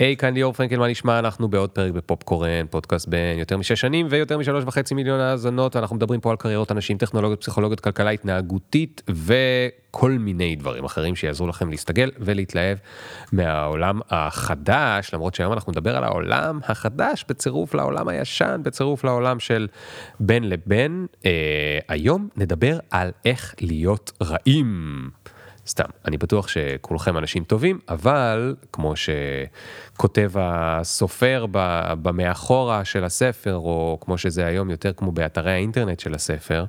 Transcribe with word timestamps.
היי, 0.00 0.16
כאן 0.16 0.34
ליאור 0.34 0.52
פרנקל, 0.52 0.78
מה 0.78 0.88
נשמע? 0.88 1.18
אנחנו 1.18 1.48
בעוד 1.48 1.70
פרק 1.70 1.92
בפופקורן, 1.92 2.66
פודקאסט 2.70 3.08
בין 3.08 3.38
יותר 3.38 3.58
משש 3.58 3.80
שנים 3.80 4.06
ויותר 4.10 4.38
משלוש 4.38 4.64
וחצי 4.66 4.94
מיליון 4.94 5.20
האזנות, 5.20 5.76
אנחנו 5.76 5.96
מדברים 5.96 6.20
פה 6.20 6.30
על 6.30 6.36
קריירות 6.36 6.72
אנשים, 6.72 6.98
טכנולוגיות, 6.98 7.40
פסיכולוגיות, 7.40 7.80
כלכלה 7.80 8.10
התנהגותית 8.10 9.02
וכל 9.08 10.10
מיני 10.10 10.56
דברים 10.56 10.84
אחרים 10.84 11.16
שיעזרו 11.16 11.46
לכם 11.46 11.70
להסתגל 11.70 12.10
ולהתלהב 12.18 12.78
מהעולם 13.32 14.00
החדש, 14.10 15.14
למרות 15.14 15.34
שהיום 15.34 15.52
אנחנו 15.52 15.72
נדבר 15.72 15.96
על 15.96 16.04
העולם 16.04 16.60
החדש 16.64 17.24
בצירוף 17.28 17.74
לעולם 17.74 18.08
הישן, 18.08 18.60
בצירוף 18.64 19.04
לעולם 19.04 19.40
של 19.40 19.68
בין 20.20 20.48
לבין. 20.48 21.06
אה, 21.26 21.78
היום 21.88 22.28
נדבר 22.36 22.78
על 22.90 23.10
איך 23.24 23.54
להיות 23.60 24.12
רעים. 24.22 25.10
סתם, 25.70 25.88
אני 26.04 26.16
בטוח 26.16 26.48
שכולכם 26.48 27.18
אנשים 27.18 27.44
טובים, 27.44 27.78
אבל 27.88 28.54
כמו 28.72 28.94
שכותב 28.96 30.30
הסופר 30.34 31.46
במאחורה 32.02 32.84
של 32.84 33.04
הספר, 33.04 33.54
או 33.54 33.98
כמו 34.00 34.18
שזה 34.18 34.46
היום 34.46 34.70
יותר 34.70 34.92
כמו 34.92 35.12
באתרי 35.12 35.52
האינטרנט 35.52 36.00
של 36.00 36.14
הספר, 36.14 36.64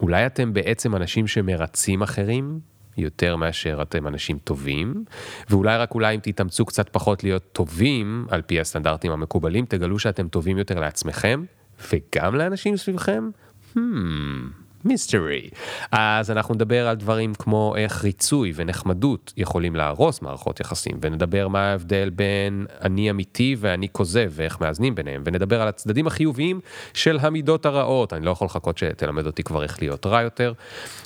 אולי 0.00 0.26
אתם 0.26 0.52
בעצם 0.52 0.96
אנשים 0.96 1.26
שמרצים 1.26 2.02
אחרים, 2.02 2.60
יותר 2.96 3.36
מאשר 3.36 3.82
אתם 3.82 4.06
אנשים 4.06 4.38
טובים, 4.44 5.04
ואולי 5.50 5.76
רק 5.76 5.94
אולי 5.94 6.14
אם 6.14 6.20
תתאמצו 6.22 6.66
קצת 6.66 6.88
פחות 6.88 7.24
להיות 7.24 7.52
טובים 7.52 8.26
על 8.30 8.42
פי 8.42 8.60
הסטנדרטים 8.60 9.12
המקובלים, 9.12 9.64
תגלו 9.64 9.98
שאתם 9.98 10.28
טובים 10.28 10.58
יותר 10.58 10.80
לעצמכם, 10.80 11.44
וגם 11.92 12.34
לאנשים 12.34 12.76
סביבכם. 12.76 13.30
Hmm. 13.76 13.78
מיסטרי. 14.86 15.50
אז 15.92 16.30
אנחנו 16.30 16.54
נדבר 16.54 16.88
על 16.88 16.96
דברים 16.96 17.34
כמו 17.34 17.74
איך 17.76 18.04
ריצוי 18.04 18.52
ונחמדות 18.54 19.32
יכולים 19.36 19.76
להרוס 19.76 20.22
מערכות 20.22 20.60
יחסים, 20.60 20.98
ונדבר 21.00 21.48
מה 21.48 21.70
ההבדל 21.70 22.10
בין 22.10 22.66
אני 22.82 23.10
אמיתי 23.10 23.56
ואני 23.58 23.88
כוזב, 23.92 24.32
ואיך 24.34 24.60
מאזנים 24.60 24.94
ביניהם, 24.94 25.22
ונדבר 25.26 25.62
על 25.62 25.68
הצדדים 25.68 26.06
החיוביים 26.06 26.60
של 26.94 27.18
המידות 27.20 27.66
הרעות, 27.66 28.12
אני 28.12 28.24
לא 28.24 28.30
יכול 28.30 28.46
לחכות 28.46 28.78
שתלמד 28.78 29.26
אותי 29.26 29.42
כבר 29.42 29.62
איך 29.62 29.82
להיות 29.82 30.06
רע 30.06 30.22
יותר, 30.22 30.52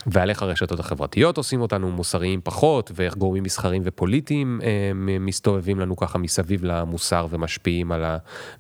ועל 0.06 0.30
איך 0.30 0.42
הרשתות 0.42 0.80
החברתיות 0.80 1.36
עושים 1.36 1.60
אותנו 1.60 1.90
מוסריים 1.90 2.40
פחות, 2.44 2.90
ואיך 2.94 3.16
גורמים 3.16 3.42
מסחרים 3.42 3.82
ופוליטיים 3.84 4.60
אה, 4.62 4.92
מסתובבים 5.20 5.80
לנו 5.80 5.96
ככה 5.96 6.18
מסביב 6.18 6.64
למוסר 6.64 7.26
ומשפיעים 7.30 7.92
על 7.92 8.04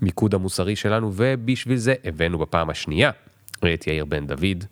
המיקוד 0.00 0.34
המוסרי 0.34 0.76
שלנו, 0.76 1.10
ובשביל 1.14 1.76
זה 1.76 1.94
הבאנו 2.04 2.38
בפעם 2.38 2.70
השנייה 2.70 3.10
את 3.74 3.86
יאיר 3.86 4.04
בן 4.04 4.26
דוד. 4.26 4.64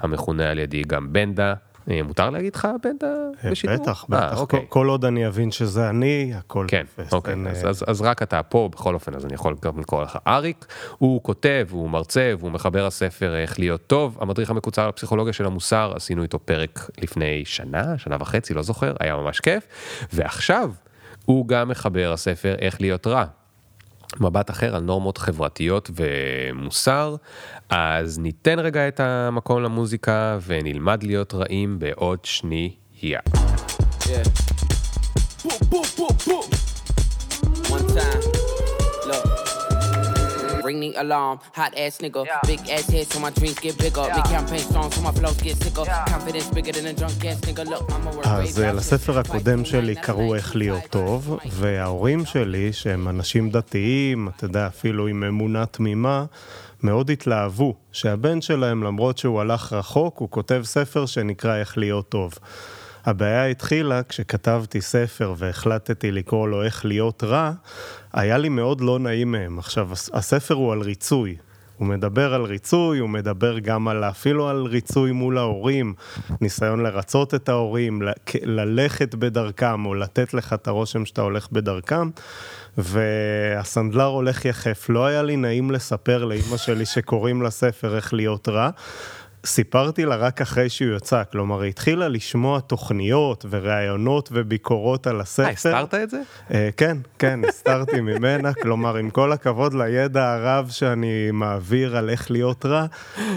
המכונה 0.00 0.50
על 0.50 0.58
ידי 0.58 0.82
גם 0.82 1.12
בנדה. 1.12 1.54
אה, 1.90 2.02
מותר 2.02 2.30
להגיד 2.30 2.54
לך 2.54 2.68
בנדה 2.82 3.06
אה, 3.44 3.50
בשידור? 3.50 3.76
בטח, 3.76 4.04
בטח. 4.08 4.32
אה, 4.32 4.38
אוקיי. 4.38 4.66
כל 4.68 4.88
עוד 4.88 5.04
אני 5.04 5.26
אבין 5.26 5.50
שזה 5.50 5.90
אני, 5.90 6.32
הכל 6.34 6.66
כן, 6.68 6.84
תופס. 6.96 7.12
אוקיי, 7.12 7.34
אז, 7.50 7.68
אז, 7.68 7.84
אז 7.86 8.00
רק 8.00 8.22
אתה 8.22 8.42
פה, 8.42 8.68
בכל 8.72 8.94
אופן, 8.94 9.14
אז 9.14 9.24
אני 9.24 9.34
יכול 9.34 9.56
גם 9.62 9.80
לקרוא 9.80 10.02
לך 10.02 10.18
אריק. 10.26 10.66
הוא 10.98 11.22
כותב, 11.22 11.68
הוא 11.70 11.90
מרצה, 11.90 12.32
והוא 12.38 12.50
מחבר 12.50 12.86
הספר 12.86 13.36
איך 13.36 13.58
להיות 13.58 13.86
טוב. 13.86 14.18
המדריך 14.20 14.50
המקוצר 14.50 14.88
לפסיכולוגיה 14.88 15.32
של 15.32 15.46
המוסר, 15.46 15.92
עשינו 15.96 16.22
איתו 16.22 16.38
פרק 16.38 16.90
לפני 16.98 17.42
שנה, 17.44 17.98
שנה 17.98 18.16
וחצי, 18.20 18.54
לא 18.54 18.62
זוכר, 18.62 18.94
היה 19.00 19.16
ממש 19.16 19.40
כיף. 19.40 19.66
ועכשיו, 20.12 20.72
הוא 21.24 21.48
גם 21.48 21.68
מחבר 21.68 22.12
הספר 22.12 22.54
איך 22.58 22.80
להיות 22.80 23.06
רע. 23.06 23.24
מבט 24.20 24.50
אחר 24.50 24.76
על 24.76 24.82
נורמות 24.82 25.18
חברתיות 25.18 25.90
ומוסר, 25.96 27.16
אז 27.70 28.18
ניתן 28.18 28.58
רגע 28.58 28.88
את 28.88 29.00
המקום 29.00 29.62
למוזיקה 29.62 30.38
ונלמד 30.46 31.02
להיות 31.02 31.34
רעים 31.34 31.78
בעוד 31.78 32.18
שנייה. 32.24 33.20
Yeah. 34.02 34.48
Ring 40.68 40.80
the 40.84 40.90
alarm. 41.04 41.36
Hot 41.60 41.72
ass 41.84 41.94
nigga, 42.04 42.20
yeah. 42.24 42.50
big 42.50 42.60
ass 42.76 42.86
head 42.94 43.06
so 43.12 43.18
my 43.26 43.32
dreams 43.38 43.58
get 43.64 43.74
bigger. 43.84 44.04
Yeah. 44.06 44.16
Big 44.16 44.28
campaign 44.34 44.62
strong 44.70 44.88
so 44.94 45.00
my 45.08 45.12
flows 45.18 45.38
get 45.46 45.56
sicker. 45.62 45.84
Yeah. 45.90 46.14
Confidence 46.14 46.48
bigger 46.56 46.72
than 46.76 46.86
a 46.92 46.94
drunk 47.00 47.24
ass 47.30 47.40
nigga. 47.48 47.64
Look, 47.72 47.84
I'm 47.94 48.06
a 48.06 48.10
work 48.16 48.26
אז 48.28 48.58
לספר 48.58 49.18
הקודם 49.18 49.64
שלי 49.64 49.94
קראו 49.94 50.34
איך 50.34 50.56
להיות 50.56 50.82
טוב, 50.90 51.38
וההורים 51.50 52.26
שלי, 52.26 52.72
שהם 52.72 53.08
אנשים 53.08 53.50
דתיים, 53.50 54.28
אתה 54.28 54.44
יודע, 54.44 54.66
אפילו 54.66 55.06
עם 55.06 55.24
אמונה 55.24 55.66
תמימה, 55.66 56.24
מאוד 56.82 57.10
התלהבו 57.10 57.74
שהבן 57.92 58.40
שלהם, 58.40 58.82
למרות 58.82 59.18
שהוא 59.18 59.40
הלך 59.40 59.72
רחוק, 59.72 60.18
הוא 60.18 60.30
כותב 60.30 60.60
ספר 60.64 61.06
שנקרא 61.06 61.56
איך 61.56 61.78
להיות 61.78 62.08
טוב. 62.08 62.34
הבעיה 63.08 63.46
התחילה 63.46 64.02
כשכתבתי 64.02 64.80
ספר 64.80 65.34
והחלטתי 65.36 66.10
לקרוא 66.10 66.48
לו 66.48 66.62
איך 66.62 66.84
להיות 66.84 67.24
רע, 67.24 67.52
היה 68.12 68.38
לי 68.38 68.48
מאוד 68.48 68.80
לא 68.80 68.98
נעים 68.98 69.32
מהם. 69.32 69.58
עכשיו, 69.58 69.90
הספר 70.12 70.54
הוא 70.54 70.72
על 70.72 70.80
ריצוי. 70.80 71.36
הוא 71.76 71.88
מדבר 71.88 72.34
על 72.34 72.42
ריצוי, 72.42 72.98
הוא 72.98 73.08
מדבר 73.08 73.58
גם 73.58 73.88
על 73.88 74.04
אפילו 74.04 74.48
על 74.48 74.66
ריצוי 74.66 75.12
מול 75.12 75.38
ההורים, 75.38 75.94
ניסיון 76.40 76.82
לרצות 76.82 77.34
את 77.34 77.48
ההורים, 77.48 78.02
ללכת 78.42 79.14
בדרכם 79.14 79.86
או 79.86 79.94
לתת 79.94 80.34
לך 80.34 80.52
את 80.52 80.68
הרושם 80.68 81.04
שאתה 81.04 81.22
הולך 81.22 81.48
בדרכם. 81.52 82.10
והסנדלר 82.78 84.04
הולך 84.04 84.44
יחף. 84.44 84.86
לא 84.88 85.06
היה 85.06 85.22
לי 85.22 85.36
נעים 85.36 85.70
לספר 85.70 86.24
לאימא 86.24 86.56
שלי 86.56 86.86
שקוראים 86.86 87.42
לספר 87.42 87.96
איך 87.96 88.14
להיות 88.14 88.48
רע. 88.48 88.70
סיפרתי 89.46 90.04
לה 90.04 90.16
רק 90.16 90.40
אחרי 90.40 90.68
שהוא 90.68 90.96
יצא, 90.96 91.22
כלומר, 91.32 91.60
היא 91.60 91.68
התחילה 91.68 92.08
לשמוע 92.08 92.60
תוכניות 92.60 93.44
וראיונות 93.50 94.28
וביקורות 94.32 95.06
על 95.06 95.20
הספר. 95.20 95.44
אה, 95.44 95.50
הסתרת 95.50 95.94
את 95.94 96.10
זה? 96.10 96.20
Uh, 96.48 96.52
כן, 96.76 96.96
כן, 97.18 97.40
הסתרתי 97.48 98.00
ממנה, 98.00 98.54
כלומר, 98.54 98.96
עם 98.96 99.10
כל 99.10 99.32
הכבוד 99.32 99.74
לידע 99.74 100.32
הרב 100.32 100.68
שאני 100.70 101.30
מעביר 101.32 101.96
על 101.96 102.10
איך 102.10 102.30
להיות 102.30 102.66
רע, 102.66 102.86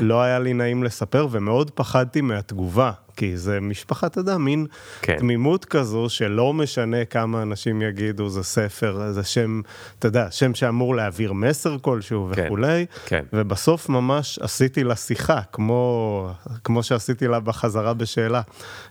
לא 0.02 0.22
היה 0.22 0.40
לי 0.40 0.54
נעים 0.54 0.84
לספר 0.84 1.28
ומאוד 1.32 1.72
פחדתי 1.72 2.22
מהתגובה. 2.22 2.92
כי 3.22 3.38
זה 3.38 3.60
משפחה, 3.60 4.08
אתה 4.08 4.20
יודע, 4.20 4.38
מין 4.38 4.66
כן. 5.02 5.18
תמימות 5.20 5.66
כזו 5.66 6.10
שלא 6.10 6.54
משנה 6.54 7.06
כמה 7.06 7.42
אנשים 7.42 7.82
יגידו, 7.82 8.30
זה 8.30 8.44
ספר, 8.44 9.12
זה 9.12 9.24
שם, 9.24 9.62
אתה 10.00 10.08
יודע, 10.08 10.32
שם 10.32 10.56
שאמור 10.56 10.96
להעביר 10.96 11.34
מסר 11.34 11.78
כלשהו 11.82 12.30
כן, 12.36 12.46
וכולי, 12.46 12.86
כן. 13.06 13.24
ובסוף 13.34 13.90
ממש 13.90 14.40
עשיתי 14.40 14.84
לה 14.84 14.96
שיחה, 14.96 15.42
כמו, 15.52 16.30
כמו 16.64 16.84
שעשיתי 16.84 17.28
לה 17.28 17.40
בחזרה 17.40 17.94
בשאלה. 17.94 18.42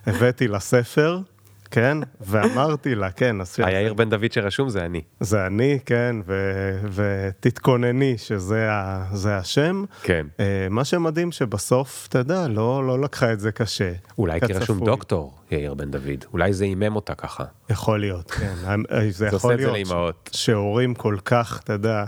הבאתי 0.05 0.47
לה 0.47 0.59
ספר, 0.59 1.19
כן, 1.71 1.97
ואמרתי 2.21 2.95
לה, 2.95 3.11
כן. 3.11 3.35
היאיר 3.57 3.93
בן 3.93 4.09
דוד 4.09 4.31
שרשום 4.31 4.69
זה 4.69 4.85
אני. 4.85 5.01
זה 5.19 5.47
אני, 5.47 5.79
כן, 5.85 6.15
ותתכונני 6.91 8.17
שזה 8.17 8.67
השם. 9.37 9.83
כן. 10.03 10.25
אה, 10.39 10.67
מה 10.69 10.85
שמדהים 10.85 11.31
שבסוף, 11.31 12.07
אתה 12.09 12.19
יודע, 12.19 12.47
לא, 12.47 12.87
לא 12.87 12.99
לקחה 12.99 13.33
את 13.33 13.39
זה 13.39 13.51
קשה. 13.51 13.91
אולי 14.17 14.41
כי 14.41 14.53
רשום 14.53 14.85
דוקטור 14.85 15.33
יאיר 15.51 15.73
בן 15.73 15.91
דוד, 15.91 16.25
אולי 16.33 16.53
זה 16.53 16.65
הימם 16.65 16.95
אותה 16.95 17.15
ככה. 17.15 17.43
יכול 17.69 17.99
להיות, 17.99 18.31
כן. 18.31 18.53
אה, 18.91 19.11
זה 19.11 19.27
יכול 19.27 19.55
להיות 19.55 20.29
שהורים 20.33 20.95
כל 20.95 21.17
כך, 21.25 21.61
אתה 21.63 21.73
יודע, 21.73 22.05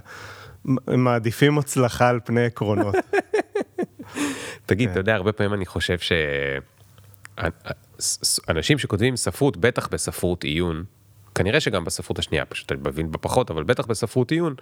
מעדיפים 0.88 1.57
הצלחה 1.57 2.09
על 2.09 2.19
פני 2.25 2.45
עקרונות. 2.45 2.95
תגיד, 4.66 4.90
אתה 4.90 5.00
יודע, 5.00 5.16
הרבה 5.16 5.31
פעמים 5.31 5.53
אני 5.53 5.66
חושב 5.66 6.00
ש... 6.00 6.12
אנשים 8.50 8.78
שכותבים 8.78 9.16
ספרות, 9.16 9.58
בטח 9.58 9.88
בספרות 9.88 10.44
עיון, 10.44 10.84
כנראה 11.36 11.59
שגם 11.59 11.86
בספרות 11.86 12.20
השנייה, 12.20 12.46
פשוט 12.46 12.72
אני 12.72 12.80
מבין 12.86 13.12
בה 13.12 13.18
פחות, 13.18 13.52
אבל 13.52 13.64
בטח 13.64 13.86
בספרות 13.86 14.31
עיון, 14.31 14.56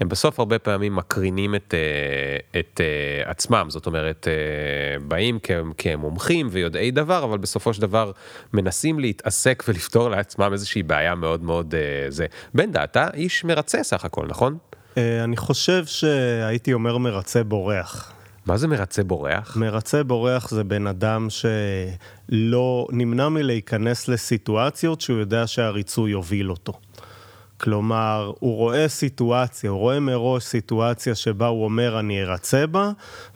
הם 0.00 0.08
בסוף 0.08 0.38
הרבה 0.38 0.58
פעמים 0.58 0.96
מקרינים 0.96 1.54
את, 1.54 1.74
אה, 1.74 2.60
את 2.60 2.80
uh, 2.80 3.30
עצמם, 3.30 3.66
זאת 3.68 3.86
אומרת, 3.86 4.26
uh, 4.26 5.02
באים 5.02 5.38
כמומחים 5.78 6.48
ויודעי 6.50 6.90
דבר, 6.90 7.24
אבל 7.24 7.38
בסופו 7.38 7.74
של 7.74 7.82
דבר 7.82 8.12
מנסים 8.52 9.00
להתעסק 9.00 9.64
ולפתור 9.68 10.08
לעצמם 10.08 10.50
איזושהי 10.52 10.82
בעיה 10.82 11.14
מאוד 11.14 11.42
מאוד 11.42 11.74
זה. 12.08 12.26
בן 12.54 12.72
דעתה 12.72 13.08
איש 13.14 13.44
מרצה 13.44 13.82
סך 13.82 14.04
הכל, 14.04 14.26
נכון? 14.26 14.58
אני 14.96 15.36
חושב 15.36 15.86
שהייתי 15.86 16.72
אומר 16.72 16.98
מרצה 16.98 17.44
בורח. 17.44 18.12
מה 18.46 18.56
זה 18.56 18.68
מרצה 18.68 19.04
בורח? 19.04 19.56
מרצה 19.56 20.02
בורח 20.02 20.50
זה 20.50 20.64
בן 20.64 20.86
אדם 20.86 21.26
שלא 21.30 22.86
נמנע 22.90 23.28
מלהיכנס 23.28 24.08
לסיטואציות 24.08 25.00
שהוא 25.00 25.18
יודע 25.18 25.46
שהריצוי 25.46 26.10
יוביל 26.10 26.50
אותו. 26.50 26.72
כלומר, 27.60 28.32
הוא 28.40 28.56
רואה 28.56 28.88
סיטואציה, 28.88 29.70
הוא 29.70 29.78
רואה 29.78 30.00
מראש 30.00 30.44
סיטואציה 30.44 31.14
שבה 31.14 31.46
הוא 31.46 31.64
אומר 31.64 32.00
אני 32.00 32.22
ארצה 32.22 32.66
בה, 32.66 32.90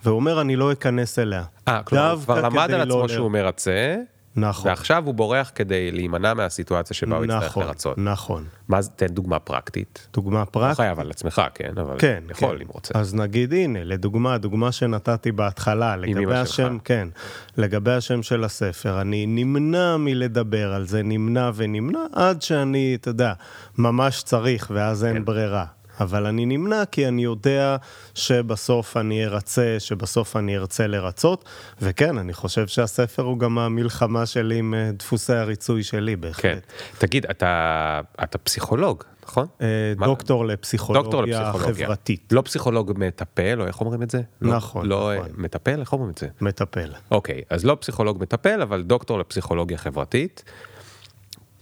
והוא 0.04 0.16
אומר 0.16 0.40
אני 0.40 0.56
לא 0.56 0.72
אכנס 0.72 1.18
אליה. 1.18 1.44
אה, 1.68 1.82
כלומר, 1.82 2.10
הוא 2.10 2.20
כבר 2.20 2.40
למד 2.40 2.70
על 2.70 2.80
עצמו 2.80 3.02
לא 3.02 3.08
שהוא 3.08 3.30
מרצה, 3.30 3.96
נכון. 4.36 4.68
ועכשיו 4.70 5.06
הוא 5.06 5.14
בורח 5.14 5.50
כדי 5.54 5.90
להימנע 5.90 6.34
מהסיטואציה 6.34 6.96
שבה 6.96 7.16
הוא 7.16 7.24
יצטרך 7.24 7.44
נכון, 7.44 7.66
לרצות. 7.66 7.98
נכון. 7.98 8.44
מה 8.68 8.82
זה, 8.82 8.90
תן 8.90 9.06
דוגמה 9.06 9.38
פרקטית. 9.38 10.08
דוגמה 10.12 10.40
לא 10.40 10.44
פרקטית. 10.44 10.76
חייב 10.76 11.00
על 11.00 11.10
עצמך, 11.10 11.42
כן, 11.54 11.72
אבל 11.76 11.96
כן, 11.98 12.22
יכול 12.30 12.56
כן. 12.56 12.62
אם 12.62 12.68
רוצה. 12.68 12.98
אז 12.98 13.14
נגיד, 13.14 13.52
הנה, 13.52 13.84
לדוגמה, 13.84 14.34
הדוגמה 14.34 14.72
שנתתי 14.72 15.32
בהתחלה, 15.32 15.96
לגבי 15.96 16.24
אמא 16.24 16.44
שלך. 16.44 16.50
השם, 16.50 16.78
כן, 16.84 17.08
לגבי 17.56 17.92
השם 17.92 18.22
של 18.22 18.44
הספר, 18.44 19.00
אני 19.00 19.26
נמנע 19.26 19.96
מלדבר 19.96 20.72
על 20.72 20.86
זה, 20.86 21.02
נמנע 21.02 21.50
ונמנע, 21.54 22.00
עד 22.12 22.42
שאני, 22.42 22.96
אתה 23.00 23.10
יודע, 23.10 23.32
ממש 23.78 24.22
צריך, 24.22 24.70
ואז 24.74 25.04
אין 25.04 25.16
כן. 25.16 25.24
ברירה. 25.24 25.64
אבל 26.00 26.26
אני 26.26 26.46
נמנע 26.46 26.84
כי 26.84 27.08
אני 27.08 27.24
יודע 27.24 27.76
שבסוף 28.14 28.96
אני 28.96 29.24
ארצה, 29.24 29.76
שבסוף 29.78 30.36
אני 30.36 30.56
ארצה 30.56 30.86
לרצות, 30.86 31.44
וכן, 31.82 32.18
אני 32.18 32.32
חושב 32.32 32.66
שהספר 32.66 33.22
הוא 33.22 33.38
גם 33.38 33.58
המלחמה 33.58 34.26
שלי 34.26 34.58
עם 34.58 34.74
אה, 34.74 34.90
דפוסי 34.92 35.32
הריצוי 35.32 35.82
שלי, 35.82 36.16
בהחלט. 36.16 36.42
כן. 36.42 36.58
תגיד, 36.98 37.26
אתה, 37.30 38.00
אתה 38.22 38.38
פסיכולוג, 38.38 39.04
נכון? 39.24 39.46
אה, 39.60 39.66
דוקטור 39.92 40.12
דוקטור 40.14 40.46
לפסיכולוגיה 40.46 41.40
לפסיכולוגיה. 41.40 41.86
חברתית, 41.86 42.32
לא 42.32 42.40
פסיכולוג 42.42 42.92
מטפל, 42.96 43.60
או 43.60 43.66
איך 43.66 43.80
אומרים 43.80 44.02
את 44.02 44.10
זה? 44.10 44.20
לא- 44.42 44.56
נכון, 44.56 44.86
לא 44.86 45.12
נכון. 45.16 45.26
אה, 45.26 45.32
מטפל, 45.36 45.80
איך 45.80 45.92
אומרים 45.92 46.10
את 46.10 46.18
זה? 46.18 46.26
מטפל. 46.40 46.92
אוקיי, 47.10 47.42
אז 47.50 47.64
לא 47.64 47.76
פסיכולוג 47.80 48.22
מטפל, 48.22 48.62
אבל 48.62 48.82
דוקטור 48.82 49.18
לפסיכולוגיה 49.18 49.78
חברתית. 49.78 50.44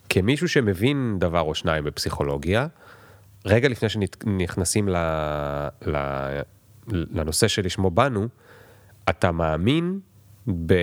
כמישהו 0.09 0.49
שמבין 0.49 1.17
דבר 1.19 1.41
או 1.41 1.55
שניים 1.55 1.85
בפסיכולוגיה, 1.85 2.67
רגע 3.47 3.69
לפני 3.69 3.89
שנכנסים 3.89 4.89
ל... 4.89 4.97
ל... 5.87 5.97
לנושא 6.89 7.49
שלשמו 7.49 7.91
באנו, 7.91 8.29
אתה 9.11 9.33
מאמין 9.33 10.01
ב... 10.49 10.75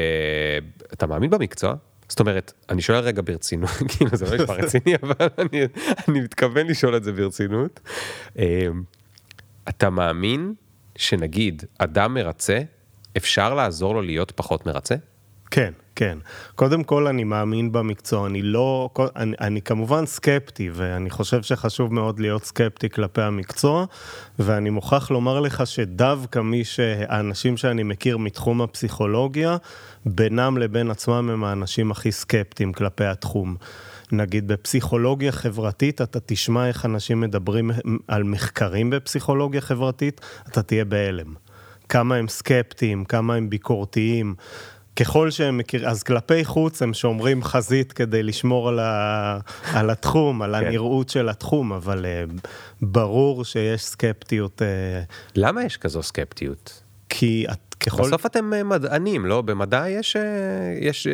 אתה 0.94 1.08
מאמין 1.08 1.30
במקצוע? 1.30 1.76
זאת 2.10 2.20
אומרת, 2.20 2.54
אני 2.70 2.82
שואל 2.82 3.00
רגע 3.00 3.22
ברצינות, 3.26 3.70
כאילו 3.90 4.12
זה 4.14 4.26
לא 4.26 4.44
נשמע 4.44 4.56
רציני, 4.56 4.96
אבל 5.04 5.28
אני, 5.38 5.62
אני 6.08 6.22
מתכוון 6.22 6.68
לשאול 6.68 6.98
את 6.98 7.04
זה 7.04 7.12
ברצינות. 7.12 7.80
אמ, 8.38 8.84
אתה 9.70 9.90
מאמין 9.90 10.54
שנגיד 10.96 11.64
אדם 11.78 12.14
מרצה, 12.14 12.62
אפשר 13.18 13.54
לעזור 13.54 13.96
לו 13.96 14.02
להיות 14.02 14.32
פחות 14.32 14.66
מרצה? 14.66 14.96
כן, 15.52 15.74
כן. 15.96 16.18
קודם 16.56 16.84
כל, 16.84 17.08
אני 17.08 17.24
מאמין 17.24 17.72
במקצוע, 17.72 18.28
אני 18.28 18.42
לא... 18.42 18.90
אני, 19.16 19.36
אני 19.42 19.62
כמובן 19.62 20.06
סקפטי, 20.06 20.70
ואני 20.74 21.10
חושב 21.10 21.42
שחשוב 21.42 21.94
מאוד 21.94 22.20
להיות 22.20 22.44
סקפטי 22.44 22.90
כלפי 22.90 23.22
המקצוע, 23.22 23.86
ואני 24.40 24.70
מוכרח 24.70 25.12
לומר 25.12 25.40
לך 25.40 25.68
שדווקא 25.68 26.40
מי 26.40 26.64
שהאנשים 26.64 27.58
שאני 27.58 27.84
מכיר 27.84 28.18
מתחום 28.18 28.62
הפסיכולוגיה, 28.62 29.58
בינם 30.06 30.58
לבין 30.58 30.92
עצמם 30.92 31.30
הם 31.30 31.44
האנשים 31.44 31.92
הכי 31.92 32.12
סקפטיים 32.12 32.74
כלפי 32.74 33.06
התחום. 33.06 33.56
נגיד 34.12 34.48
בפסיכולוגיה 34.48 35.32
חברתית, 35.32 36.02
אתה 36.02 36.20
תשמע 36.26 36.68
איך 36.68 36.86
אנשים 36.86 37.22
מדברים 37.22 37.72
על 38.08 38.24
מחקרים 38.24 38.90
בפסיכולוגיה 38.90 39.62
חברתית, 39.62 40.22
אתה 40.48 40.62
תהיה 40.62 40.86
בהלם. 40.86 41.34
כמה 41.90 42.16
הם 42.16 42.28
סקפטיים, 42.28 43.06
כמה 43.06 43.36
הם 43.36 43.50
ביקורתיים. 43.50 44.36
ככל 44.96 45.32
שהם 45.32 45.58
מכירים, 45.58 45.88
אז 45.88 46.04
כלפי 46.04 46.46
חוץ 46.46 46.82
הם 46.82 46.94
שומרים 46.94 47.44
חזית 47.44 47.94
כדי 47.94 48.24
לשמור 48.24 48.70
על, 48.70 48.80
ה, 48.80 49.40
על 49.74 49.90
התחום, 49.90 50.42
על 50.42 50.60
כן. 50.60 50.66
הנראות 50.66 51.10
של 51.10 51.30
התחום, 51.30 51.74
אבל 51.74 52.06
uh, 52.06 52.48
ברור 52.82 53.46
שיש 53.46 53.84
סקפטיות, 53.84 54.62
uh, 54.62 54.66
למה 55.36 55.64
יש 55.64 55.78
כזו 55.78 56.04
סקפטיות? 56.04 56.84
כי 57.10 57.46
את, 57.52 57.76
ככל... 57.80 58.04
בסוף 58.04 58.26
אתם 58.26 58.54
אה, 58.54 58.64
מדענים, 58.64 59.26
לא? 59.26 59.42
במדע 59.42 59.90
יש, 59.90 60.16
יש, 60.82 61.08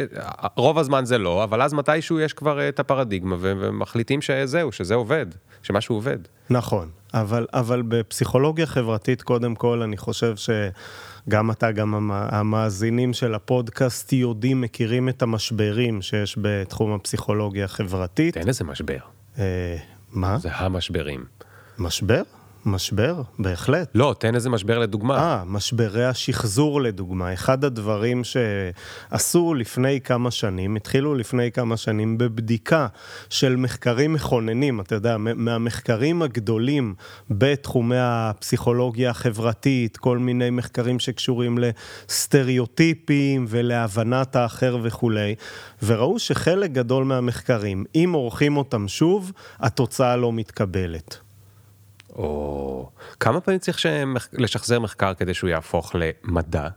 רוב 0.55 0.77
הזמן 0.77 1.05
זה 1.05 1.17
לא, 1.17 1.43
אבל 1.43 1.61
אז 1.61 1.73
מתישהו 1.73 2.19
יש 2.19 2.33
כבר 2.33 2.69
את 2.69 2.79
הפרדיגמה 2.79 3.35
ומחליטים 3.39 4.21
שזהו, 4.21 4.71
שזה 4.71 4.95
עובד, 4.95 5.25
שמשהו 5.63 5.95
עובד. 5.95 6.17
נכון, 6.49 6.89
אבל, 7.13 7.47
אבל 7.53 7.81
בפסיכולוגיה 7.81 8.65
חברתית, 8.65 9.21
קודם 9.21 9.55
כל, 9.55 9.81
אני 9.81 9.97
חושב 9.97 10.35
שגם 11.27 11.51
אתה, 11.51 11.71
גם 11.71 11.95
המ- 11.95 12.11
המאזינים 12.11 13.13
של 13.13 13.35
הפודקאסט 13.35 14.13
יודעים, 14.13 14.61
מכירים 14.61 15.09
את 15.09 15.21
המשברים 15.21 16.01
שיש 16.01 16.37
בתחום 16.41 16.91
הפסיכולוגיה 16.93 17.65
החברתית. 17.65 18.33
תן 18.37 18.47
איזה 18.47 18.63
משבר, 18.63 18.97
אה, 19.39 19.77
מה? 20.11 20.37
זה 20.37 20.49
המשברים. 20.51 21.25
משבר? 21.77 22.21
משבר, 22.65 23.21
בהחלט. 23.39 23.89
לא, 23.95 24.15
תן 24.19 24.35
איזה 24.35 24.49
משבר 24.49 24.79
לדוגמה. 24.79 25.17
אה, 25.17 25.43
משברי 25.45 26.05
השחזור 26.05 26.81
לדוגמה. 26.81 27.33
אחד 27.33 27.63
הדברים 27.63 28.21
שעשו 28.23 29.53
לפני 29.53 30.01
כמה 30.01 30.31
שנים, 30.31 30.75
התחילו 30.75 31.15
לפני 31.15 31.51
כמה 31.51 31.77
שנים 31.77 32.17
בבדיקה 32.17 32.87
של 33.29 33.55
מחקרים 33.55 34.13
מכוננים, 34.13 34.79
אתה 34.79 34.95
יודע, 34.95 35.17
מהמחקרים 35.17 36.21
הגדולים 36.21 36.93
בתחומי 37.29 37.95
הפסיכולוגיה 37.99 39.09
החברתית, 39.09 39.97
כל 39.97 40.17
מיני 40.17 40.49
מחקרים 40.49 40.99
שקשורים 40.99 41.57
לסטריאוטיפים 41.57 43.45
ולהבנת 43.49 44.35
האחר 44.35 44.77
וכולי, 44.81 45.35
וראו 45.83 46.19
שחלק 46.19 46.71
גדול 46.71 47.03
מהמחקרים, 47.03 47.85
אם 47.95 48.11
עורכים 48.13 48.57
אותם 48.57 48.87
שוב, 48.87 49.31
התוצאה 49.59 50.15
לא 50.15 50.33
מתקבלת. 50.33 51.28
או... 52.15 52.89
כמה 53.19 53.39
פעמים 53.39 53.59
צריך 53.59 53.79
שמח... 53.79 54.27
לשחזר 54.33 54.79
מחקר 54.79 55.13
כדי 55.13 55.33
שהוא 55.33 55.49
יהפוך 55.49 55.95
למדע? 55.95 56.67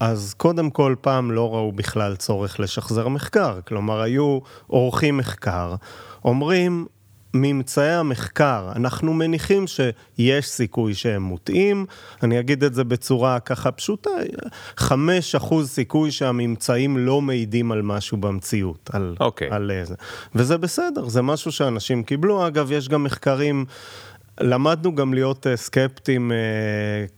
אז 0.00 0.34
קודם 0.36 0.70
כל, 0.70 0.94
פעם 1.00 1.30
לא 1.30 1.54
ראו 1.54 1.72
בכלל 1.72 2.16
צורך 2.16 2.60
לשחזר 2.60 3.08
מחקר. 3.08 3.58
כלומר, 3.66 4.00
היו 4.00 4.38
עורכים 4.66 5.16
מחקר, 5.16 5.74
אומרים, 6.24 6.86
ממצאי 7.34 7.90
המחקר, 7.90 8.72
אנחנו 8.76 9.14
מניחים 9.14 9.64
שיש 9.66 10.48
סיכוי 10.48 10.94
שהם 10.94 11.22
מוטעים, 11.22 11.86
אני 12.22 12.40
אגיד 12.40 12.64
את 12.64 12.74
זה 12.74 12.84
בצורה 12.84 13.40
ככה 13.40 13.72
פשוטה, 13.72 14.10
5% 14.78 14.84
סיכוי 15.64 16.10
שהממצאים 16.10 16.98
לא 16.98 17.20
מעידים 17.20 17.72
על 17.72 17.82
משהו 17.82 18.16
במציאות, 18.16 18.90
על, 18.92 19.16
אוקיי. 19.20 19.48
על 19.50 19.70
זה. 19.84 19.94
וזה 20.34 20.58
בסדר, 20.58 21.08
זה 21.08 21.22
משהו 21.22 21.52
שאנשים 21.52 22.02
קיבלו. 22.02 22.46
אגב, 22.46 22.72
יש 22.72 22.88
גם 22.88 23.04
מחקרים... 23.04 23.64
למדנו 24.40 24.94
גם 24.94 25.14
להיות 25.14 25.46
אה, 25.46 25.56
סקפטיים 25.56 26.32
אה, 26.32 26.36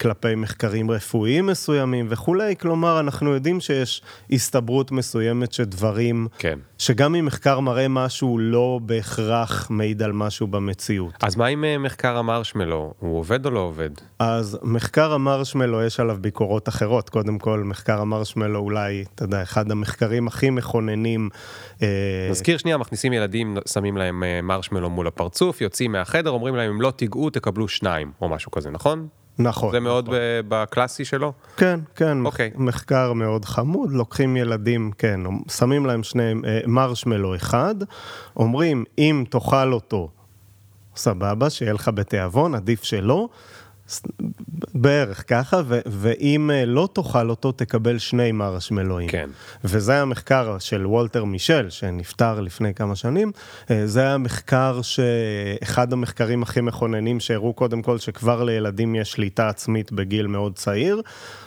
כלפי 0.01 0.35
מחקרים 0.35 0.91
רפואיים 0.91 1.47
מסוימים 1.47 2.07
וכולי, 2.09 2.57
כלומר, 2.57 3.01
אנחנו 3.01 3.35
יודעים 3.35 3.61
שיש 3.61 4.03
הסתברות 4.33 4.93
מסוימת 4.93 5.53
שדברים, 5.53 6.29
כן. 6.39 6.59
שגם 6.79 7.15
אם 7.15 7.25
מחקר 7.25 7.61
מראה 7.61 7.89
משהו, 7.89 8.39
לא 8.39 8.81
בהכרח 8.83 9.71
מעיד 9.71 10.03
על 10.03 10.13
משהו 10.13 10.47
במציאות. 10.47 11.15
אז 11.23 11.37
מה 11.37 11.47
עם 11.47 11.65
אה, 11.65 11.79
מחקר 11.79 12.17
המרשמלו? 12.17 12.95
הוא 12.99 13.19
עובד 13.19 13.47
או 13.47 13.51
לא 13.51 13.61
עובד? 13.61 13.91
אז 14.19 14.59
מחקר 14.63 15.13
המרשמלו, 15.13 15.83
יש 15.83 16.01
עליו 16.01 16.17
ביקורות 16.21 16.69
אחרות. 16.69 17.09
קודם 17.09 17.39
כל, 17.39 17.63
מחקר 17.65 18.01
המרשמלו 18.01 18.59
אולי, 18.59 19.05
אתה 19.15 19.25
יודע, 19.25 19.43
אחד 19.43 19.71
המחקרים 19.71 20.27
הכי 20.27 20.51
מכוננים. 20.51 21.29
נזכיר 22.31 22.59
שנייה, 22.59 22.77
מכניסים 22.77 23.13
ילדים, 23.13 23.57
שמים 23.69 23.97
להם 23.97 24.23
מרשמלו 24.43 24.91
מול 24.91 25.07
הפרצוף, 25.07 25.61
יוצאים 25.61 25.93
מהחדר, 25.93 26.31
אומרים 26.31 26.57
להם, 26.57 26.71
אם 26.71 26.81
לא 26.81 26.91
תיגעו, 26.91 27.10
תקבלו 27.33 27.69
שניים, 27.69 28.13
או 28.21 28.29
משהו 28.29 28.51
כזה, 28.51 28.71
נכון? 28.71 29.09
נכון. 29.39 29.73
זה 29.73 29.81
מאוד 29.81 30.05
נכון. 30.05 30.19
בקלאסי 30.49 31.05
שלו? 31.05 31.33
כן, 31.57 31.81
כן, 31.97 32.25
אוקיי. 32.25 32.51
מחקר 32.55 33.13
מאוד 33.13 33.45
חמוד, 33.45 33.93
לוקחים 33.93 34.37
ילדים, 34.37 34.91
כן, 34.99 35.21
שמים 35.49 35.87
להם 35.87 36.03
שני 36.03 36.33
אה, 36.47 36.61
מרשמלו 36.67 37.37
אחד, 37.37 37.75
אומרים, 38.37 38.85
אם 38.99 39.25
תאכל 39.31 39.73
אותו, 39.73 40.11
סבבה, 40.97 41.51
שיהיה 41.51 41.73
לך 41.73 41.91
בתיאבון, 41.95 42.55
עדיף 42.55 42.85
שלא, 42.85 43.29
בערך 44.75 45.25
ככה, 45.29 45.61
ו- 45.65 45.81
ואם 45.87 46.51
אה, 46.51 46.65
לא 46.65 46.89
תאכל 46.93 47.31
אותו, 47.31 47.53
תקבל 47.53 47.99
שני 47.99 48.33
מרשמלואים. 48.33 49.09
כן. 49.09 49.31
וזה 49.65 49.93
היה 49.93 50.05
מחקר 50.05 50.57
של 50.59 50.87
וולטר 50.87 51.25
מישל, 51.25 51.71
שנפטר 51.71 52.41
לפני 52.41 52.75
כמה 52.75 52.97
שנים. 52.97 53.33
אה, 53.71 53.87
זה 53.87 54.01
היה 54.01 54.19
מחקר 54.19 54.81
שאחד 54.83 55.93
המחקרים 55.93 56.43
הכי 56.43 56.61
מכוננים 56.61 57.21
שהראו 57.21 57.53
קודם 57.53 57.83
כל 57.83 57.99
שכבר 57.99 58.45
לילדים 58.45 58.95
יש 58.95 59.13
שליטה 59.13 59.49
עצמית 59.49 59.93
בגיל 59.93 60.27
מאוד 60.27 60.55
צעיר. 60.55 61.03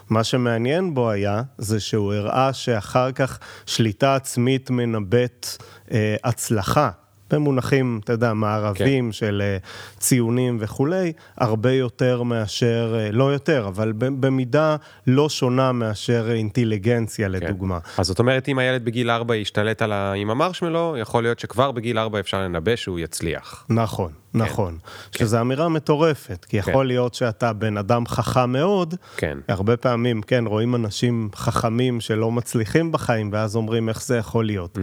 מה 0.10 0.24
שמעניין 0.24 0.94
בו 0.94 1.10
היה, 1.10 1.42
זה 1.58 1.80
שהוא 1.80 2.14
הראה 2.14 2.54
שאחר 2.54 3.12
כך 3.12 3.40
שליטה 3.66 4.16
עצמית 4.16 4.70
מנבאת 4.70 5.48
אה, 5.92 6.16
הצלחה. 6.24 6.90
במונחים, 7.34 8.00
אתה 8.04 8.14
יודע, 8.14 8.34
מערבים 8.34 9.06
כן. 9.06 9.12
של 9.12 9.42
אה, 9.46 9.58
ציונים 9.98 10.58
וכולי, 10.60 11.14
הרבה 11.38 11.72
יותר 11.72 12.24
מאשר, 12.24 12.96
אה, 13.00 13.12
לא 13.12 13.34
יותר, 13.34 13.68
אבל 13.68 13.94
במידה 13.98 14.76
לא 15.08 15.30
שונה 15.30 15.72
מאשר 15.72 16.32
אינטליגנציה, 16.32 17.28
לדוגמה. 17.28 17.80
כן. 17.80 18.02
אז 18.02 18.08
זאת 18.08 18.20
אומרת, 18.20 18.50
אם 18.50 18.60
הילד 18.60 18.86
בגיל 18.86 19.10
4 19.10 19.36
ישתלט 19.36 19.82
על 19.82 19.92
ה... 19.92 20.14
עם 20.14 20.30
המרשמלו, 20.30 20.96
יכול 20.98 21.24
להיות 21.24 21.40
שכבר 21.40 21.72
בגיל 21.72 22.00
4 22.00 22.20
אפשר 22.20 22.42
לנבא 22.42 22.76
שהוא 22.76 23.00
יצליח. 23.00 23.66
נכון, 23.70 24.12
נכון. 24.34 24.78
שזו 25.12 25.42
אמירה 25.42 25.70
מטורפת, 25.70 26.46
כי 26.46 26.58
יכול 26.58 26.88
להיות 26.88 27.14
שאתה 27.14 27.54
בן 27.54 27.78
אדם 27.78 28.08
חכם 28.08 28.52
מאוד, 28.52 28.96
כן. 29.18 29.38
הרבה 29.48 29.78
פעמים, 29.78 30.22
כן, 30.22 30.46
רואים 30.48 30.76
אנשים 30.76 31.30
חכמים 31.36 32.02
שלא 32.02 32.32
מצליחים 32.32 32.92
בחיים, 32.92 33.30
ואז 33.34 33.56
אומרים 33.56 33.90
איך 33.90 34.04
זה 34.04 34.18
יכול 34.18 34.46
להיות. 34.46 34.78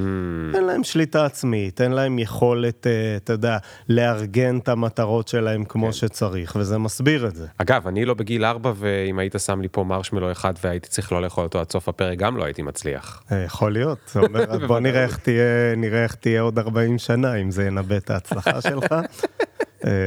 אין 0.55 0.65
להם 0.65 0.85
שליטה 0.85 1.25
עצמית, 1.25 1.81
אין 1.81 1.93
להם 1.93 2.19
יכולת, 2.19 2.87
אה, 2.87 3.17
אתה 3.17 3.33
יודע, 3.33 3.59
לארגן 3.89 4.59
את 4.59 4.69
המטרות 4.69 5.29
שלהם 5.29 5.65
כמו 5.65 5.93
שצריך, 5.93 6.57
וזה 6.57 6.79
מסביר 6.79 7.27
את 7.27 7.37
זה. 7.37 7.47
אגב, 7.59 7.87
אני 7.87 8.05
לא 8.05 8.15
בגיל 8.15 8.45
4, 8.45 8.73
ואם 8.77 9.19
היית 9.19 9.35
שם 9.39 9.61
לי 9.61 9.69
פה 9.73 9.85
מרשמלו 9.85 10.33
אחד 10.33 10.55
והייתי 10.65 10.89
צריך 10.89 11.13
לא 11.13 11.23
לאכול 11.23 11.45
אותו 11.45 11.61
עד 11.61 11.71
סוף 11.71 11.89
הפרק, 11.89 12.19
גם 12.19 12.37
לא 12.37 12.45
הייתי 12.45 12.63
מצליח. 12.63 13.23
אה, 13.33 13.43
יכול 13.43 13.73
להיות, 13.73 14.17
בוא 14.69 14.81
נראה 14.81 15.03
איך 15.03 15.17
תהיה, 15.17 15.77
נראה 15.77 16.03
איך 16.03 16.15
תהיה 16.15 16.41
עוד 16.41 16.59
40 16.59 16.99
שנה, 16.99 17.35
אם 17.35 17.51
זה 17.51 17.65
ינבא 17.65 17.97
את 17.97 18.11
ההצלחה 18.11 18.61
שלך. 18.61 18.95
אה, 19.87 20.07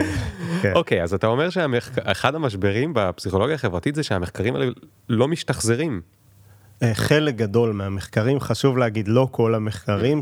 כן. 0.61 0.73
אוקיי, 0.75 1.03
אז 1.03 1.13
אתה 1.13 1.27
אומר 1.27 1.49
שאחד 1.49 2.35
המשברים 2.35 2.91
בפסיכולוגיה 2.95 3.55
החברתית 3.55 3.95
זה 3.95 4.03
שהמחקרים 4.03 4.55
האלה 4.55 4.71
לא 5.09 5.27
משתחזרים. 5.27 6.01
אה, 6.83 6.93
חלק 6.93 7.35
גדול 7.35 7.73
מהמחקרים, 7.73 8.39
חשוב 8.39 8.77
להגיד, 8.77 9.07
לא 9.07 9.27
כל 9.31 9.55
המחקרים, 9.55 10.19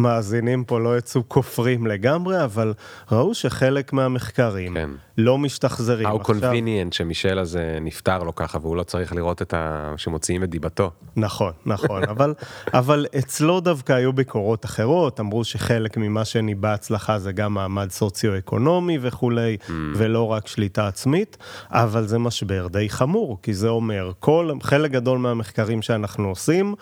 שהמאזינים 0.00 0.64
פה 0.64 0.80
לא 0.80 0.98
יצאו 0.98 1.22
כופרים 1.28 1.86
לגמרי, 1.86 2.44
אבל 2.44 2.72
ראו 3.12 3.34
שחלק 3.34 3.92
מהמחקרים 3.92 4.74
כן. 4.74 4.90
לא 5.18 5.38
משתחזרים. 5.38 6.06
How 6.06 6.20
עכשיו- 6.20 6.52
convenient 6.52 6.94
שמישל 6.94 7.38
הזה 7.38 7.78
נפטר 7.80 8.22
לו 8.22 8.34
ככה 8.34 8.58
והוא 8.62 8.76
לא 8.76 8.82
צריך 8.82 9.14
לראות 9.14 9.42
את 9.42 9.54
ה... 9.54 9.92
שמוציאים 9.96 10.42
את 10.42 10.50
דיבתו. 10.50 10.90
נכון, 11.16 11.52
נכון, 11.66 12.04
אבל, 12.04 12.34
אבל 12.74 13.06
אצלו 13.18 13.60
דווקא 13.60 13.92
היו 13.92 14.12
ביקורות 14.12 14.64
אחרות, 14.64 15.20
אמרו 15.20 15.44
שחלק 15.44 15.96
ממה 15.96 16.24
שניבא 16.24 16.74
הצלחה 16.74 17.18
זה 17.18 17.32
גם 17.32 17.54
מעמד 17.54 17.90
סוציו-אקונומי 17.90 18.98
וכולי, 19.00 19.56
mm. 19.66 19.70
ולא 19.96 20.32
רק 20.32 20.46
שליטה 20.46 20.88
עצמית, 20.88 21.36
אבל 21.70 22.06
זה 22.06 22.18
משבר 22.18 22.66
די 22.66 22.88
חמור, 22.88 23.38
כי 23.42 23.54
זה 23.54 23.68
אומר, 23.68 24.12
כל, 24.20 24.50
חלק 24.62 24.90
גדול 24.90 25.18
מהמחקרים 25.18 25.82
שאנחנו 25.82 26.28
עושים, 26.28 26.74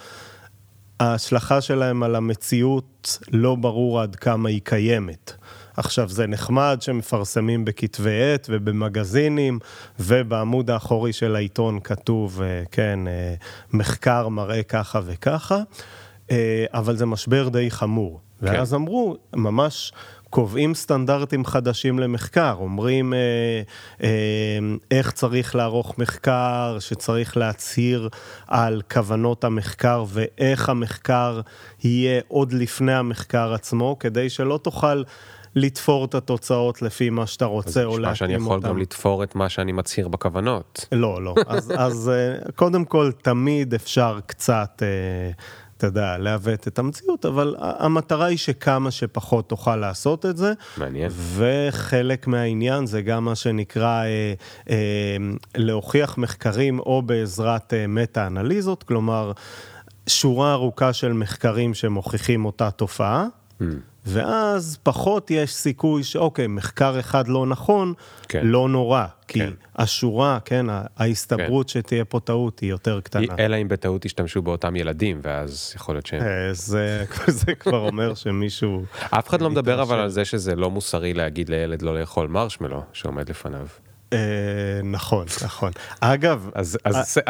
ההשלכה 1.00 1.61
שלהם 1.61 2.02
על 2.02 2.17
המציאות 2.17 3.19
לא 3.33 3.55
ברור 3.55 4.00
עד 4.00 4.17
כמה 4.17 4.49
היא 4.49 4.61
קיימת. 4.64 5.33
עכשיו, 5.76 6.09
זה 6.09 6.26
נחמד 6.26 6.78
שמפרסמים 6.81 7.64
בכתבי 7.64 8.33
עת 8.35 8.47
ובמגזינים, 8.50 9.59
ובעמוד 10.00 10.71
האחורי 10.71 11.12
של 11.12 11.37
העיתון 11.37 11.81
כתוב, 11.81 12.43
אה, 12.43 12.62
כן, 12.71 13.09
אה, 13.09 13.35
מחקר 13.73 14.28
מראה 14.28 14.62
ככה 14.62 15.00
וככה, 15.05 15.59
אה, 16.31 16.64
אבל 16.75 16.97
זה 16.97 17.07
משבר 17.07 17.49
די 17.49 17.71
חמור. 17.71 18.21
ואז 18.43 18.75
אמרו, 18.75 19.17
ממש 19.37 19.93
קובעים 20.30 20.75
סטנדרטים 20.75 21.44
חדשים 21.44 21.99
למחקר, 21.99 22.56
אומרים 22.58 23.14
אה, 23.14 23.18
אה, 24.02 24.08
איך 24.90 25.11
צריך 25.11 25.54
לערוך 25.54 25.99
מחקר, 25.99 26.76
שצריך 26.80 27.37
להצהיר 27.37 28.08
על 28.47 28.82
כוונות 28.92 29.44
המחקר 29.44 30.04
ואיך 30.08 30.68
המחקר 30.68 31.40
יהיה 31.85 32.20
עוד 32.28 32.52
לפני 32.52 32.94
המחקר 32.94 33.52
עצמו, 33.52 33.97
כדי 33.99 34.30
שלא 34.30 34.58
תוכל 34.62 35.02
לתפור 35.54 36.04
את 36.04 36.14
התוצאות 36.14 36.82
לפי 36.82 37.11
מה 37.11 37.26
שאתה 37.26 37.44
רוצה 37.44 37.85
או 37.85 37.99
נשמע 37.99 38.14
שאני 38.14 38.35
יכול 38.35 38.56
אותם. 38.56 38.68
גם 38.68 38.78
לתפור 38.78 39.25
את 39.25 39.35
מה 39.35 39.49
שאני 39.49 39.73
מצהיר 39.73 40.08
בכוונות. 40.08 40.87
לא, 40.92 41.23
לא. 41.23 41.35
אז, 41.47 41.73
אז 41.76 42.11
אה, 42.14 42.50
קודם 42.52 42.85
כל, 42.85 43.11
תמיד 43.23 43.75
אפשר 43.75 44.18
קצת, 44.26 44.82
אה, 44.82 45.30
אתה 45.78 45.87
יודע, 45.87 46.18
לעוות 46.18 46.68
את 46.68 46.78
המציאות, 46.78 47.26
אבל 47.26 47.54
המטרה 47.58 48.26
היא 48.26 48.38
שכמה 48.38 48.90
שפחות 48.90 49.49
תוכל 49.49 49.76
לעשות 49.76 50.26
את 50.26 50.37
זה. 50.37 50.52
מעניין. 50.76 51.11
וחלק 51.37 52.26
מהעניין 52.26 52.87
זה 52.87 53.02
גם 53.02 53.25
מה 53.25 53.35
שנקרא 53.35 54.04
אה, 54.04 54.32
אה, 54.70 55.16
להוכיח 55.54 56.18
מחקרים 56.18 56.78
או 56.78 57.02
בעזרת 57.02 57.75
אה, 57.75 57.87
מטה-אנליזות, 57.87 58.82
כלומר, 58.82 59.32
שורה 60.06 60.52
ארוכה 60.52 60.92
של 60.92 61.12
מחקרים 61.12 61.75
שמוכיחים 61.75 62.44
אותה 62.44 62.70
תופעה. 62.70 63.26
Hmm. 63.61 63.64
ואז 64.09 64.79
פחות 64.83 65.31
יש 65.31 65.55
סיכוי 65.55 66.05
שאוקיי, 66.05 66.47
מחקר 66.47 67.00
אחד 67.00 67.29
לא 67.29 67.47
נכון, 67.47 67.95
כן. 68.29 68.47
לא 68.47 68.69
נורא, 68.69 69.05
כי 69.29 69.38
כן. 69.38 69.53
השורה, 69.77 70.38
כן, 70.45 70.67
ההסתברות 70.97 71.69
שתהיה 71.69 72.05
פה 72.05 72.21
טעות 72.21 72.61
היא 72.61 72.71
יותר 72.71 73.00
קטנה. 73.00 73.35
אלא 73.38 73.57
אם 73.57 73.69
בטעות 73.69 74.05
ישתמשו 74.05 74.43
באותם 74.43 74.77
ילדים, 74.77 75.21
ואז 75.23 75.73
יכול 75.77 75.95
להיות 75.95 76.07
ש... 76.07 76.15
אה, 76.15 76.53
זה, 76.53 77.05
זה 77.27 77.55
כבר 77.55 77.87
אומר 77.87 78.15
שמישהו... 78.15 78.83
אף 79.11 79.29
אחד 79.29 79.41
לא 79.41 79.50
מדבר 79.50 79.83
אבל. 79.83 79.99
על 79.99 80.09
זה 80.09 80.25
שזה 80.25 80.57
לא 80.57 80.71
מוסרי 80.71 81.15
להגיד 81.15 81.49
לילד 81.49 81.83
לא 81.83 82.00
לאכול 82.00 82.29
מרשמלו 82.29 82.83
שעומד 82.93 83.31
לפניו. 83.31 83.67
אה, 84.12 84.19
נכון, 84.85 85.27
נכון. 85.45 85.73
אגב, 86.00 86.50
אז, 86.55 86.79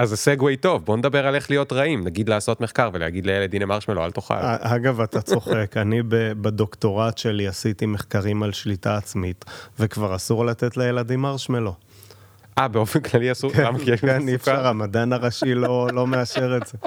זה 0.05 0.17
סגווי 0.17 0.57
טוב, 0.57 0.85
בוא 0.85 0.97
נדבר 0.97 1.27
על 1.27 1.35
איך 1.35 1.51
להיות 1.51 1.73
רעים, 1.73 2.05
נגיד 2.05 2.29
לעשות 2.29 2.61
מחקר 2.61 2.91
ולהגיד 2.93 3.27
לילד 3.27 3.55
הנה 3.55 3.67
מרשמלו 3.67 4.05
אל 4.05 4.11
תאכל. 4.11 4.35
אגב, 4.61 5.01
אתה 5.01 5.21
צוחק, 5.21 5.77
אני 5.77 6.03
בדוקטורט 6.41 7.19
שלי 7.19 7.49
עשיתי 7.49 7.87
מחקרים 7.87 8.43
על 8.43 8.53
שליטה 8.53 8.97
עצמית, 8.97 9.45
וכבר 9.79 10.17
אסור 10.17 10.47
לתת 10.47 10.77
לילדים 10.77 11.21
מרשמלו. 11.21 11.75
אה, 12.59 12.69
באופן 12.69 13.01
כללי 13.01 13.33
אסור, 13.33 13.51
למה? 13.59 13.79
כי 13.79 13.91
יש 13.91 14.01
כן, 14.01 14.29
אי 14.29 14.35
אפשר, 14.35 14.57
סוכר? 14.57 14.67
המדען 14.67 15.13
הראשי 15.13 15.55
לא 15.55 15.89
לא 15.93 16.07
מאשר 16.07 16.57
את 16.57 16.67
זה. 16.67 16.79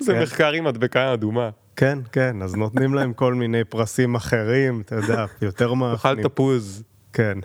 זה 0.00 0.12
כן. 0.12 0.22
מחקר 0.22 0.52
עם 0.52 0.64
מדבקה 0.64 1.14
אדומה. 1.14 1.50
כן, 1.76 1.98
כן, 2.12 2.42
אז 2.42 2.54
נותנים 2.54 2.94
להם 2.94 3.12
כל 3.12 3.34
מיני 3.34 3.64
פרסים 3.64 4.14
אחרים, 4.14 4.80
אתה 4.80 4.94
יודע, 4.94 5.24
יותר 5.42 5.74
מאפנים. 5.74 6.28
תפוז, 6.28 6.82
כן, 7.16 7.38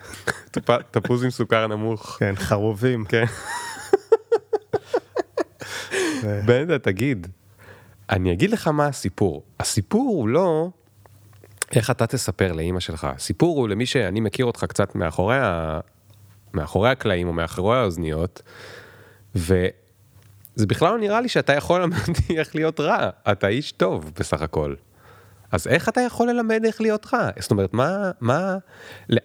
תפ- 0.50 0.82
תפוז 0.90 1.24
עם 1.24 1.30
סוכר 1.30 1.66
נמוך. 1.66 2.16
כן, 2.18 2.32
חרובים. 2.36 3.04
כן. 3.04 3.24
זה- 6.22 6.42
בנדה, 6.46 6.78
תגיד, 6.78 7.26
אני 8.10 8.32
אגיד 8.32 8.50
לך 8.50 8.68
מה 8.68 8.86
הסיפור. 8.86 9.42
הסיפור 9.60 10.08
הוא 10.16 10.28
לא 10.28 10.68
איך 11.76 11.90
אתה 11.90 12.06
תספר 12.06 12.52
לאימא 12.52 12.80
שלך. 12.80 13.04
הסיפור 13.04 13.58
הוא 13.58 13.68
למי 13.68 13.86
שאני 13.86 14.20
מכיר 14.20 14.46
אותך 14.46 14.64
קצת 14.64 14.94
מאחורי, 14.94 15.36
ה... 15.38 15.80
מאחורי 16.54 16.90
הקלעים 16.90 17.28
או 17.28 17.32
מאחורי 17.32 17.78
האוזניות, 17.78 18.42
וזה 19.34 19.66
בכלל 20.66 20.90
לא 20.92 20.98
נראה 20.98 21.20
לי 21.20 21.28
שאתה 21.28 21.52
יכול 21.52 21.92
איך 22.38 22.54
להיות 22.56 22.80
רע. 22.80 23.10
אתה 23.32 23.48
איש 23.48 23.72
טוב 23.72 24.10
בסך 24.18 24.42
הכל. 24.42 24.74
אז 25.52 25.66
איך 25.66 25.88
אתה 25.88 26.00
יכול 26.00 26.30
ללמד 26.30 26.64
איך 26.64 26.80
להיות 26.80 27.06
רע? 27.14 27.30
זאת 27.40 27.50
אומרת, 27.50 27.74
מה, 27.74 28.10
מה, 28.20 28.56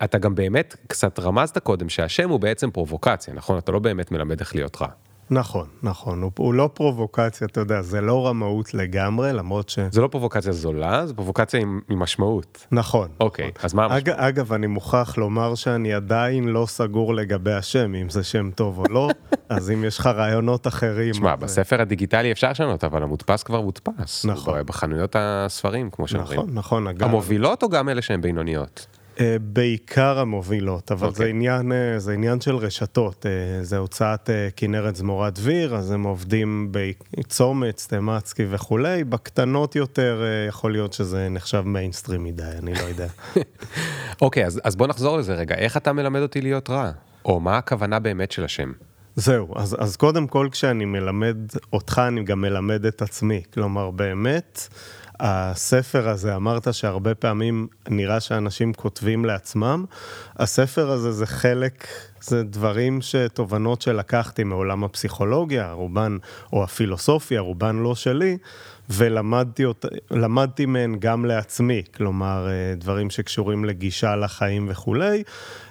אתה 0.03 0.17
גם 0.17 0.35
באמת 0.35 0.75
קצת 0.87 1.19
רמזת 1.19 1.57
קודם 1.57 1.89
שהשם 1.89 2.29
הוא 2.29 2.39
בעצם 2.39 2.71
פרובוקציה, 2.71 3.33
נכון? 3.33 3.57
אתה 3.57 3.71
לא 3.71 3.79
באמת 3.79 4.11
מלמד 4.11 4.39
איך 4.39 4.55
להיות 4.55 4.81
רע. 4.81 4.87
נכון, 5.31 5.67
נכון, 5.83 6.21
הוא, 6.21 6.31
הוא 6.37 6.53
לא 6.53 6.69
פרובוקציה, 6.73 7.47
אתה 7.47 7.59
יודע, 7.59 7.81
זה 7.81 8.01
לא 8.01 8.27
רמאות 8.27 8.73
לגמרי, 8.73 9.33
למרות 9.33 9.69
ש... 9.69 9.79
זה 9.91 10.01
לא 10.01 10.07
פרובוקציה 10.07 10.51
זולה, 10.51 11.05
זה 11.07 11.13
פרובוקציה 11.13 11.59
עם, 11.59 11.79
עם 11.89 11.99
משמעות. 11.99 12.67
נכון. 12.71 13.07
אוקיי, 13.19 13.51
אז 13.63 13.73
מה 13.73 13.83
המשמעות? 13.85 14.07
אג, 14.07 14.09
אגב, 14.09 14.53
אני 14.53 14.67
מוכרח 14.67 15.17
לומר 15.17 15.55
שאני 15.55 15.93
עדיין 15.93 16.47
לא 16.47 16.65
סגור 16.65 17.13
לגבי 17.15 17.53
השם, 17.53 17.95
אם 17.95 18.09
זה 18.09 18.23
שם 18.23 18.49
טוב 18.55 18.79
או 18.79 18.83
לא, 18.89 19.09
אז 19.49 19.71
אם 19.71 19.83
יש 19.83 19.97
לך 19.99 20.05
רעיונות 20.07 20.67
אחרים... 20.67 21.13
שמע, 21.13 21.33
אז- 21.33 21.39
בספר 21.39 21.81
הדיגיטלי 21.81 22.31
אפשר 22.31 22.51
לשנות, 22.51 22.83
אבל 22.83 23.03
המודפס 23.03 23.43
כבר 23.43 23.61
מודפס. 23.61 24.25
נכון. 24.25 24.65
בחנויות 24.65 25.15
הספרים, 25.19 25.89
כמו 25.89 26.07
שאומרים. 26.07 26.39
נכון, 26.39 26.53
נכון, 26.53 26.87
אגב. 26.87 27.03
המובילות 27.07 27.63
או 27.63 27.69
גם 27.69 27.89
אלה 27.89 28.01
שהן 28.01 28.21
בינוניות? 28.21 28.87
אה, 29.19 29.35
בעיקר 29.41 30.19
המובילות, 30.19 30.91
אבל 30.91 31.07
אוקיי. 31.07 31.25
זה, 31.25 31.29
עניין, 31.29 31.71
אה, 31.71 31.99
זה 31.99 32.13
עניין 32.13 32.41
של 32.41 32.55
רשתות. 32.55 33.25
אה, 33.25 33.63
זה 33.63 33.77
הוצאת 33.77 34.29
כנרת 34.55 34.95
זמורת 34.95 35.33
דביר, 35.33 35.75
אז 35.75 35.91
הם 35.91 36.03
עובדים 36.03 36.71
בצומת, 36.71 37.77
סטמצקי 37.77 38.45
וכולי. 38.49 39.03
בקטנות 39.03 39.75
יותר 39.75 40.23
יכול 40.47 40.71
להיות 40.71 40.93
שזה 40.93 41.29
נחשב 41.29 41.61
מיינסטרים 41.65 42.23
מדי, 42.23 42.43
אני 42.43 42.73
לא 42.73 42.83
יודע. 42.83 43.07
אוקיי, 44.21 44.45
אז, 44.45 44.61
אז 44.63 44.75
בוא 44.75 44.87
נחזור 44.87 45.17
לזה 45.17 45.35
רגע. 45.35 45.55
איך 45.55 45.77
אתה 45.77 45.93
מלמד 45.93 46.21
אותי 46.21 46.41
להיות 46.41 46.69
רע? 46.69 46.91
או 47.25 47.39
מה 47.39 47.57
הכוונה 47.57 47.99
באמת 47.99 48.31
של 48.31 48.43
השם? 48.43 48.71
זהו, 49.15 49.53
אז, 49.55 49.75
אז 49.79 49.95
קודם 49.95 50.27
כל 50.27 50.49
כשאני 50.51 50.85
מלמד 50.85 51.37
אותך, 51.73 52.01
אני 52.07 52.23
גם 52.23 52.41
מלמד 52.41 52.85
את 52.85 53.01
עצמי. 53.01 53.41
כלומר, 53.53 53.91
באמת, 53.91 54.67
הספר 55.19 56.09
הזה, 56.09 56.35
אמרת 56.35 56.73
שהרבה 56.73 57.15
פעמים 57.15 57.67
נראה 57.89 58.19
שאנשים 58.19 58.73
כותבים 58.73 59.25
לעצמם, 59.25 59.85
הספר 60.35 60.91
הזה 60.91 61.11
זה 61.11 61.25
חלק, 61.25 61.87
זה 62.21 62.43
דברים 62.43 63.01
שתובנות 63.01 63.81
שלקחתי 63.81 64.43
מעולם 64.43 64.83
הפסיכולוגיה, 64.83 65.71
רובן, 65.71 66.17
או 66.53 66.63
הפילוסופיה, 66.63 67.39
רובן 67.41 67.75
לא 67.75 67.95
שלי, 67.95 68.37
ולמדתי 68.89 70.65
מהן 70.65 70.95
גם 70.99 71.25
לעצמי, 71.25 71.83
כלומר, 71.95 72.47
אה, 72.49 72.75
דברים 72.75 73.09
שקשורים 73.09 73.65
לגישה 73.65 74.15
לחיים 74.15 74.67
וכולי. 74.69 75.23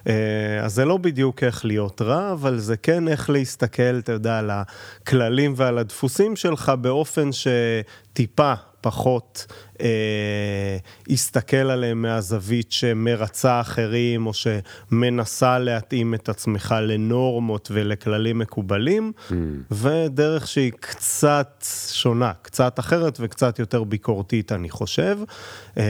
אה, 0.08 0.60
אז 0.64 0.74
זה 0.74 0.84
לא 0.84 0.96
בדיוק 0.96 1.42
איך 1.42 1.64
להיות 1.64 2.02
רע, 2.02 2.32
אבל 2.32 2.58
זה 2.58 2.76
כן 2.76 3.08
איך 3.08 3.30
להסתכל, 3.30 3.98
אתה 3.98 4.12
יודע, 4.12 4.38
על 4.38 4.50
הכללים 4.50 5.54
ועל 5.56 5.78
הדפוסים 5.78 6.36
שלך 6.36 6.72
באופן 6.80 7.30
שטיפה 7.32 8.54
פחות 8.86 9.46
יסתכל 11.08 11.56
עליהם 11.56 12.02
מהזווית 12.02 12.72
שמרצה 12.72 13.60
אחרים, 13.60 14.26
או 14.26 14.32
שמנסה 14.34 15.58
להתאים 15.58 16.14
את 16.14 16.28
עצמך 16.28 16.74
לנורמות 16.82 17.68
ולכללים 17.72 18.38
מקובלים, 18.38 19.12
mm. 19.28 19.32
ודרך 19.70 20.46
שהיא 20.46 20.72
קצת 20.80 21.64
שונה, 21.90 22.32
קצת 22.42 22.78
אחרת 22.78 23.18
וקצת 23.20 23.58
יותר 23.58 23.84
ביקורתית, 23.84 24.52
אני 24.52 24.70
חושב. 24.70 25.18
אה, 25.78 25.84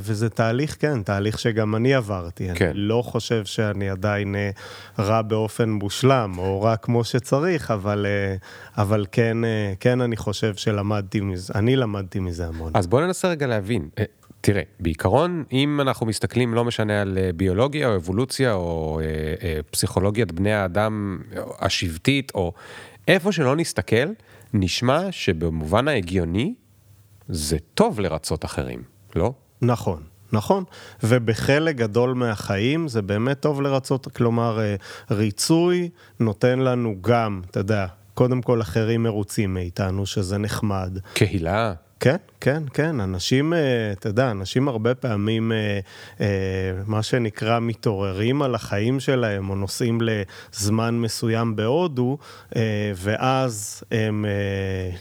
וזה 0.00 0.28
תהליך, 0.28 0.76
כן, 0.80 1.02
תהליך 1.02 1.38
שגם 1.38 1.76
אני 1.76 1.94
עברתי. 1.94 2.48
כן. 2.54 2.66
אני 2.70 2.78
לא 2.78 3.02
חושב 3.06 3.44
שאני 3.44 3.90
עדיין 3.90 4.34
אה, 4.34 4.50
רע 4.98 5.22
באופן 5.22 5.70
מושלם, 5.70 6.34
או 6.38 6.62
רע 6.62 6.76
כמו 6.76 7.04
שצריך, 7.04 7.70
אבל, 7.70 8.06
אה, 8.06 8.36
אבל 8.82 9.06
כן, 9.12 9.36
כן 9.80 10.00
אני 10.00 10.16
חושב 10.16 10.54
שלמדתי 10.54 11.20
מזה, 11.20 11.52
אני 11.54 11.76
למדתי 11.76 12.20
מזה 12.20 12.46
המון. 12.46 12.72
אז 12.74 12.86
בוא 12.86 13.00
ננסה 13.00 13.19
רגע 13.28 13.46
להבין. 13.46 13.88
תראה, 14.40 14.62
בעיקרון, 14.80 15.44
אם 15.52 15.80
אנחנו 15.80 16.06
מסתכלים, 16.06 16.54
לא 16.54 16.64
משנה 16.64 17.00
על 17.00 17.18
ביולוגיה 17.36 17.88
או 17.88 17.96
אבולוציה 17.96 18.52
או 18.52 19.00
אה, 19.02 19.06
אה, 19.42 19.60
פסיכולוגיית 19.70 20.32
בני 20.32 20.52
האדם 20.52 21.18
השבטית, 21.58 22.32
או 22.34 22.52
איפה 23.08 23.32
שלא 23.32 23.56
נסתכל, 23.56 24.08
נשמע 24.54 25.06
שבמובן 25.10 25.88
ההגיוני, 25.88 26.54
זה 27.28 27.58
טוב 27.74 28.00
לרצות 28.00 28.44
אחרים. 28.44 28.82
לא? 29.16 29.32
נכון. 29.62 30.02
נכון, 30.32 30.64
ובחלק 31.02 31.76
גדול 31.76 32.14
מהחיים 32.14 32.88
זה 32.88 33.02
באמת 33.02 33.40
טוב 33.40 33.62
לרצות, 33.62 34.08
כלומר, 34.08 34.60
אה, 34.60 34.74
ריצוי 35.10 35.88
נותן 36.20 36.58
לנו 36.58 36.96
גם, 37.00 37.40
אתה 37.50 37.60
יודע, 37.60 37.86
קודם 38.14 38.42
כל 38.42 38.60
אחרים 38.60 39.02
מרוצים 39.02 39.54
מאיתנו, 39.54 40.06
שזה 40.06 40.38
נחמד. 40.38 40.98
קהילה. 41.14 41.74
כן, 42.00 42.16
כן, 42.40 42.62
כן, 42.74 43.00
אנשים, 43.00 43.52
אה, 43.52 43.92
אתה 43.92 44.08
יודע, 44.08 44.30
אנשים 44.30 44.68
הרבה 44.68 44.94
פעמים, 44.94 45.52
אה, 45.52 45.80
אה, 46.20 46.26
מה 46.86 47.02
שנקרא, 47.02 47.60
מתעוררים 47.60 48.42
על 48.42 48.54
החיים 48.54 49.00
שלהם, 49.00 49.50
או 49.50 49.54
נוסעים 49.54 49.98
לזמן 50.00 50.94
מסוים 50.94 51.56
בהודו, 51.56 52.18
ואז 52.96 53.84
הם, 53.90 54.24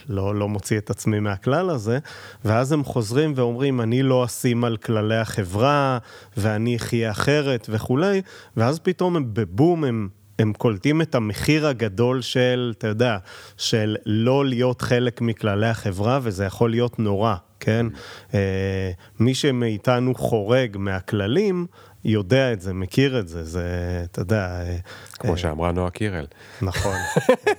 לא, 0.10 0.36
לא 0.36 0.50
מוציא 0.50 0.78
את 0.78 0.90
עצמי 0.90 1.20
מהכלל 1.20 1.70
הזה, 1.70 2.00
ואז 2.46 2.72
הם 2.72 2.84
חוזרים 2.84 3.34
ואומרים, 3.36 3.82
אני 3.82 4.04
לא 4.04 4.26
אשים 4.26 4.64
על 4.64 4.78
כללי 4.78 5.18
החברה, 5.18 5.98
ואני 6.38 6.76
אחיה 6.76 7.12
אחרת 7.12 7.68
וכולי, 7.70 8.22
ואז 8.58 8.80
פתאום 8.80 9.16
הם 9.16 9.26
בבום, 9.34 9.84
הם 9.84 10.10
הם 10.40 10.54
קולטים 10.54 11.02
את 11.02 11.16
המחיר 11.16 11.68
הגדול 11.68 12.22
של, 12.22 12.74
אתה 12.78 12.88
יודע, 12.88 13.18
של 13.58 13.98
לא 14.06 14.46
להיות 14.46 14.82
חלק 14.82 15.22
מכללי 15.22 15.68
החברה, 15.68 16.20
וזה 16.22 16.46
יכול 16.46 16.70
להיות 16.70 17.00
נורא, 17.00 17.36
כן? 17.60 17.86
אה, 18.34 18.92
מי 19.20 19.34
שמאיתנו 19.34 20.16
חורג 20.16 20.78
מהכללים, 20.78 21.66
יודע 22.06 22.54
את 22.54 22.62
זה, 22.62 22.74
מכיר 22.74 23.20
את 23.20 23.28
זה, 23.28 23.44
זה, 23.44 23.64
אתה 24.12 24.22
יודע... 24.22 24.62
אה, 24.62 24.78
כמו 25.14 25.38
שאמרה 25.38 25.72
נועה 25.72 25.90
קירל. 25.90 26.26
נכון. 26.62 26.96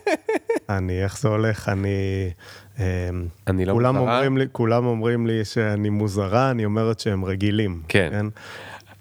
אני, 0.69 1.05
איך 1.05 1.19
זה 1.19 1.29
הולך? 1.29 1.69
אני... 1.69 2.31
אני 3.47 3.65
לא 3.65 3.75
מוזרה. 3.75 3.91
אומרים 3.91 4.39
לי, 4.39 4.47
כולם 4.53 4.87
אומרים 4.87 5.27
לי 5.27 5.45
שאני 5.45 5.89
מוזרה, 5.91 6.51
אני 6.51 6.65
אומרת 6.65 7.01
שהם 7.01 7.25
רגילים. 7.25 7.83
כן. 7.89 8.09
כן? 8.11 8.27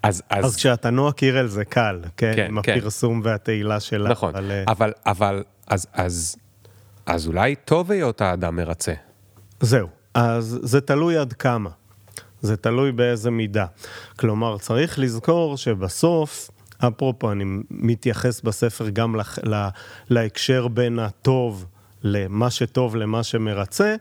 אז, 0.04 0.24
אז... 0.30 0.46
אז 0.46 0.56
כשאתה 0.56 0.90
נועה 0.90 1.12
קירל 1.12 1.48
זה 1.48 1.66
קל, 1.66 2.00
כן? 2.18 2.32
כן 2.36 2.46
עם 2.50 2.62
כן. 2.62 2.78
הפרסום 2.78 3.22
והתהילה 3.24 3.80
שלה. 3.80 4.10
נכון, 4.10 4.36
אבל, 4.36 4.52
אה, 4.52 4.64
אבל, 4.68 4.94
אבל 5.06 5.44
אז, 5.68 5.88
אז, 5.94 6.36
אז 7.06 7.28
אולי 7.28 7.56
טוב 7.56 7.92
היות 7.92 8.22
האדם 8.22 8.56
מרצה. 8.56 8.94
זהו, 9.60 9.88
אז 10.14 10.60
זה 10.64 10.82
תלוי 10.82 11.18
עד 11.18 11.34
כמה. 11.34 11.70
זה 12.42 12.58
תלוי 12.58 12.92
באיזה 12.92 13.32
מידה. 13.32 13.66
כלומר, 14.16 14.58
צריך 14.58 15.00
לזכור 15.00 15.58
שבסוף, 15.58 16.50
אפרופו, 16.78 17.32
אני 17.32 17.44
מתייחס 17.70 18.42
בספר 18.42 18.90
גם 18.90 19.16
לה, 19.16 19.24
לה, 19.44 19.70
להקשר 20.10 20.68
בין 20.68 21.00
הטוב 21.00 21.66
למה 22.04 22.50
שטוב 22.50 22.96
למה 22.96 23.24
שמרצה, 23.24 23.96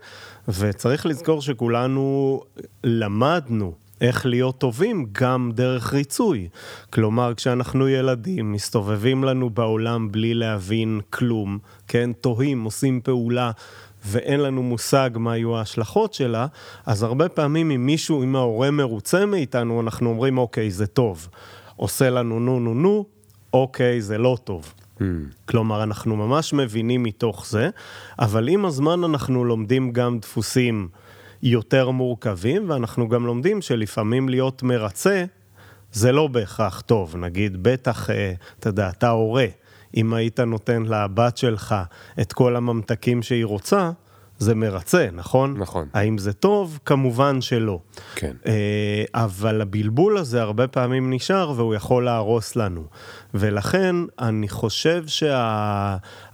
וצריך 0.49 1.07
לזכור 1.07 1.43
שכולנו 1.43 2.41
למדנו 2.85 3.75
איך 4.01 4.27
להיות 4.27 4.59
טובים 4.59 5.07
גם 5.13 5.51
דרך 5.55 5.93
ריצוי. 5.93 6.49
כלומר, 6.91 7.35
כשאנחנו 7.35 7.89
ילדים, 7.89 8.53
מסתובבים 8.53 9.25
לנו 9.25 9.51
בעולם 9.51 10.13
בלי 10.13 10.35
להבין 10.35 11.01
כלום, 11.11 11.59
כן, 11.89 12.11
תוהים, 12.13 12.65
עושים 12.65 13.01
פעולה. 13.01 13.51
ואין 14.07 14.41
לנו 14.41 14.63
מושג 14.63 15.11
מה 15.15 15.37
יהיו 15.37 15.57
ההשלכות 15.57 16.15
שלה, 16.15 16.47
אז 16.87 17.03
הרבה 17.03 17.29
פעמים 17.29 17.71
אם 17.71 17.87
מישהו, 17.87 18.23
אם 18.23 18.37
ההורה 18.37 18.71
מרוצה 18.71 19.27
מאיתנו, 19.27 19.81
אנחנו 19.81 20.11
אומרים, 20.11 20.39
אוקיי, 20.39 20.71
זה 20.71 20.87
טוב. 20.87 21.29
עושה 21.77 22.11
לנו 22.11 22.41
נו 22.41 22.61
נו 22.61 22.75
נו, 22.75 23.05
אוקיי, 23.53 24.01
זה 24.01 24.19
לא 24.19 24.37
טוב. 24.45 24.75
Mm. 24.99 25.03
כלומר, 25.45 25.83
אנחנו 25.83 26.17
ממש 26.17 26.53
מבינים 26.53 27.03
מתוך 27.03 27.47
זה, 27.47 27.71
אבל 28.19 28.49
עם 28.49 28.65
הזמן 28.65 29.05
אנחנו 29.05 29.45
לומדים 29.45 29.93
גם 29.93 30.19
דפוסים 30.19 30.89
יותר 31.43 31.91
מורכבים, 31.91 32.71
ואנחנו 32.71 33.09
גם 33.09 33.27
לומדים 33.27 33.63
שלפעמים 33.63 34.29
להיות 34.29 34.63
מרצה 34.63 35.25
זה 35.93 36.13
לא 36.13 36.27
בהכרח 36.27 36.81
טוב. 36.81 37.17
נגיד, 37.17 37.63
בטח, 37.63 38.11
אה, 38.11 38.33
אתה 38.59 38.69
יודע, 38.69 38.89
אתה 38.89 39.09
הורה, 39.09 39.47
אם 39.97 40.15
היית 40.15 40.41
נותן 40.41 40.83
לבת 40.83 41.37
שלך 41.37 41.75
את 42.21 42.33
כל 42.33 42.57
הממתקים 42.57 43.23
שהיא 43.23 43.45
רוצה, 43.45 43.91
זה 44.39 44.55
מרצה, 44.55 45.09
נכון? 45.13 45.59
נכון. 45.59 45.89
האם 45.95 46.19
זה 46.19 46.33
טוב? 46.33 46.79
כמובן 46.85 47.41
שלא. 47.41 47.81
כן. 48.15 48.37
אה, 48.47 49.05
אבל 49.15 49.61
הבלבול 49.61 50.19
הזה 50.19 50.43
הרבה 50.43 50.69
פעמים 50.69 51.13
נשאר 51.13 51.53
והוא 51.57 51.75
יכול 51.75 52.05
להרוס 52.05 52.57
לנו. 52.57 52.85
ולכן 53.35 53.97
אני 54.19 54.49
חושב 54.49 55.05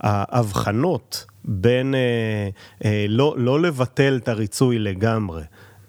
שההבחנות 0.02 1.26
בין 1.44 1.94
אה, 1.94 2.48
אה, 2.84 3.06
לא, 3.08 3.34
לא 3.38 3.60
לבטל 3.60 4.16
את 4.22 4.28
הריצוי 4.28 4.78
לגמרי, 4.78 5.42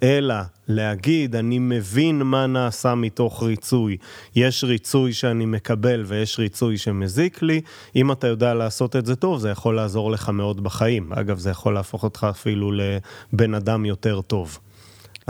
אלא 0.04 0.36
להגיד, 0.68 1.36
אני 1.36 1.60
מבין 1.60 2.22
מה 2.22 2.48
נעשה 2.48 2.96
מתוך 2.96 3.44
ריצוי. 3.44 3.98
יש 4.36 4.64
ריצוי 4.64 5.14
שאני 5.14 5.46
מקבל 5.46 6.04
ויש 6.08 6.40
ריצוי 6.40 6.78
שמזיק 6.78 7.42
לי. 7.42 7.62
אם 7.96 8.12
אתה 8.12 8.28
יודע 8.28 8.54
לעשות 8.54 8.96
את 8.96 9.06
זה 9.06 9.16
טוב, 9.16 9.40
זה 9.40 9.50
יכול 9.50 9.76
לעזור 9.76 10.12
לך 10.12 10.30
מאוד 10.30 10.64
בחיים. 10.64 11.14
אגב, 11.14 11.38
זה 11.38 11.50
יכול 11.50 11.74
להפוך 11.74 12.04
אותך 12.04 12.28
אפילו 12.30 12.72
לבן 12.72 13.54
אדם 13.54 13.86
יותר 13.86 14.22
טוב. 14.22 14.60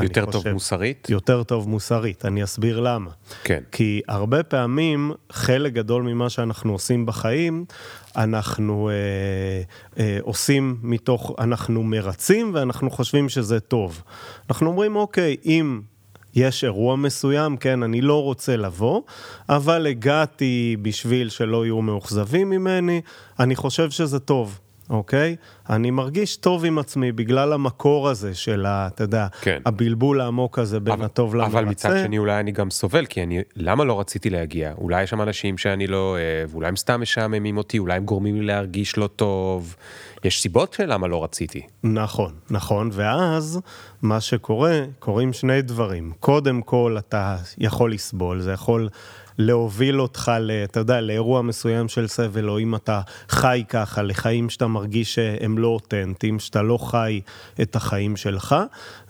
יותר 0.01 0.25
טוב 0.25 0.49
מוסרית? 0.49 1.09
יותר 1.09 1.43
טוב 1.43 1.69
מוסרית, 1.69 2.25
אני 2.25 2.43
אסביר 2.43 2.79
למה. 2.79 3.11
כן. 3.43 3.63
כי 3.71 4.01
הרבה 4.07 4.43
פעמים, 4.43 5.11
חלק 5.31 5.73
גדול 5.73 6.03
ממה 6.03 6.29
שאנחנו 6.29 6.71
עושים 6.71 7.05
בחיים, 7.05 7.65
אנחנו 8.17 8.89
אה, 8.89 8.93
אה, 10.03 10.17
עושים 10.21 10.77
מתוך, 10.81 11.31
אנחנו 11.39 11.83
מרצים 11.83 12.51
ואנחנו 12.53 12.89
חושבים 12.89 13.29
שזה 13.29 13.59
טוב. 13.59 14.01
אנחנו 14.49 14.69
אומרים, 14.69 14.95
אוקיי, 14.95 15.37
אם 15.45 15.81
יש 16.35 16.63
אירוע 16.63 16.95
מסוים, 16.95 17.57
כן, 17.57 17.83
אני 17.83 18.01
לא 18.01 18.23
רוצה 18.23 18.57
לבוא, 18.57 19.01
אבל 19.49 19.87
הגעתי 19.87 20.77
בשביל 20.81 21.29
שלא 21.29 21.65
יהיו 21.65 21.81
מאוכזבים 21.81 22.49
ממני, 22.49 23.01
אני 23.39 23.55
חושב 23.55 23.91
שזה 23.91 24.19
טוב. 24.19 24.59
אוקיי? 24.89 25.35
אני 25.69 25.91
מרגיש 25.91 26.37
טוב 26.37 26.65
עם 26.65 26.79
עצמי 26.79 27.11
בגלל 27.11 27.53
המקור 27.53 28.09
הזה 28.09 28.33
של, 28.33 28.65
ה, 28.65 28.87
אתה 28.87 29.03
יודע, 29.03 29.27
כן. 29.41 29.61
הבלבול 29.65 30.21
העמוק 30.21 30.59
הזה 30.59 30.79
בין 30.79 30.93
אבל, 30.93 31.05
הטוב 31.05 31.35
למרצה. 31.35 31.51
אבל 31.51 31.65
מצד 31.65 31.97
שני 32.03 32.17
אולי 32.17 32.39
אני 32.39 32.51
גם 32.51 32.69
סובל, 32.69 33.05
כי 33.05 33.23
אני, 33.23 33.41
למה 33.55 33.83
לא 33.83 33.99
רציתי 33.99 34.29
להגיע? 34.29 34.73
אולי 34.77 35.03
יש 35.03 35.09
שם 35.09 35.21
אנשים 35.21 35.57
שאני 35.57 35.87
לא 35.87 35.97
אוהב, 35.97 36.55
אולי 36.55 36.67
הם 36.67 36.75
סתם 36.75 37.01
משעממים 37.01 37.57
אותי, 37.57 37.79
אולי 37.79 37.97
הם 37.97 38.05
גורמים 38.05 38.35
לי 38.35 38.45
להרגיש 38.45 38.97
לא 38.97 39.07
טוב. 39.07 39.75
יש 40.23 40.41
סיבות 40.41 40.73
של 40.73 40.93
למה 40.93 41.07
לא 41.07 41.23
רציתי. 41.23 41.61
נכון, 41.83 42.33
נכון, 42.49 42.89
ואז 42.93 43.61
מה 44.01 44.21
שקורה, 44.21 44.81
קורים 44.99 45.33
שני 45.33 45.61
דברים. 45.61 46.11
קודם 46.19 46.61
כל, 46.61 46.95
אתה 46.99 47.37
יכול 47.57 47.93
לסבול, 47.93 48.41
זה 48.41 48.51
יכול... 48.51 48.89
להוביל 49.37 50.01
אותך, 50.01 50.31
אתה 50.63 50.79
יודע, 50.79 51.01
לאירוע 51.01 51.41
מסוים 51.41 51.87
של 51.87 52.07
סבל, 52.07 52.49
או 52.49 52.59
אם 52.59 52.75
אתה 52.75 53.01
חי 53.29 53.63
ככה, 53.69 54.01
לחיים 54.01 54.49
שאתה 54.49 54.67
מרגיש 54.67 55.15
שהם 55.15 55.57
לא 55.57 55.67
אותנטיים, 55.67 56.39
שאתה 56.39 56.61
לא 56.61 56.77
חי 56.77 57.21
את 57.61 57.75
החיים 57.75 58.17
שלך. 58.17 58.55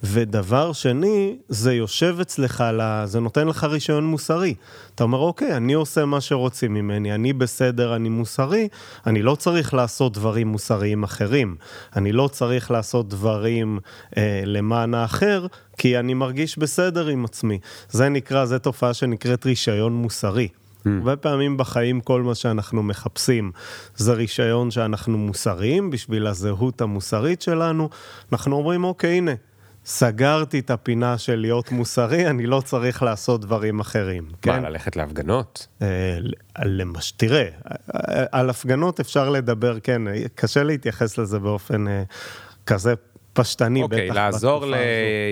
ודבר 0.03 0.73
שני, 0.73 1.37
זה 1.49 1.73
יושב 1.73 2.17
אצלך, 2.21 2.63
זה 3.05 3.19
נותן 3.19 3.47
לך 3.47 3.63
רישיון 3.63 4.05
מוסרי. 4.05 4.55
אתה 4.95 5.03
אומר, 5.03 5.17
אוקיי, 5.17 5.57
אני 5.57 5.73
עושה 5.73 6.05
מה 6.05 6.21
שרוצים 6.21 6.73
ממני, 6.73 7.15
אני 7.15 7.33
בסדר, 7.33 7.95
אני 7.95 8.09
מוסרי, 8.09 8.67
אני 9.07 9.21
לא 9.21 9.35
צריך 9.35 9.73
לעשות 9.73 10.13
דברים 10.13 10.47
מוסריים 10.47 11.03
אחרים. 11.03 11.55
אני 11.95 12.11
לא 12.11 12.27
צריך 12.27 12.71
לעשות 12.71 13.09
דברים 13.09 13.79
אה, 14.17 14.43
למען 14.45 14.93
האחר, 14.93 15.47
כי 15.77 15.99
אני 15.99 16.13
מרגיש 16.13 16.57
בסדר 16.57 17.07
עם 17.07 17.25
עצמי. 17.25 17.59
זה 17.89 18.09
נקרא, 18.09 18.45
זו 18.45 18.59
תופעה 18.59 18.93
שנקראת 18.93 19.45
רישיון 19.45 19.93
מוסרי. 19.93 20.47
Mm. 20.47 20.89
הרבה 20.99 21.15
פעמים 21.15 21.57
בחיים 21.57 22.01
כל 22.01 22.21
מה 22.21 22.35
שאנחנו 22.35 22.83
מחפשים 22.83 23.51
זה 23.95 24.13
רישיון 24.13 24.71
שאנחנו 24.71 25.17
מוסריים 25.17 25.89
בשביל 25.89 26.27
הזהות 26.27 26.81
המוסרית 26.81 27.41
שלנו. 27.41 27.89
אנחנו 28.31 28.55
אומרים, 28.55 28.83
אוקיי, 28.83 29.17
הנה, 29.17 29.31
סגרתי 29.85 30.59
את 30.59 30.71
הפינה 30.71 31.17
של 31.17 31.35
להיות 31.35 31.71
מוסרי, 31.71 32.27
אני 32.27 32.45
לא 32.45 32.61
צריך 32.61 33.03
לעשות 33.03 33.41
דברים 33.41 33.79
אחרים. 33.79 34.23
מה, 34.23 34.37
כן? 34.41 34.63
ללכת 34.63 34.95
להפגנות? 34.95 35.67
אה, 35.81 36.17
למש... 36.65 37.11
תראה, 37.11 37.47
על 38.31 38.49
הפגנות 38.49 38.99
אפשר 38.99 39.29
לדבר, 39.29 39.79
כן, 39.79 40.01
קשה 40.35 40.63
להתייחס 40.63 41.17
לזה 41.17 41.39
באופן 41.39 41.87
אה, 41.87 42.03
כזה 42.65 42.93
פשטני, 43.33 43.83
אוקיי, 43.83 44.05
בטח 44.05 44.15
לעזור 44.15 44.59
בתקופה 44.59 44.75
הזו. 44.75 44.85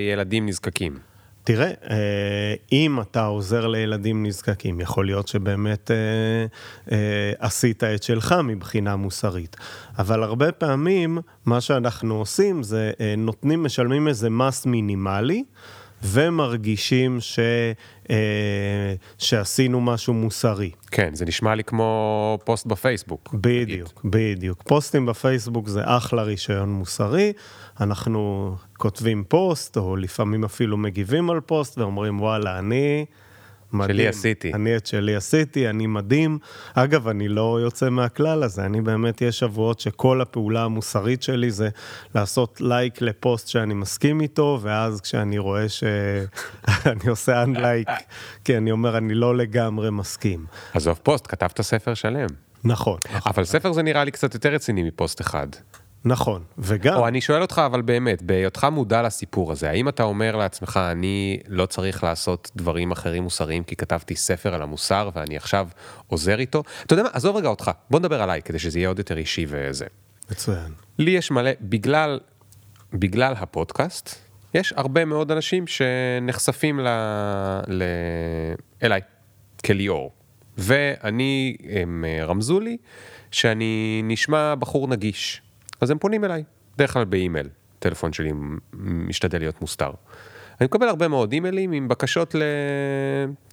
לילדים 0.09 0.45
נזקקים. 0.45 1.12
תראה, 1.43 1.71
אה, 1.89 2.53
אם 2.71 3.01
אתה 3.01 3.25
עוזר 3.25 3.67
לילדים 3.67 4.25
נזקקים, 4.25 4.79
יכול 4.79 5.05
להיות 5.05 5.27
שבאמת 5.27 5.91
אה, 5.91 5.95
אה, 6.91 7.33
עשית 7.39 7.83
את 7.83 8.03
שלך 8.03 8.35
מבחינה 8.43 8.95
מוסרית. 8.95 9.57
אבל 9.99 10.23
הרבה 10.23 10.51
פעמים, 10.51 11.17
מה 11.45 11.61
שאנחנו 11.61 12.15
עושים 12.15 12.63
זה 12.63 12.91
נותנים, 13.17 13.63
משלמים 13.63 14.07
איזה 14.07 14.29
מס 14.29 14.65
מינימלי, 14.65 15.43
ומרגישים 16.03 17.17
ש, 17.21 17.39
אה, 18.09 18.93
שעשינו 19.17 19.81
משהו 19.81 20.13
מוסרי. 20.13 20.71
כן, 20.91 21.15
זה 21.15 21.25
נשמע 21.25 21.55
לי 21.55 21.63
כמו 21.63 22.39
פוסט 22.43 22.65
בפייסבוק. 22.65 23.29
בדיוק, 23.33 24.01
בדיוק. 24.05 24.63
פוסטים 24.63 25.05
בפייסבוק 25.05 25.67
זה 25.67 25.81
אחלה 25.85 26.23
רישיון 26.23 26.69
מוסרי. 26.69 27.33
אנחנו 27.79 28.55
כותבים 28.77 29.23
פוסט, 29.27 29.77
או 29.77 29.95
לפעמים 29.95 30.43
אפילו 30.43 30.77
מגיבים 30.77 31.29
על 31.29 31.39
פוסט, 31.39 31.77
ואומרים, 31.77 32.21
וואלה, 32.21 32.59
אני... 32.59 33.05
מדהים. 33.73 33.97
שלי 33.97 34.07
עשיתי. 34.07 34.53
אני 34.53 34.77
את 34.77 34.85
שלי 34.85 35.15
עשיתי, 35.15 35.69
אני 35.69 35.87
מדהים. 35.87 36.39
אגב, 36.73 37.07
אני 37.07 37.27
לא 37.27 37.59
יוצא 37.61 37.89
מהכלל 37.89 38.43
הזה, 38.43 38.65
אני 38.65 38.81
באמת, 38.81 39.21
יש 39.21 39.39
שבועות 39.39 39.79
שכל 39.79 40.21
הפעולה 40.21 40.63
המוסרית 40.63 41.23
שלי 41.23 41.51
זה 41.51 41.69
לעשות 42.15 42.61
לייק 42.61 43.01
לפוסט 43.01 43.47
שאני 43.47 43.73
מסכים 43.73 44.21
איתו, 44.21 44.59
ואז 44.61 45.01
כשאני 45.01 45.37
רואה 45.37 45.69
שאני 45.69 47.07
עושה 47.13 47.43
unlike, 47.43 47.87
כי 48.45 48.57
אני 48.57 48.71
אומר, 48.71 48.97
אני 48.97 49.13
לא 49.13 49.37
לגמרי 49.37 49.89
מסכים. 49.89 50.45
עזוב 50.73 50.99
פוסט, 51.03 51.27
כתבת 51.27 51.61
ספר 51.61 51.93
שלם. 51.93 52.27
נכון, 52.63 52.97
נכון. 53.15 53.31
אבל 53.35 53.43
ספר 53.43 53.73
זה 53.73 53.83
נראה 53.83 54.03
לי 54.03 54.11
קצת 54.11 54.33
יותר 54.33 54.49
רציני 54.49 54.83
מפוסט 54.83 55.21
אחד. 55.21 55.47
נכון, 56.05 56.43
וגם... 56.57 56.95
או 56.95 57.07
אני 57.07 57.21
שואל 57.21 57.41
אותך, 57.41 57.61
אבל 57.65 57.81
באמת, 57.81 58.21
בהיותך 58.21 58.67
מודע 58.71 59.01
לסיפור 59.01 59.51
הזה, 59.51 59.69
האם 59.69 59.89
אתה 59.89 60.03
אומר 60.03 60.35
לעצמך, 60.35 60.79
אני 60.91 61.39
לא 61.47 61.65
צריך 61.65 62.03
לעשות 62.03 62.51
דברים 62.55 62.91
אחרים 62.91 63.23
מוסריים 63.23 63.63
כי 63.63 63.75
כתבתי 63.75 64.15
ספר 64.15 64.53
על 64.53 64.61
המוסר 64.61 65.09
ואני 65.15 65.37
עכשיו 65.37 65.67
עוזר 66.07 66.39
איתו? 66.39 66.63
אתה 66.85 66.93
יודע 66.93 67.03
מה, 67.03 67.09
עזוב 67.13 67.35
רגע 67.35 67.47
אותך, 67.47 67.71
בוא 67.89 67.99
נדבר 67.99 68.21
עליי 68.21 68.41
כדי 68.41 68.59
שזה 68.59 68.79
יהיה 68.79 68.87
עוד 68.87 68.99
יותר 68.99 69.17
אישי 69.17 69.45
וזה. 69.47 69.85
מצוין. 70.31 70.73
לי 70.99 71.11
יש 71.11 71.31
מלא, 71.31 71.51
בגלל, 71.61 72.19
בגלל 72.93 73.33
הפודקאסט, 73.37 74.15
יש 74.53 74.73
הרבה 74.77 75.05
מאוד 75.05 75.31
אנשים 75.31 75.65
שנחשפים 75.67 76.79
ל, 76.79 76.87
ל, 77.67 77.83
אליי, 78.83 79.01
כליאור. 79.65 80.11
ואני, 80.57 81.57
הם 81.69 82.05
אה, 82.07 82.25
רמזו 82.25 82.59
לי 82.59 82.77
שאני 83.31 84.01
נשמע 84.03 84.55
בחור 84.55 84.87
נגיש. 84.87 85.41
אז 85.81 85.91
הם 85.91 85.97
פונים 85.97 86.25
אליי, 86.25 86.43
בדרך 86.75 86.93
כלל 86.93 87.05
באימייל, 87.05 87.49
טלפון 87.79 88.13
שלי 88.13 88.31
משתדל 88.73 89.39
להיות 89.39 89.61
מוסתר. 89.61 89.91
אני 90.61 90.65
מקבל 90.65 90.87
הרבה 90.87 91.07
מאוד 91.07 91.31
אימיילים 91.31 91.71
עם 91.71 91.87
בקשות 91.87 92.35
ל... 92.35 92.41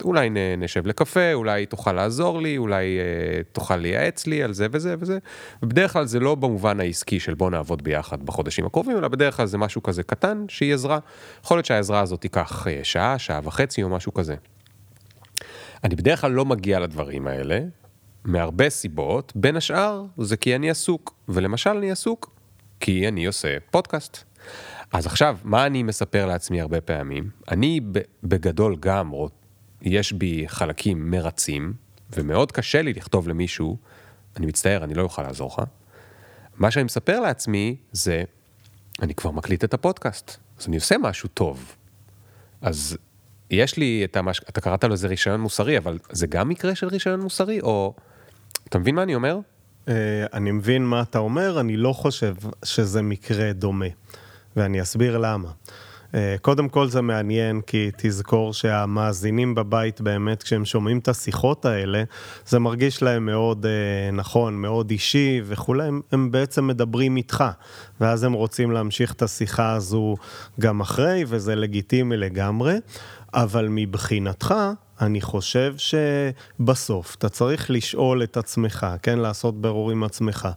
אולי 0.04 0.30
נשב 0.59 0.87
לקפה, 0.87 1.33
אולי 1.33 1.66
תוכל 1.66 1.92
לעזור 1.92 2.42
לי, 2.42 2.59
אולי 2.59 2.98
אה, 2.98 3.42
תוכל 3.52 3.76
לייעץ 3.76 4.26
לי 4.26 4.42
על 4.42 4.52
זה 4.52 4.66
וזה 4.70 4.94
וזה. 4.98 5.18
ובדרך 5.62 5.92
כלל 5.92 6.06
זה 6.06 6.20
לא 6.20 6.35
במובן 6.35 6.80
העסקי 6.80 7.20
של 7.20 7.35
בוא 7.35 7.50
נעבוד 7.50 7.83
ביחד 7.83 8.22
בחודשים 8.22 8.66
הקרובים, 8.66 8.98
אלא 8.98 9.09
בדרך 9.09 9.37
כלל 9.37 9.46
זה 9.46 9.59
משהו 9.59 9.83
כזה 9.83 10.02
קטן, 10.02 10.44
שהיא 10.48 10.74
עזרה. 10.74 10.98
יכול 11.44 11.56
להיות 11.56 11.66
שהעזרה 11.66 12.00
הזאת 12.00 12.20
תיקח 12.20 12.66
אה, 12.66 12.80
שעה, 12.83 13.18
שעה 13.18 13.40
וחצי 13.44 13.83
או 13.83 13.88
משהו 13.88 14.14
כזה. 14.14 14.35
אני 15.85 15.96
בדרך 15.96 16.20
כלל 16.20 16.33
לא 16.33 16.44
מגיע 16.44 16.80
לדברים 16.80 17.26
האלה, 17.26 17.61
מהרבה 18.24 18.70
סיבות, 18.70 19.33
בין 19.35 19.56
השאר 19.56 20.04
זה 20.18 20.37
כי 20.37 20.56
אני 20.56 20.70
עסוק, 20.70 21.14
ולמשל 21.30 21.70
אני 21.70 21.90
עסוק 21.90 22.30
כי 22.80 23.08
אני 23.08 23.26
עושה 23.26 23.56
פודקאסט. 23.70 24.24
אז 24.92 25.06
עכשיו, 25.06 25.38
מה 25.44 25.66
אני 25.66 25.82
מספר 25.82 26.26
לעצמי 26.26 26.60
הרבה 26.60 26.80
פעמים? 26.80 27.30
אני 27.50 27.80
בגדול 28.22 28.76
גם, 28.80 29.12
יש 29.82 30.12
בי 30.12 30.44
חלקים 30.48 31.10
מרצים, 31.10 31.72
ומאוד 32.12 32.52
קשה 32.52 32.82
לי 32.82 32.92
לכתוב 32.92 33.28
למישהו, 33.28 33.76
אני 34.36 34.46
מצטער, 34.46 34.84
אני 34.84 34.94
לא 34.94 35.02
אוכל 35.02 35.22
לעזור 35.22 35.48
לך. 35.48 35.62
מה 36.56 36.70
שאני 36.70 36.84
מספר 36.84 37.20
לעצמי 37.20 37.76
זה, 37.92 38.22
אני 39.02 39.14
כבר 39.14 39.30
מקליט 39.30 39.64
את 39.64 39.74
הפודקאסט, 39.74 40.36
אז 40.58 40.66
אני 40.66 40.76
עושה 40.76 40.98
משהו 40.98 41.28
טוב. 41.28 41.76
אז 42.62 42.98
יש 43.50 43.76
לי 43.76 44.04
את 44.04 44.16
המש... 44.16 44.40
אתה 44.48 44.60
קראת 44.60 44.84
לו 44.84 44.92
איזה 44.92 45.08
רישיון 45.08 45.40
מוסרי, 45.40 45.78
אבל 45.78 45.98
זה 46.10 46.26
גם 46.26 46.48
מקרה 46.48 46.74
של 46.74 46.88
רישיון 46.88 47.20
מוסרי, 47.20 47.60
או... 47.60 47.94
אתה 48.68 48.78
מבין 48.78 48.94
מה 48.94 49.02
אני 49.02 49.14
אומר? 49.14 49.38
אה, 49.88 49.94
אני 50.32 50.50
מבין 50.50 50.84
מה 50.84 51.02
אתה 51.02 51.18
אומר, 51.18 51.60
אני 51.60 51.76
לא 51.76 51.92
חושב 51.92 52.34
שזה 52.64 53.02
מקרה 53.02 53.52
דומה, 53.52 53.86
ואני 54.56 54.82
אסביר 54.82 55.18
למה. 55.18 55.50
אה, 56.14 56.37
קודם 56.42 56.68
כל 56.68 56.88
זה 56.88 57.01
מעניין, 57.03 57.61
כי 57.61 57.90
תזכור 57.96 58.53
שהמאזינים 58.53 59.55
בבית 59.55 60.01
באמת, 60.01 60.42
כשהם 60.42 60.64
שומעים 60.64 60.99
את 60.99 61.09
השיחות 61.09 61.64
האלה, 61.64 62.03
זה 62.46 62.59
מרגיש 62.59 63.03
להם 63.03 63.27
מאוד 63.27 63.66
אה, 63.66 64.11
נכון, 64.12 64.55
מאוד 64.55 64.90
אישי 64.90 65.40
וכולי, 65.44 65.88
הם, 65.88 66.01
הם 66.12 66.31
בעצם 66.31 66.66
מדברים 66.66 67.16
איתך, 67.16 67.44
ואז 68.01 68.25
הם 68.25 68.33
רוצים 68.33 68.70
להמשיך 68.70 69.12
את 69.12 69.23
השיחה 69.23 69.73
הזו 69.73 70.16
גם 70.61 70.81
אחרי, 70.81 71.25
וזה 71.27 71.57
לגיטימי 71.57 72.16
לגמרי, 72.16 72.77
אבל 73.35 73.66
מבחינתך, 73.70 74.55
אני 75.01 75.20
חושב 75.20 75.75
שבסוף 75.77 77.14
אתה 77.14 77.29
צריך 77.29 77.70
לשאול 77.70 78.23
את 78.23 78.37
עצמך, 78.37 78.87
כן, 79.03 79.18
לעשות 79.18 79.61
ברור 79.61 79.90
עם 79.90 80.05
עצמך, 80.05 80.49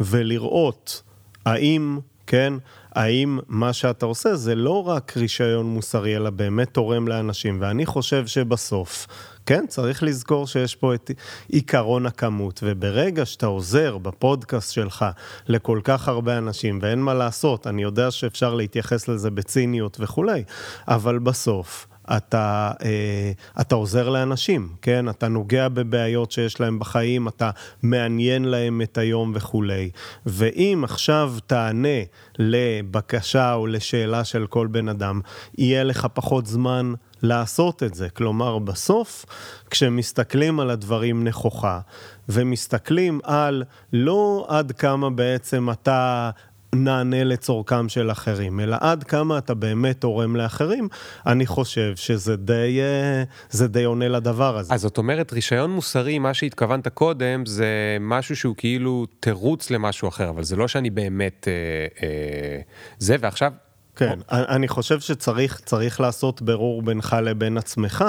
ולראות 0.00 1.02
האם, 1.46 1.98
כן, 2.26 2.52
האם 2.98 3.38
מה 3.48 3.72
שאתה 3.72 4.06
עושה 4.06 4.34
זה 4.34 4.54
לא 4.54 4.88
רק 4.88 5.16
רישיון 5.16 5.66
מוסרי, 5.66 6.16
אלא 6.16 6.30
באמת 6.30 6.74
תורם 6.74 7.08
לאנשים. 7.08 7.58
ואני 7.60 7.86
חושב 7.86 8.26
שבסוף, 8.26 9.06
כן, 9.46 9.64
צריך 9.68 10.02
לזכור 10.02 10.46
שיש 10.46 10.74
פה 10.74 10.94
את 10.94 11.10
עיקרון 11.48 12.06
הכמות, 12.06 12.60
וברגע 12.62 13.26
שאתה 13.26 13.46
עוזר 13.46 13.98
בפודקאסט 13.98 14.72
שלך 14.72 15.04
לכל 15.48 15.80
כך 15.84 16.08
הרבה 16.08 16.38
אנשים, 16.38 16.78
ואין 16.82 16.98
מה 16.98 17.14
לעשות, 17.14 17.66
אני 17.66 17.82
יודע 17.82 18.10
שאפשר 18.10 18.54
להתייחס 18.54 19.08
לזה 19.08 19.30
בציניות 19.30 19.96
וכולי, 20.00 20.42
אבל 20.88 21.18
בסוף, 21.18 21.86
אתה, 22.16 22.70
אה, 22.82 23.32
אתה 23.60 23.74
עוזר 23.74 24.08
לאנשים, 24.08 24.68
כן? 24.82 25.08
אתה 25.08 25.28
נוגע 25.28 25.68
בבעיות 25.68 26.32
שיש 26.32 26.60
להם 26.60 26.78
בחיים, 26.78 27.28
אתה 27.28 27.50
מעניין 27.82 28.44
להם 28.44 28.82
את 28.82 28.98
היום 28.98 29.32
וכולי. 29.34 29.90
ואם 30.26 30.80
עכשיו 30.84 31.34
תענה 31.46 31.98
לבקשה 32.38 33.54
או 33.54 33.66
לשאלה 33.66 34.24
של 34.24 34.46
כל 34.46 34.66
בן 34.66 34.88
אדם, 34.88 35.20
יהיה 35.58 35.84
לך 35.84 36.06
פחות 36.14 36.46
זמן 36.46 36.92
לעשות 37.22 37.82
את 37.82 37.94
זה. 37.94 38.08
כלומר, 38.08 38.58
בסוף, 38.58 39.24
כשמסתכלים 39.70 40.60
על 40.60 40.70
הדברים 40.70 41.24
נכוחה, 41.24 41.80
ומסתכלים 42.28 43.20
על 43.24 43.64
לא 43.92 44.46
עד 44.48 44.72
כמה 44.72 45.10
בעצם 45.10 45.70
אתה 45.70 46.30
נענה 46.74 47.24
לצורכם 47.24 47.88
של 47.88 48.10
אחרים, 48.10 48.60
אלא 48.60 48.76
עד 48.80 49.04
כמה 49.04 49.38
אתה 49.38 49.54
באמת 49.54 50.00
תורם 50.00 50.36
לאחרים, 50.36 50.88
אני 51.26 51.46
חושב 51.46 51.96
שזה 51.96 52.36
די, 52.36 52.80
אה, 52.80 53.22
זה 53.50 53.68
די 53.68 53.84
עונה 53.84 54.08
לדבר 54.08 54.56
הזה. 54.56 54.74
אז 54.74 54.80
זאת 54.80 54.98
אומרת, 54.98 55.32
רישיון 55.32 55.70
מוסרי, 55.70 56.18
מה 56.18 56.34
שהתכוונת 56.34 56.88
קודם, 56.88 57.46
זה 57.46 57.96
משהו 58.00 58.36
שהוא 58.36 58.54
כאילו 58.56 59.06
תירוץ 59.20 59.70
למשהו 59.70 60.08
אחר, 60.08 60.28
אבל 60.28 60.44
זה 60.44 60.56
לא 60.56 60.68
שאני 60.68 60.90
באמת... 60.90 61.48
אה, 61.48 62.06
אה, 62.08 62.60
זה, 62.98 63.16
ועכשיו... 63.20 63.52
כן, 63.96 64.18
אני 64.30 64.68
חושב 64.68 65.00
שצריך 65.00 65.60
צריך 65.64 66.00
לעשות 66.00 66.42
ברור 66.42 66.82
בינך 66.82 67.16
לבין 67.22 67.58
עצמך, 67.58 68.04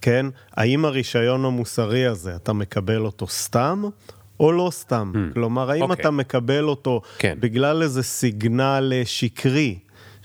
כן? 0.00 0.26
האם 0.52 0.84
הרישיון 0.84 1.44
המוסרי 1.44 2.06
הזה, 2.06 2.36
אתה 2.36 2.52
מקבל 2.52 3.04
אותו 3.04 3.26
סתם, 3.26 3.84
או 4.40 4.52
לא 4.52 4.68
סתם. 4.72 5.12
Mm. 5.14 5.34
כלומר, 5.34 5.70
האם 5.70 5.82
okay. 5.82 5.90
אוקיי. 5.90 6.02
אתה 6.02 6.10
מקבל 6.10 6.64
אותו 6.64 7.00
כן. 7.18 7.38
בגלל 7.40 7.82
איזה 7.82 8.02
סיגנל 8.02 8.92
אה, 8.94 9.02
שקרי, 9.04 9.78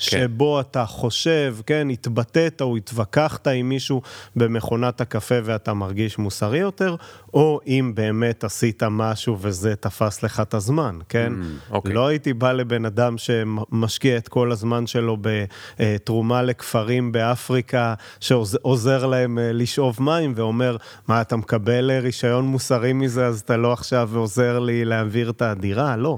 שבו 0.03 0.59
אתה 0.59 0.85
חושב, 0.85 1.55
כן, 1.65 1.87
התבטאת 1.89 2.61
או 2.61 2.77
התווכחת 2.77 3.47
עם 3.47 3.69
מישהו 3.69 4.01
במכונת 4.35 5.01
הקפה 5.01 5.35
ואתה 5.43 5.73
מרגיש 5.73 6.17
מוסרי 6.17 6.57
יותר, 6.57 6.95
או 7.33 7.59
אם 7.67 7.91
באמת 7.95 8.43
עשית 8.43 8.83
משהו 8.83 9.37
וזה 9.39 9.75
תפס 9.75 10.23
לך 10.23 10.39
את 10.39 10.53
הזמן, 10.53 10.99
כן? 11.09 11.33
Mm, 11.33 11.73
אוקיי. 11.73 11.93
לא 11.93 12.07
הייתי 12.07 12.33
בא 12.33 12.51
לבן 12.51 12.85
אדם 12.85 13.17
שמשקיע 13.17 14.17
את 14.17 14.27
כל 14.27 14.51
הזמן 14.51 14.87
שלו 14.87 15.17
בתרומה 15.21 16.41
לכפרים 16.41 17.11
באפריקה, 17.11 17.93
שעוזר 18.19 19.05
להם 19.05 19.39
אה, 19.39 19.51
לשאוב 19.53 19.97
מים, 19.99 20.33
ואומר, 20.35 20.77
מה, 21.07 21.21
אתה 21.21 21.35
מקבל 21.35 21.91
אה, 21.91 21.99
רישיון 21.99 22.45
מוסרי 22.45 22.93
מזה, 22.93 23.25
אז 23.25 23.39
אתה 23.39 23.57
לא 23.57 23.73
עכשיו 23.73 24.09
עוזר 24.15 24.59
לי 24.59 24.85
להעביר 24.85 25.29
את 25.29 25.41
הדירה? 25.41 25.95
לא. 25.95 26.17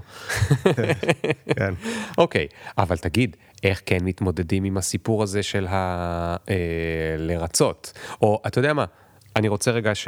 כן. 1.58 1.74
אוקיי, 2.18 2.48
אבל 2.78 2.98
תגיד, 2.98 3.36
איך 3.66 3.82
כן 3.86 3.98
מתמודדים 4.02 4.64
עם 4.64 4.78
הסיפור 4.78 5.24
הזה 5.24 5.44
של 5.44 5.68
ה... 5.68 6.36
אה, 6.50 6.56
לרצות. 7.18 7.94
או, 8.22 8.42
אתה 8.48 8.60
יודע 8.60 8.74
מה, 8.74 8.86
אני 9.36 9.48
רוצה 9.48 9.72
רגע 9.72 9.96
ש... 9.96 10.08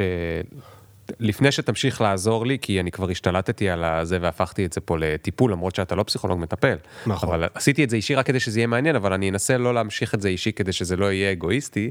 לפני 1.20 1.52
שתמשיך 1.52 2.00
לעזור 2.00 2.46
לי, 2.46 2.58
כי 2.58 2.80
אני 2.80 2.90
כבר 2.90 3.10
השתלטתי 3.10 3.70
על 3.70 3.84
הזה 3.84 4.18
והפכתי 4.20 4.64
את 4.66 4.72
זה 4.72 4.80
פה 4.80 4.98
לטיפול, 4.98 5.52
למרות 5.52 5.74
שאתה 5.74 5.94
לא 5.94 6.02
פסיכולוג 6.02 6.40
מטפל. 6.40 6.76
נכון. 7.06 7.28
אבל 7.28 7.48
עשיתי 7.54 7.84
את 7.84 7.90
זה 7.90 7.96
אישי 7.96 8.14
רק 8.14 8.26
כדי 8.26 8.40
שזה 8.40 8.60
יהיה 8.60 8.66
מעניין, 8.66 8.96
אבל 8.96 9.12
אני 9.12 9.30
אנסה 9.30 9.58
לא 9.58 9.74
להמשיך 9.74 10.14
את 10.14 10.20
זה 10.20 10.28
אישי 10.28 10.52
כדי 10.52 10.72
שזה 10.72 10.96
לא 10.96 11.12
יהיה 11.12 11.32
אגואיסטי. 11.32 11.90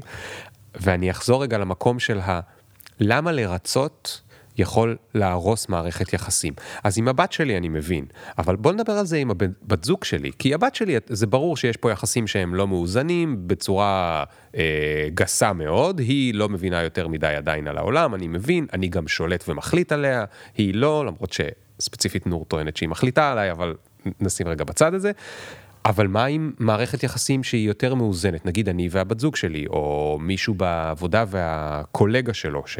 ואני 0.74 1.10
אחזור 1.10 1.42
רגע 1.42 1.58
למקום 1.58 1.98
של 1.98 2.20
ה... 2.20 2.40
למה 3.00 3.32
לרצות 3.32 4.20
יכול 4.58 4.96
להרוס 5.14 5.68
מערכת 5.68 6.12
יחסים. 6.12 6.54
אז 6.84 6.98
עם 6.98 7.08
הבת 7.08 7.32
שלי 7.32 7.56
אני 7.56 7.68
מבין, 7.68 8.04
אבל 8.38 8.56
בוא 8.56 8.72
נדבר 8.72 8.92
על 8.92 9.06
זה 9.06 9.16
עם 9.16 9.30
הבת 9.30 9.84
זוג 9.84 10.04
שלי, 10.04 10.30
כי 10.38 10.54
הבת 10.54 10.74
שלי, 10.74 10.96
זה 11.06 11.26
ברור 11.26 11.56
שיש 11.56 11.76
פה 11.76 11.90
יחסים 11.90 12.26
שהם 12.26 12.54
לא 12.54 12.68
מאוזנים 12.68 13.36
בצורה 13.46 14.24
אה, 14.56 15.08
גסה 15.14 15.52
מאוד, 15.52 15.98
היא 15.98 16.34
לא 16.34 16.48
מבינה 16.48 16.82
יותר 16.82 17.08
מדי 17.08 17.26
עדיין 17.26 17.68
על 17.68 17.78
העולם, 17.78 18.14
אני 18.14 18.28
מבין, 18.28 18.66
אני 18.72 18.88
גם 18.88 19.08
שולט 19.08 19.44
ומחליט 19.48 19.92
עליה, 19.92 20.24
היא 20.56 20.74
לא, 20.74 21.06
למרות 21.06 21.32
שספציפית 21.32 22.26
נור 22.26 22.44
טוענת 22.44 22.76
שהיא 22.76 22.88
מחליטה 22.88 23.32
עליי, 23.32 23.50
אבל 23.50 23.74
נשים 24.20 24.48
רגע 24.48 24.64
בצד 24.64 24.94
את 24.94 25.00
זה. 25.00 25.12
אבל 25.84 26.06
מה 26.06 26.24
עם 26.24 26.52
מערכת 26.58 27.02
יחסים 27.02 27.44
שהיא 27.44 27.66
יותר 27.66 27.94
מאוזנת, 27.94 28.46
נגיד 28.46 28.68
אני 28.68 28.88
והבת 28.90 29.20
זוג 29.20 29.36
שלי, 29.36 29.66
או 29.66 30.18
מישהו 30.20 30.54
בעבודה 30.54 31.24
והקולגה 31.28 32.34
שלו, 32.34 32.62
ש, 32.66 32.78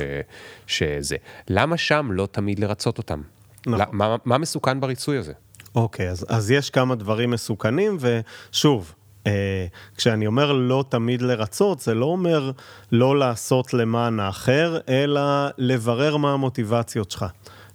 שזה. 0.66 1.16
למה 1.48 1.76
שם 1.76 2.08
לא 2.12 2.28
תמיד 2.30 2.58
לרצות 2.58 2.98
אותם? 2.98 3.20
נכון. 3.66 3.86
מה, 3.92 4.16
מה 4.24 4.38
מסוכן 4.38 4.80
בריצוי 4.80 5.18
הזה? 5.18 5.32
אוקיי, 5.74 6.10
אז, 6.10 6.26
אז 6.28 6.50
יש 6.50 6.70
כמה 6.70 6.94
דברים 6.94 7.30
מסוכנים, 7.30 7.96
ושוב, 8.00 8.94
אה, 9.26 9.66
כשאני 9.96 10.26
אומר 10.26 10.52
לא 10.52 10.84
תמיד 10.88 11.22
לרצות, 11.22 11.80
זה 11.80 11.94
לא 11.94 12.06
אומר 12.06 12.50
לא 12.92 13.18
לעשות 13.18 13.74
למען 13.74 14.20
האחר, 14.20 14.78
אלא 14.88 15.20
לברר 15.58 16.16
מה 16.16 16.32
המוטיבציות 16.32 17.10
שלך. 17.10 17.26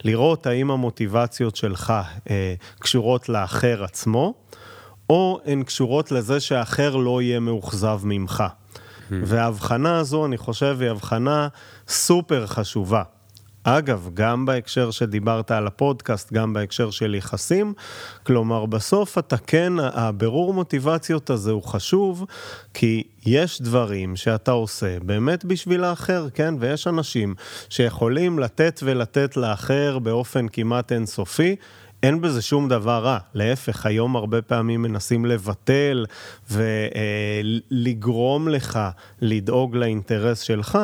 לראות 0.04 0.48
האם 0.48 0.72
המוטיבציות 0.72 1.56
שלך 1.56 1.94
אה, 2.30 2.54
קשורות 2.80 3.30
לאחר 3.30 3.84
עצמו, 3.84 4.34
או 5.10 5.40
הן 5.46 5.64
קשורות 5.64 6.12
לזה 6.12 6.40
שהאחר 6.40 6.96
לא 6.96 7.22
יהיה 7.22 7.40
מאוכזב 7.40 8.00
ממך. 8.04 8.44
Hmm. 8.44 9.14
וההבחנה 9.24 10.00
הזו, 10.00 10.26
אני 10.26 10.38
חושב, 10.38 10.78
היא 10.82 10.90
הבחנה 10.90 11.48
סופר 11.88 12.48
חשובה. 12.48 13.04
אגב, 13.64 14.10
גם 14.14 14.46
בהקשר 14.46 14.92
שדיברת 14.92 15.52
על 15.52 15.68
הפודקאסט, 15.68 16.34
גם 16.34 16.54
בהקשר 16.54 16.92
של 16.92 17.16
יחסים, 17.16 17.74
כלומר, 18.26 18.66
בסוף 18.66 19.18
אתה 19.18 19.38
כן, 19.38 19.74
הבירור 19.80 20.54
מוטיבציות 20.54 21.30
הזה 21.30 21.52
הוא 21.52 21.64
חשוב, 21.64 22.26
כי 22.74 23.04
יש 23.26 23.62
דברים 23.62 24.16
שאתה 24.16 24.52
עושה 24.52 25.00
באמת 25.00 25.46
בשביל 25.46 25.84
האחר, 25.84 26.28
כן? 26.34 26.56
ויש 26.60 26.88
אנשים 26.88 27.36
שיכולים 27.70 28.40
לתת 28.40 28.80
ולתת 28.84 29.38
לאחר 29.38 30.00
באופן 30.00 30.48
כמעט 30.48 30.92
אינסופי. 30.92 31.56
אין 32.04 32.22
בזה 32.22 32.42
שום 32.42 32.70
דבר 32.70 33.04
רע, 33.04 33.18
להפך, 33.34 33.86
היום 33.86 34.16
הרבה 34.16 34.42
פעמים 34.42 34.82
מנסים 34.82 35.26
לבטל 35.26 36.06
ולגרום 36.52 38.48
לך 38.48 38.80
לדאוג 39.22 39.76
לאינטרס 39.76 40.40
שלך, 40.40 40.80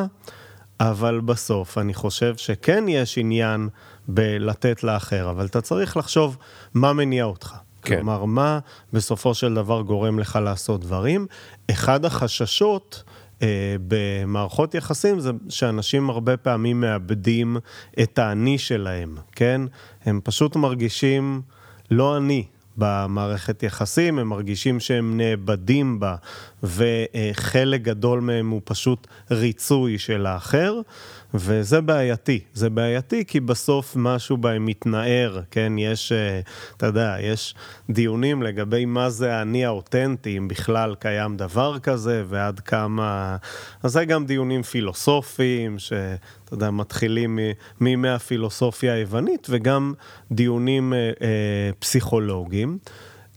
אבל 0.79 1.19
בסוף 1.19 1.77
אני 1.77 1.93
חושב 1.93 2.37
שכן 2.37 2.85
יש 2.87 3.17
עניין 3.17 3.69
בלתת 4.07 4.83
לאחר, 4.83 5.29
אבל 5.29 5.45
אתה 5.45 5.61
צריך 5.61 5.97
לחשוב 5.97 6.37
מה 6.73 6.93
מניע 6.93 7.23
אותך. 7.23 7.55
כן. 7.81 7.95
כלומר, 7.95 8.25
מה 8.25 8.59
בסופו 8.93 9.33
של 9.33 9.53
דבר 9.53 9.81
גורם 9.81 10.19
לך 10.19 10.39
לעשות 10.43 10.81
דברים. 10.81 11.27
אחד 11.71 12.05
החששות 12.05 13.03
במערכות 13.87 14.75
יחסים 14.75 15.19
זה 15.19 15.31
שאנשים 15.49 16.09
הרבה 16.09 16.37
פעמים 16.37 16.81
מאבדים 16.81 17.57
את 18.03 18.19
האני 18.19 18.57
שלהם, 18.57 19.17
כן? 19.31 19.61
הם 20.05 20.19
פשוט 20.23 20.55
מרגישים 20.55 21.41
לא 21.91 22.17
אני 22.17 22.45
במערכת 22.77 23.63
יחסים, 23.63 24.19
הם 24.19 24.27
מרגישים 24.27 24.79
שהם 24.79 25.17
נאבדים 25.17 25.99
בה, 25.99 26.15
וחלק 26.63 27.81
גדול 27.81 28.19
מהם 28.19 28.49
הוא 28.49 28.61
פשוט 28.63 29.07
ריצוי 29.31 29.97
של 29.97 30.25
האחר. 30.25 30.81
וזה 31.33 31.81
בעייתי, 31.81 32.39
זה 32.53 32.69
בעייתי 32.69 33.25
כי 33.25 33.39
בסוף 33.39 33.93
משהו 33.95 34.37
בהם 34.37 34.65
מתנער, 34.65 35.41
כן? 35.51 35.73
יש, 35.77 36.11
אה, 36.11 36.39
אתה 36.77 36.85
יודע, 36.85 37.15
יש 37.19 37.55
דיונים 37.89 38.43
לגבי 38.43 38.85
מה 38.85 39.09
זה 39.09 39.35
האני 39.35 39.65
האותנטי, 39.65 40.37
אם 40.37 40.47
בכלל 40.47 40.95
קיים 40.95 41.37
דבר 41.37 41.79
כזה, 41.79 42.23
ועד 42.27 42.59
כמה... 42.59 43.37
אז 43.83 43.91
זה 43.91 44.05
גם 44.05 44.25
דיונים 44.25 44.63
פילוסופיים, 44.63 45.79
שאתה 45.79 46.19
יודע, 46.51 46.71
מתחילים 46.71 47.39
מימי 47.79 48.09
הפילוסופיה 48.09 48.93
היוונית, 48.93 49.47
וגם 49.49 49.93
דיונים 50.31 50.93
אה, 50.93 51.11
אה, 51.21 51.69
פסיכולוגיים. 51.79 52.77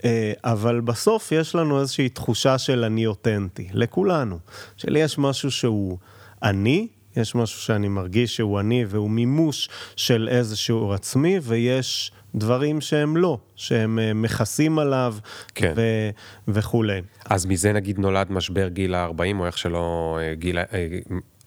אה, 0.05 0.33
אבל 0.43 0.81
בסוף 0.81 1.31
יש 1.31 1.55
לנו 1.55 1.81
איזושהי 1.81 2.09
תחושה 2.09 2.57
של 2.57 2.83
אני 2.83 3.05
אותנטי, 3.05 3.67
לכולנו. 3.73 4.39
שלי 4.77 4.99
יש 4.99 5.17
משהו 5.17 5.51
שהוא 5.51 5.97
אני, 6.43 6.87
יש 7.17 7.35
משהו 7.35 7.61
שאני 7.61 7.87
מרגיש 7.87 8.35
שהוא 8.35 8.59
אני 8.59 8.85
והוא 8.87 9.09
מימוש 9.09 9.69
של 9.95 10.29
איזשהו 10.31 10.93
עצמי, 10.93 11.39
ויש 11.41 12.11
דברים 12.35 12.81
שהם 12.81 13.17
לא, 13.17 13.37
שהם 13.55 13.99
אה, 13.99 14.13
מכסים 14.13 14.79
עליו 14.79 15.15
כן. 15.55 15.73
ו- 15.75 16.09
וכולי. 16.47 17.01
אז 17.25 17.45
מזה 17.45 17.73
נגיד 17.73 17.99
נולד 17.99 18.31
משבר 18.31 18.67
גיל 18.67 18.95
ה-40, 18.95 19.39
או 19.39 19.45
איך 19.45 19.57
שלא, 19.57 20.17
אה, 20.21 20.33
גיל, 20.33 20.57
אה, 20.57 20.63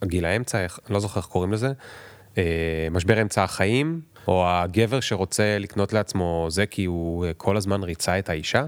גיל 0.04 0.24
האמצע, 0.24 0.62
איך, 0.62 0.78
לא 0.90 1.00
זוכר 1.00 1.20
איך 1.20 1.26
קוראים 1.26 1.52
לזה, 1.52 1.72
משבר 2.90 3.22
אמצע 3.22 3.44
החיים, 3.44 4.00
או 4.28 4.44
הגבר 4.48 5.00
שרוצה 5.00 5.56
לקנות 5.60 5.92
לעצמו 5.92 6.46
זה 6.50 6.66
כי 6.66 6.84
הוא 6.84 7.26
כל 7.36 7.56
הזמן 7.56 7.82
ריצה 7.82 8.18
את 8.18 8.28
האישה? 8.28 8.64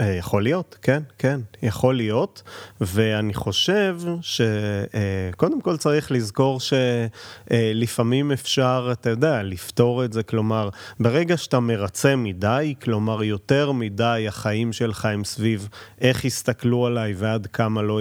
אה, 0.00 0.12
יכול 0.14 0.42
להיות, 0.42 0.78
כן, 0.82 1.02
כן, 1.18 1.40
יכול 1.62 1.96
להיות, 1.96 2.42
ואני 2.80 3.34
חושב 3.34 3.98
שקודם 4.20 5.60
כל 5.60 5.76
צריך 5.76 6.12
לזכור 6.12 6.60
שלפעמים 6.60 8.32
אפשר, 8.32 8.88
אתה 8.92 9.10
יודע, 9.10 9.42
לפתור 9.42 10.04
את 10.04 10.12
זה, 10.12 10.22
כלומר, 10.22 10.68
ברגע 11.00 11.36
שאתה 11.36 11.60
מרצה 11.60 12.16
מדי, 12.16 12.74
כלומר, 12.82 13.22
יותר 13.22 13.72
מדי 13.72 14.24
החיים 14.28 14.72
שלך 14.72 15.04
הם 15.04 15.24
סביב 15.24 15.68
איך 16.00 16.24
יסתכלו 16.24 16.86
עליי 16.86 17.14
ועד 17.16 17.46
כמה 17.46 17.82
לא 17.82 18.00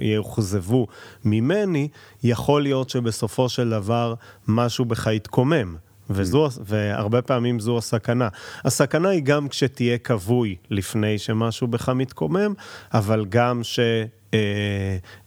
יאוכזבו 0.00 0.86
ממני, 1.24 1.88
יכול 2.22 2.62
להיות 2.62 2.90
שבסופו 2.90 3.48
של 3.48 3.70
דבר 3.70 4.14
משהו 4.48 4.84
בך 4.84 5.06
יתקומם. 5.06 5.87
וזו, 6.10 6.48
והרבה 6.64 7.22
פעמים 7.22 7.60
זו 7.60 7.78
הסכנה. 7.78 8.28
הסכנה 8.64 9.08
היא 9.08 9.22
גם 9.22 9.48
כשתהיה 9.48 9.98
כבוי 9.98 10.56
לפני 10.70 11.18
שמשהו 11.18 11.66
בך 11.66 11.88
מתקומם, 11.88 12.54
אבל 12.94 13.26
גם 13.28 13.60
ש... 13.62 13.80
אה, 14.34 14.38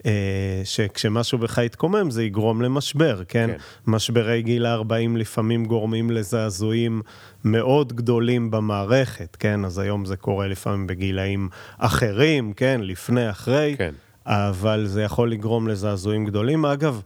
אה, 0.06 0.62
שכשמשהו 0.64 1.38
בך 1.38 1.58
יתקומם 1.58 2.12
זה 2.12 2.24
יגרום 2.24 2.62
למשבר, 2.62 3.22
כן? 3.28 3.48
כן. 3.48 3.58
משברי 3.92 4.42
גיל 4.42 4.66
ה-40 4.66 5.18
לפעמים 5.18 5.66
גורמים 5.66 6.12
לזעזועים 6.12 7.02
מאוד 7.44 7.94
גדולים 7.94 8.52
במערכת, 8.52 9.36
כן? 9.40 9.66
אז 9.66 9.80
היום 9.80 10.06
זה 10.06 10.18
קורה 10.18 10.48
לפעמים 10.48 10.88
בגילאים 10.88 11.50
אחרים, 11.78 12.54
כן? 12.54 12.82
לפני, 12.84 13.30
אחרי. 13.30 13.76
כן. 13.78 13.94
אבל 14.26 14.86
זה 14.88 15.04
יכול 15.04 15.32
לגרום 15.32 15.68
לזעזועים 15.68 16.26
גדולים. 16.26 16.66
אגב, 16.66 17.02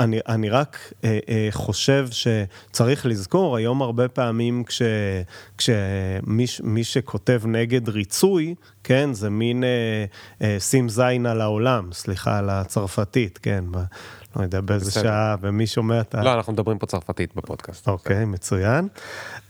אני, 0.00 0.18
אני 0.28 0.50
רק 0.50 0.92
אה, 1.04 1.18
אה, 1.28 1.48
חושב 1.50 2.08
שצריך 2.10 3.06
לזכור, 3.06 3.56
היום 3.56 3.82
הרבה 3.82 4.08
פעמים 4.08 4.64
כשמי 5.56 6.44
כש, 6.84 6.92
שכותב 6.92 7.42
נגד 7.46 7.88
ריצוי, 7.88 8.54
כן, 8.84 9.12
זה 9.12 9.30
מין 9.30 9.64
אה, 9.64 10.04
אה, 10.42 10.60
שים 10.60 10.88
זין 10.88 11.26
על 11.26 11.40
העולם, 11.40 11.92
סליחה 11.92 12.38
על 12.38 12.50
הצרפתית, 12.50 13.38
כן, 13.42 13.64
לא 14.36 14.42
יודע 14.42 14.60
באיזה 14.60 14.90
שעה, 14.90 15.36
ומי 15.40 15.66
שומע 15.66 16.00
את 16.00 16.14
ה... 16.14 16.22
לא, 16.22 16.34
אנחנו 16.34 16.52
מדברים 16.52 16.78
פה 16.78 16.86
צרפתית 16.86 17.34
בפודקאסט. 17.34 17.88
אוקיי, 17.88 18.24
מצוין. 18.24 18.88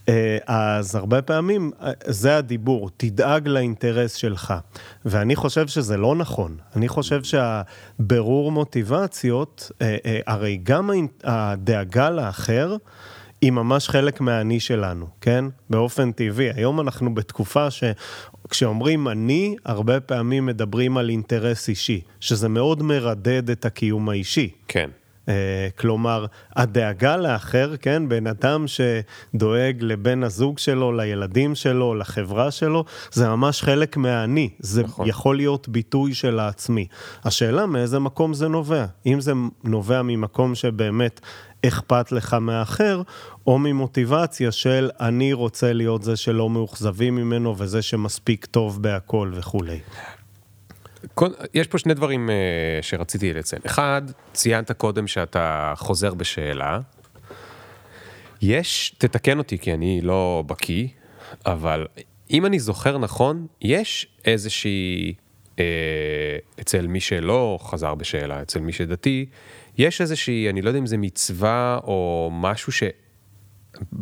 אה, 0.09 0.39
אז 0.47 0.95
הרבה 0.95 1.23
פעמים 1.23 1.71
אה, 1.83 1.91
זה 2.07 2.37
הדיבור, 2.37 2.91
תדאג 2.97 3.49
לאינטרס 3.49 4.15
שלך. 4.15 4.55
ואני 5.05 5.37
חושב 5.37 5.69
שזה 5.69 5.97
לא 5.97 6.15
נכון. 6.15 6.57
אני 6.77 6.89
חושב 6.89 7.21
שהבירור 7.23 8.53
מוטיבציות, 8.53 9.71
אה, 9.83 9.97
הרי 10.27 10.61
גם 10.63 10.91
הדאגה 11.25 12.11
לאחר, 12.11 12.77
היא 13.43 13.51
ממש 13.51 13.89
חלק 13.89 14.21
מהאני 14.21 14.61
שלנו, 14.61 15.07
כן? 15.21 15.45
באופן 15.71 16.13
טבעי. 16.13 16.51
היום 16.55 16.81
אנחנו 16.81 17.15
בתקופה 17.15 17.69
שכשאומרים 17.71 19.09
אני, 19.09 19.57
הרבה 19.65 20.01
פעמים 20.01 20.47
מדברים 20.47 20.97
על 20.97 21.09
אינטרס 21.09 21.69
אישי, 21.69 22.01
שזה 22.21 22.49
מאוד 22.49 22.83
מרדד 22.83 23.51
את 23.51 23.65
הקיום 23.65 24.09
האישי. 24.09 24.51
כן. 24.69 24.91
אה, 25.29 25.69
כלומר, 25.79 26.27
הדאגה 26.57 27.17
לאחר, 27.17 27.77
כן, 27.77 28.09
בן 28.09 28.27
אדם 28.27 28.65
שדואג 28.67 29.77
לבן 29.81 30.23
הזוג 30.23 30.59
שלו, 30.59 30.93
לילדים 30.93 31.55
שלו, 31.55 31.95
לחברה 31.95 32.51
שלו, 32.51 32.85
זה 33.13 33.29
ממש 33.29 33.63
חלק 33.63 33.97
מהאני, 33.97 34.49
זה 34.59 34.83
נכון. 34.83 35.09
יכול 35.09 35.37
להיות 35.37 35.69
ביטוי 35.69 36.15
של 36.15 36.39
העצמי. 36.39 36.87
השאלה 37.25 37.67
מאיזה 37.67 37.99
מקום 37.99 38.35
זה 38.35 38.49
נובע. 38.49 38.85
אם 39.07 39.21
זה 39.21 39.33
נובע 39.65 40.03
ממקום 40.03 40.55
שבאמת 40.55 41.21
אכפת 41.67 42.13
לך 42.13 42.35
מהאחר, 42.35 43.03
או 43.47 43.59
ממוטיבציה 43.59 44.53
של 44.53 44.91
אני 45.01 45.33
רוצה 45.33 45.73
להיות 45.73 46.03
זה 46.03 46.17
שלא 46.17 46.51
מאוכזבים 46.51 47.17
ממנו 47.17 47.59
וזה 47.59 47.83
שמספיק 47.83 48.47
טוב 48.47 48.83
בהכל 48.83 49.33
וכולי. 49.35 49.81
יש 51.55 51.67
פה 51.67 51.79
שני 51.79 51.95
דברים 51.95 52.29
uh, 52.29 52.33
שרציתי 52.85 53.33
לציין. 53.33 53.63
אחד, 53.67 54.03
ציינת 54.33 54.73
קודם 54.73 55.07
שאתה 55.07 55.75
חוזר 55.77 56.15
בשאלה. 56.15 56.81
יש, 58.43 58.95
תתקן 58.99 59.39
אותי 59.39 59.59
כי 59.59 59.75
אני 59.75 60.01
לא 60.01 60.45
בקיא, 60.47 60.87
אבל 61.47 61.87
אם 62.31 62.47
אני 62.47 62.59
זוכר 62.59 62.99
נכון, 62.99 63.47
יש 63.61 64.07
איזושהי, 64.25 65.15
אה, 65.59 65.65
אצל 66.61 66.87
מי 66.87 67.01
שלא 67.01 67.59
חזר 67.63 67.95
בשאלה, 67.95 68.43
אצל 68.43 68.61
מי 68.61 68.73
שדתי, 68.73 69.27
יש 69.79 70.01
איזושהי, 70.01 70.51
אני 70.51 70.63
לא 70.63 70.69
יודע 70.69 70.79
אם 70.79 70.87
זה 70.87 70.97
מצווה 70.97 71.79
או 71.85 72.31
משהו 72.33 72.73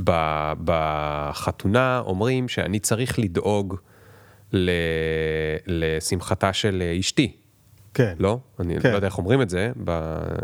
שבחתונה 0.01 2.03
אומרים 2.07 2.49
שאני 2.49 2.79
צריך 2.79 3.18
לדאוג 3.18 3.77
ל... 4.53 4.71
לשמחתה 5.66 6.53
של 6.53 6.83
אשתי. 7.01 7.37
כן. 7.94 8.14
לא? 8.18 8.38
אני 8.61 8.81
כן. 8.81 8.90
לא 8.90 8.94
יודע 8.94 9.07
איך 9.07 9.18
אומרים 9.18 9.42
את 9.42 9.51
זה, 9.51 9.71
ב... 9.85 9.90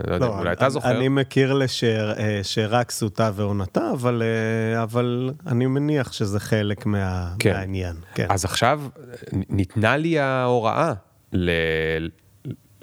לא 0.08 0.14
יודע, 0.14 0.26
לא, 0.26 0.38
אולי 0.38 0.52
אתה 0.52 0.70
זוכר. 0.70 0.90
אני 0.90 1.08
מכיר 1.08 1.52
לשרק 1.52 2.86
אה, 2.86 2.92
סוטה 2.92 3.30
ועונתה, 3.34 3.90
אבל, 3.92 4.22
אה, 4.22 4.82
אבל 4.82 5.30
אני 5.46 5.66
מניח 5.66 6.12
שזה 6.12 6.40
חלק 6.40 6.86
מה... 6.86 7.34
כן. 7.38 7.52
מהעניין. 7.52 7.96
כן. 8.14 8.26
אז 8.28 8.44
עכשיו 8.44 8.80
ניתנה 9.32 9.96
לי 9.96 10.18
ההוראה 10.18 10.92
ל... 11.34 11.50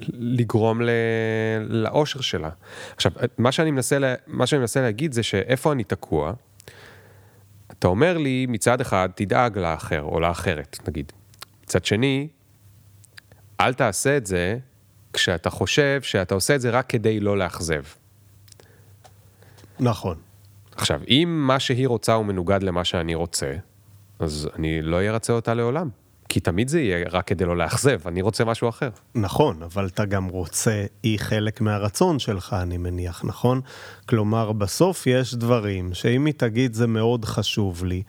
לגרום 0.08 0.82
ל... 0.82 0.90
לאושר 1.68 2.20
שלה. 2.20 2.50
עכשיו, 2.96 3.12
מה 3.38 3.52
שאני, 3.52 3.70
מנסה 3.70 3.98
לה... 3.98 4.14
מה 4.26 4.46
שאני 4.46 4.60
מנסה 4.60 4.80
להגיד 4.80 5.12
זה 5.12 5.22
שאיפה 5.22 5.72
אני 5.72 5.84
תקוע, 5.84 6.32
אתה 7.70 7.88
אומר 7.88 8.18
לי, 8.18 8.46
מצד 8.48 8.80
אחד, 8.80 9.08
תדאג 9.14 9.58
לאחר 9.58 10.02
או 10.02 10.20
לאחרת, 10.20 10.78
נגיד. 10.88 11.12
מצד 11.64 11.84
שני, 11.84 12.28
אל 13.60 13.74
תעשה 13.74 14.16
את 14.16 14.26
זה 14.26 14.58
כשאתה 15.12 15.50
חושב 15.50 16.02
שאתה 16.02 16.34
עושה 16.34 16.54
את 16.54 16.60
זה 16.60 16.70
רק 16.70 16.88
כדי 16.88 17.20
לא 17.20 17.38
לאכזב. 17.38 17.82
נכון. 19.80 20.16
עכשיו, 20.76 21.00
אם 21.08 21.44
מה 21.46 21.60
שהיא 21.60 21.88
רוצה 21.88 22.12
הוא 22.12 22.26
מנוגד 22.26 22.62
למה 22.62 22.84
שאני 22.84 23.14
רוצה, 23.14 23.52
אז 24.18 24.48
אני 24.56 24.82
לא 24.82 25.02
ארצה 25.02 25.32
אותה 25.32 25.54
לעולם. 25.54 25.88
כי 26.32 26.40
תמיד 26.40 26.68
זה 26.68 26.80
יהיה 26.80 27.06
רק 27.10 27.26
כדי 27.26 27.44
לא 27.44 27.56
לאכזב, 27.56 27.98
אני 28.06 28.22
רוצה 28.22 28.44
משהו 28.44 28.68
אחר. 28.68 28.88
נכון, 29.14 29.62
אבל 29.62 29.86
אתה 29.86 30.04
גם 30.04 30.26
רוצה, 30.26 30.84
היא 31.02 31.18
חלק 31.18 31.60
מהרצון 31.60 32.18
שלך, 32.18 32.56
אני 32.62 32.78
מניח, 32.78 33.24
נכון? 33.24 33.60
כלומר, 34.06 34.52
בסוף 34.52 35.06
יש 35.06 35.34
דברים 35.34 35.94
שאם 35.94 36.26
היא 36.26 36.34
תגיד 36.36 36.74
זה 36.74 36.86
מאוד 36.86 37.24
חשוב 37.24 37.84
לי, 37.84 38.02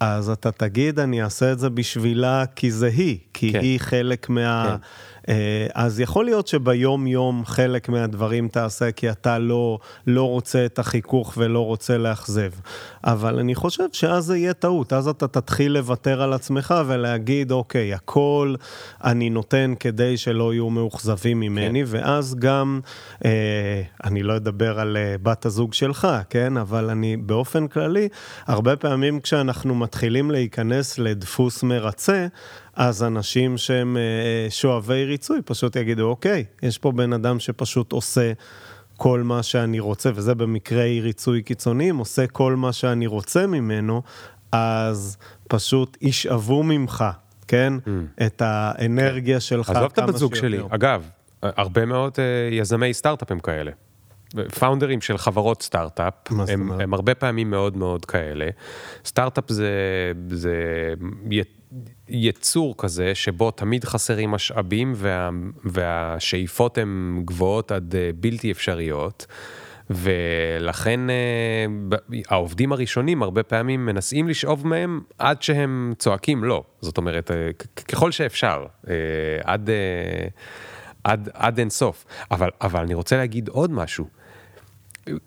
אז 0.00 0.30
אתה 0.30 0.52
תגיד, 0.52 0.98
אני 0.98 1.22
אעשה 1.22 1.52
את 1.52 1.58
זה 1.58 1.70
בשבילה 1.70 2.44
כי 2.56 2.70
זה 2.70 2.86
היא, 2.86 3.18
כי 3.34 3.52
כן. 3.52 3.60
היא 3.60 3.80
חלק 3.80 4.28
מה... 4.28 4.66
כן. 4.68 4.86
אה, 5.28 5.66
אז 5.74 6.00
יכול 6.00 6.24
להיות 6.24 6.46
שביום-יום 6.46 7.42
חלק 7.46 7.88
מהדברים 7.88 8.48
תעשה 8.48 8.92
כי 8.92 9.10
אתה 9.10 9.38
לא, 9.38 9.78
לא 10.06 10.28
רוצה 10.28 10.64
את 10.64 10.78
החיכוך 10.78 11.34
ולא 11.36 11.64
רוצה 11.64 11.98
לאכזב. 11.98 12.50
אבל 13.04 13.38
אני 13.38 13.54
חושב 13.54 13.84
שאז 13.92 14.24
זה 14.24 14.36
יהיה 14.36 14.54
טעות, 14.54 14.92
אז 14.92 15.08
אתה 15.08 15.28
תתחיל 15.28 15.72
לוותר 15.72 16.22
על 16.22 16.32
עצמך 16.32 16.74
ולהגיד, 16.86 17.52
אוקיי, 17.52 17.94
הכל 17.94 18.54
אני 19.04 19.30
נותן 19.30 19.74
כדי 19.80 20.16
שלא 20.16 20.52
יהיו 20.54 20.70
מאוכזבים 20.70 21.40
ממני, 21.40 21.84
כן. 21.84 21.90
ואז 21.90 22.34
גם, 22.38 22.80
אה, 23.24 23.82
אני 24.04 24.22
לא 24.22 24.36
אדבר 24.36 24.80
על 24.80 24.96
אה, 24.96 25.14
בת 25.22 25.46
הזוג 25.46 25.74
שלך, 25.74 26.08
כן? 26.30 26.56
אבל 26.56 26.90
אני 26.90 27.16
באופן 27.16 27.68
כללי, 27.68 28.08
הרבה 28.46 28.76
פעמים 28.76 29.20
כשאנחנו 29.20 29.74
מתחילים 29.74 30.30
להיכנס 30.30 30.98
לדפוס 30.98 31.62
מרצה, 31.62 32.26
אז 32.78 33.02
אנשים 33.02 33.56
שהם 33.56 33.96
אה, 33.96 34.50
שואבי 34.50 35.04
ריצוי 35.04 35.42
פשוט 35.44 35.76
יגידו, 35.76 36.08
אוקיי, 36.08 36.44
יש 36.62 36.78
פה 36.78 36.92
בן 36.92 37.12
אדם 37.12 37.40
שפשוט 37.40 37.92
עושה 37.92 38.32
כל 38.96 39.22
מה 39.22 39.42
שאני 39.42 39.80
רוצה, 39.80 40.10
וזה 40.14 40.34
במקרי 40.34 41.00
ריצוי 41.00 41.42
קיצוניים, 41.42 41.96
עושה 41.96 42.26
כל 42.26 42.56
מה 42.56 42.72
שאני 42.72 43.06
רוצה 43.06 43.46
ממנו, 43.46 44.02
אז 44.52 45.16
פשוט 45.48 45.96
ישאבו 46.00 46.62
ממך, 46.62 47.04
כן? 47.48 47.72
Mm. 47.84 47.88
את 48.26 48.42
האנרגיה 48.44 49.36
כן. 49.36 49.40
שלך 49.40 49.70
עזוב 49.70 49.90
את 49.92 49.98
הבת 49.98 50.16
זוג 50.16 50.34
שלי. 50.34 50.58
אגב, 50.70 51.08
הרבה 51.42 51.84
מאוד 51.84 52.12
uh, 52.12 52.54
יזמי 52.54 52.94
סטארט-אפ 52.94 53.30
הם 53.32 53.40
כאלה. 53.40 53.70
פאונדרים 54.58 55.00
של 55.00 55.18
חברות 55.18 55.62
סטארט-אפ, 55.62 56.14
הם, 56.48 56.72
הם 56.80 56.94
הרבה 56.94 57.14
פעמים 57.14 57.50
מאוד 57.50 57.76
מאוד 57.76 58.04
כאלה. 58.04 58.48
סטארט-אפ 59.04 59.44
זה, 59.48 59.72
זה 60.30 60.54
יצור 62.08 62.74
כזה 62.78 63.14
שבו 63.14 63.50
תמיד 63.50 63.84
חסרים 63.84 64.30
משאבים 64.30 64.92
וה, 64.96 65.30
והשאיפות 65.64 66.78
הן 66.78 67.22
גבוהות 67.24 67.72
עד 67.72 67.94
אה, 67.94 68.10
בלתי 68.14 68.50
אפשריות. 68.50 69.26
ולכן 69.90 71.10
אה, 71.10 71.66
העובדים 72.28 72.72
הראשונים 72.72 73.22
הרבה 73.22 73.42
פעמים 73.42 73.86
מנסים 73.86 74.28
לשאוב 74.28 74.66
מהם 74.66 75.00
עד 75.18 75.42
שהם 75.42 75.92
צועקים 75.98 76.44
לא. 76.44 76.64
זאת 76.80 76.98
אומרת, 76.98 77.30
אה, 77.30 77.50
ככל 77.88 78.12
שאפשר, 78.12 78.66
עד, 79.44 79.70
עד, 81.04 81.28
עד 81.34 81.58
אין 81.58 81.70
סוף. 81.70 82.04
אבל, 82.30 82.50
אבל 82.60 82.80
אני 82.80 82.94
רוצה 82.94 83.16
להגיד 83.16 83.48
עוד 83.48 83.70
משהו. 83.70 84.17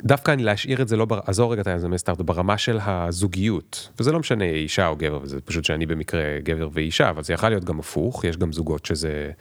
דווקא 0.04 0.32
אני 0.32 0.44
להשאיר 0.44 0.82
את 0.82 0.88
זה 0.88 0.98
לא, 0.98 1.06
בר... 1.06 1.20
עזוב 1.26 1.52
רגע 1.52 1.62
את 1.62 1.68
היזמי 1.68 1.98
סטארט 1.98 2.22
ברמה 2.22 2.58
של 2.58 2.80
הזוגיות, 2.82 3.90
וזה 4.00 4.12
לא 4.12 4.20
משנה 4.20 4.46
אישה 4.46 4.88
או 4.88 4.96
גבר, 4.96 5.20
וזה 5.22 5.42
פשוט 5.42 5.66
שאני 5.66 5.86
במקרה 5.86 6.22
גבר 6.44 6.70
ואישה, 6.74 7.10
אבל 7.10 7.24
זה 7.24 7.34
יכול 7.34 7.50
להיות 7.50 7.64
גם 7.64 7.80
הפוך, 7.80 8.26
יש 8.26 8.38
גם 8.38 8.54
זוגות 8.54 8.86
שזה, 8.86 9.32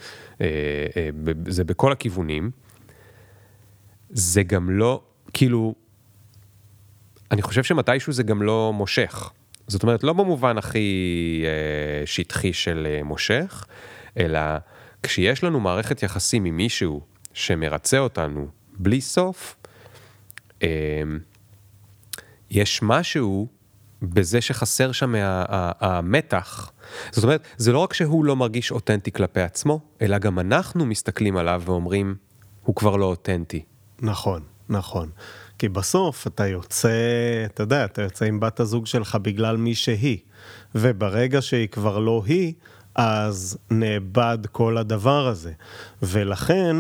אה, 0.41 0.47
אה, 0.97 1.11
זה 1.47 1.65
בכל 1.65 1.93
הכיוונים. 1.93 2.51
זה 4.11 4.43
גם 4.43 4.71
לא, 4.71 5.03
כאילו, 5.33 5.75
אני 7.31 7.43
חושב 7.43 7.63
שמתישהו 7.63 8.13
זה 8.13 8.23
גם 8.23 8.43
לא 8.43 8.73
מושך. 8.75 9.31
זאת 9.67 9.83
אומרת, 9.83 10.05
לא 10.05 10.13
במובן 10.13 10.59
הכי 10.59 11.43
אה, 11.45 12.07
שטחי 12.07 12.53
של 12.53 12.87
אה, 12.91 13.03
מושך, 13.03 13.67
אלא 14.19 14.41
כשיש 15.03 15.45
לנו 15.45 15.61
מערכת 15.61 16.03
יחסים 16.03 16.45
עם 16.45 16.57
מישהו 16.57 17.01
שמרצה 17.33 17.99
אותנו 17.99 18.49
בלי 18.79 19.01
סוף, 19.01 19.57
יש 22.51 22.83
משהו 22.83 23.49
בזה 24.03 24.41
שחסר 24.41 24.93
שם 24.93 25.15
המתח. 25.81 26.73
זאת 27.11 27.25
אומרת, 27.25 27.47
זה 27.57 27.73
לא 27.73 27.79
רק 27.79 27.95
שהוא 27.95 28.25
לא 28.25 28.37
מרגיש 28.37 28.71
אותנטי 28.71 29.13
כלפי 29.13 29.41
עצמו, 29.41 29.81
אלא 30.03 30.19
גם 30.19 30.39
אנחנו 30.39 30.87
מסתכלים 30.87 31.37
עליו 31.37 31.63
ואומרים, 31.65 32.15
הוא 32.63 32.75
כבר 32.75 32.97
לא 32.97 33.07
אותנטי. 33.07 33.65
נכון, 34.01 34.43
נכון. 34.69 35.11
כי 35.59 35.69
בסוף 35.69 36.27
אתה 36.27 36.47
יוצא, 36.47 36.91
אתה 37.45 37.63
יודע, 37.63 37.85
אתה 37.85 38.03
יוצא 38.03 38.25
עם 38.25 38.41
בת 38.41 38.61
הזוג 38.61 38.87
שלך 38.87 39.19
בגלל 39.23 39.57
מי 39.57 39.75
שהיא, 39.75 40.19
וברגע 40.75 41.43
שהיא 41.43 41.69
כבר 41.69 41.99
לא 41.99 42.23
היא, 42.27 42.53
אז 42.95 43.59
נאבד 43.71 44.39
כל 44.53 44.79
הדבר 44.79 45.27
הזה. 45.27 45.53
ולכן, 46.03 46.77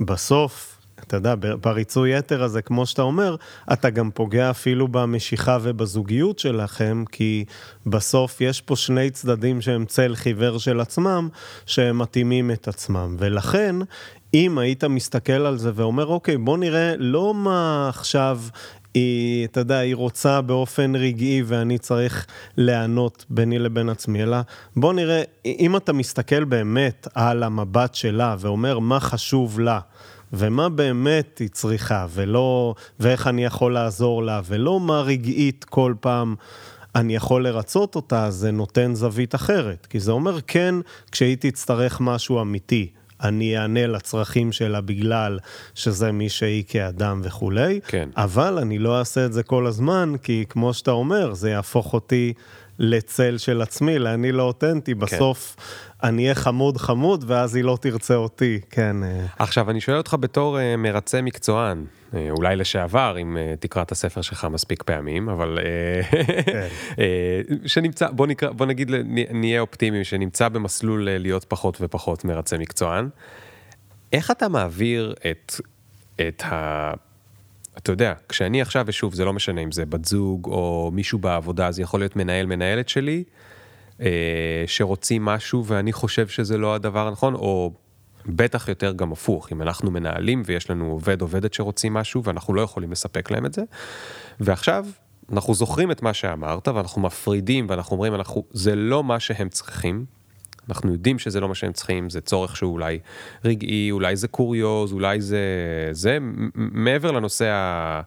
בסוף, 0.00 0.71
אתה 1.06 1.16
יודע, 1.16 1.34
בריצוי 1.60 2.18
יתר 2.18 2.42
הזה, 2.42 2.62
כמו 2.62 2.86
שאתה 2.86 3.02
אומר, 3.02 3.36
אתה 3.72 3.90
גם 3.90 4.10
פוגע 4.10 4.50
אפילו 4.50 4.88
במשיכה 4.88 5.58
ובזוגיות 5.62 6.38
שלכם, 6.38 7.04
כי 7.12 7.44
בסוף 7.86 8.40
יש 8.40 8.60
פה 8.60 8.76
שני 8.76 9.10
צדדים 9.10 9.60
שהם 9.60 9.84
צל 9.84 10.14
חיוור 10.14 10.58
של 10.58 10.80
עצמם, 10.80 11.28
שהם 11.66 11.98
מתאימים 11.98 12.50
את 12.50 12.68
עצמם. 12.68 13.16
ולכן, 13.18 13.76
אם 14.34 14.58
היית 14.58 14.84
מסתכל 14.84 15.32
על 15.32 15.58
זה 15.58 15.70
ואומר, 15.74 16.06
אוקיי, 16.06 16.36
בוא 16.36 16.58
נראה 16.58 16.94
לא 16.98 17.34
מה 17.34 17.88
עכשיו 17.88 18.40
היא, 18.94 19.44
אתה 19.44 19.60
יודע, 19.60 19.78
היא 19.78 19.94
רוצה 19.94 20.40
באופן 20.40 20.94
רגעי 20.96 21.42
ואני 21.46 21.78
צריך 21.78 22.26
להיענות 22.56 23.24
ביני 23.30 23.58
לבין 23.58 23.88
עצמי, 23.88 24.22
אלא 24.22 24.36
בוא 24.76 24.92
נראה, 24.92 25.22
אם 25.44 25.76
אתה 25.76 25.92
מסתכל 25.92 26.44
באמת 26.44 27.08
על 27.14 27.42
המבט 27.42 27.94
שלה 27.94 28.36
ואומר 28.38 28.78
מה 28.78 29.00
חשוב 29.00 29.60
לה, 29.60 29.80
ומה 30.32 30.68
באמת 30.68 31.38
היא 31.38 31.48
צריכה, 31.48 32.06
ולא, 32.10 32.74
ואיך 33.00 33.26
אני 33.26 33.44
יכול 33.44 33.74
לעזור 33.74 34.22
לה, 34.22 34.40
ולא 34.44 34.80
מה 34.80 35.00
רגעית 35.00 35.64
כל 35.64 35.94
פעם 36.00 36.34
אני 36.94 37.14
יכול 37.14 37.44
לרצות 37.44 37.96
אותה, 37.96 38.30
זה 38.30 38.50
נותן 38.50 38.94
זווית 38.94 39.34
אחרת. 39.34 39.86
כי 39.90 40.00
זה 40.00 40.12
אומר, 40.12 40.38
כן, 40.46 40.74
כשהיא 41.12 41.36
תצטרך 41.40 42.00
משהו 42.00 42.40
אמיתי, 42.40 42.90
אני 43.22 43.58
אענה 43.58 43.86
לצרכים 43.86 44.52
שלה 44.52 44.80
בגלל 44.80 45.38
שזה 45.74 46.12
מי 46.12 46.28
שהיא 46.28 46.64
כאדם 46.68 47.20
וכולי, 47.24 47.80
כן. 47.86 48.08
אבל 48.16 48.58
אני 48.58 48.78
לא 48.78 48.98
אעשה 48.98 49.26
את 49.26 49.32
זה 49.32 49.42
כל 49.42 49.66
הזמן, 49.66 50.14
כי 50.22 50.44
כמו 50.48 50.74
שאתה 50.74 50.90
אומר, 50.90 51.34
זה 51.34 51.50
יהפוך 51.50 51.94
אותי 51.94 52.32
לצל 52.82 53.38
של 53.38 53.62
עצמי, 53.62 53.98
לאני 53.98 54.32
לא 54.32 54.42
אותנטי, 54.42 54.94
בסוף 54.94 55.56
אני 56.02 56.22
אהיה 56.22 56.34
חמוד 56.34 56.76
חמוד, 56.76 57.24
ואז 57.26 57.56
היא 57.56 57.64
לא 57.64 57.78
תרצה 57.80 58.14
אותי, 58.14 58.60
כן. 58.70 59.04
אה. 59.04 59.26
עכשיו, 59.38 59.70
אני 59.70 59.80
שואל 59.80 59.96
אותך 59.96 60.16
בתור 60.20 60.58
uh, 60.58 60.76
מרצה 60.78 61.22
מקצוען, 61.22 61.84
uh, 61.84 62.16
אולי 62.30 62.56
לשעבר, 62.56 63.16
אם 63.20 63.36
uh, 63.36 63.60
תקרא 63.60 63.82
את 63.82 63.92
הספר 63.92 64.22
שלך 64.22 64.46
מספיק 64.50 64.82
פעמים, 64.82 65.28
אבל 65.28 65.58
כן. 66.46 66.66
שנמצא, 67.72 68.10
בוא, 68.10 68.26
נקרא, 68.26 68.50
בוא 68.50 68.66
נגיד, 68.66 68.90
נהיה 69.30 69.60
אופטימיים, 69.60 70.04
שנמצא 70.04 70.48
במסלול 70.48 71.08
להיות 71.10 71.44
פחות 71.44 71.78
ופחות 71.80 72.24
מרצה 72.24 72.58
מקצוען. 72.58 73.08
איך 74.12 74.30
אתה 74.30 74.48
מעביר 74.48 75.14
את, 75.30 75.54
את 76.20 76.42
ה... 76.44 76.92
אתה 77.78 77.92
יודע, 77.92 78.14
כשאני 78.28 78.62
עכשיו, 78.62 78.84
ושוב, 78.88 79.14
זה 79.14 79.24
לא 79.24 79.32
משנה 79.32 79.60
אם 79.60 79.72
זה 79.72 79.86
בת 79.86 80.04
זוג 80.04 80.46
או 80.46 80.90
מישהו 80.92 81.18
בעבודה, 81.18 81.70
זה 81.70 81.82
יכול 81.82 82.00
להיות 82.00 82.16
מנהל, 82.16 82.46
מנהלת 82.46 82.88
שלי, 82.88 83.24
אה, 84.00 84.64
שרוצים 84.66 85.24
משהו 85.24 85.64
ואני 85.66 85.92
חושב 85.92 86.28
שזה 86.28 86.58
לא 86.58 86.74
הדבר 86.74 87.06
הנכון, 87.08 87.34
או 87.34 87.72
בטח 88.26 88.68
יותר 88.68 88.92
גם 88.92 89.12
הפוך, 89.12 89.52
אם 89.52 89.62
אנחנו 89.62 89.90
מנהלים 89.90 90.42
ויש 90.46 90.70
לנו 90.70 90.90
עובד, 90.90 91.20
עובדת 91.20 91.54
שרוצים 91.54 91.94
משהו 91.94 92.24
ואנחנו 92.24 92.54
לא 92.54 92.62
יכולים 92.62 92.92
לספק 92.92 93.30
להם 93.30 93.46
את 93.46 93.52
זה. 93.52 93.62
ועכשיו, 94.40 94.86
אנחנו 95.32 95.54
זוכרים 95.54 95.90
את 95.90 96.02
מה 96.02 96.14
שאמרת 96.14 96.68
ואנחנו 96.68 97.02
מפרידים 97.02 97.66
ואנחנו 97.68 97.94
אומרים, 97.94 98.14
אנחנו, 98.14 98.44
זה 98.50 98.74
לא 98.74 99.04
מה 99.04 99.20
שהם 99.20 99.48
צריכים, 99.48 100.04
אנחנו 100.68 100.92
יודעים 100.92 101.18
שזה 101.18 101.40
לא 101.40 101.48
מה 101.48 101.54
שהם 101.54 101.72
צריכים, 101.72 102.10
זה 102.10 102.20
צורך 102.20 102.56
שהוא 102.56 102.72
אולי 102.72 102.98
רגעי, 103.44 103.90
אולי 103.90 104.16
זה 104.16 104.28
קוריוז, 104.28 104.92
אולי 104.92 105.20
זה... 105.20 105.40
זה 105.90 106.18
מעבר 106.54 107.10
לנושא 107.10 107.50
ה... 107.50 108.00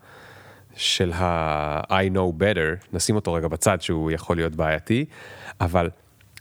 של 0.75 1.11
ה-I 1.13 2.13
know 2.13 2.41
better, 2.41 2.87
נשים 2.93 3.15
אותו 3.15 3.33
רגע 3.33 3.47
בצד 3.47 3.81
שהוא 3.81 4.11
יכול 4.11 4.35
להיות 4.35 4.55
בעייתי, 4.55 5.05
אבל 5.61 5.89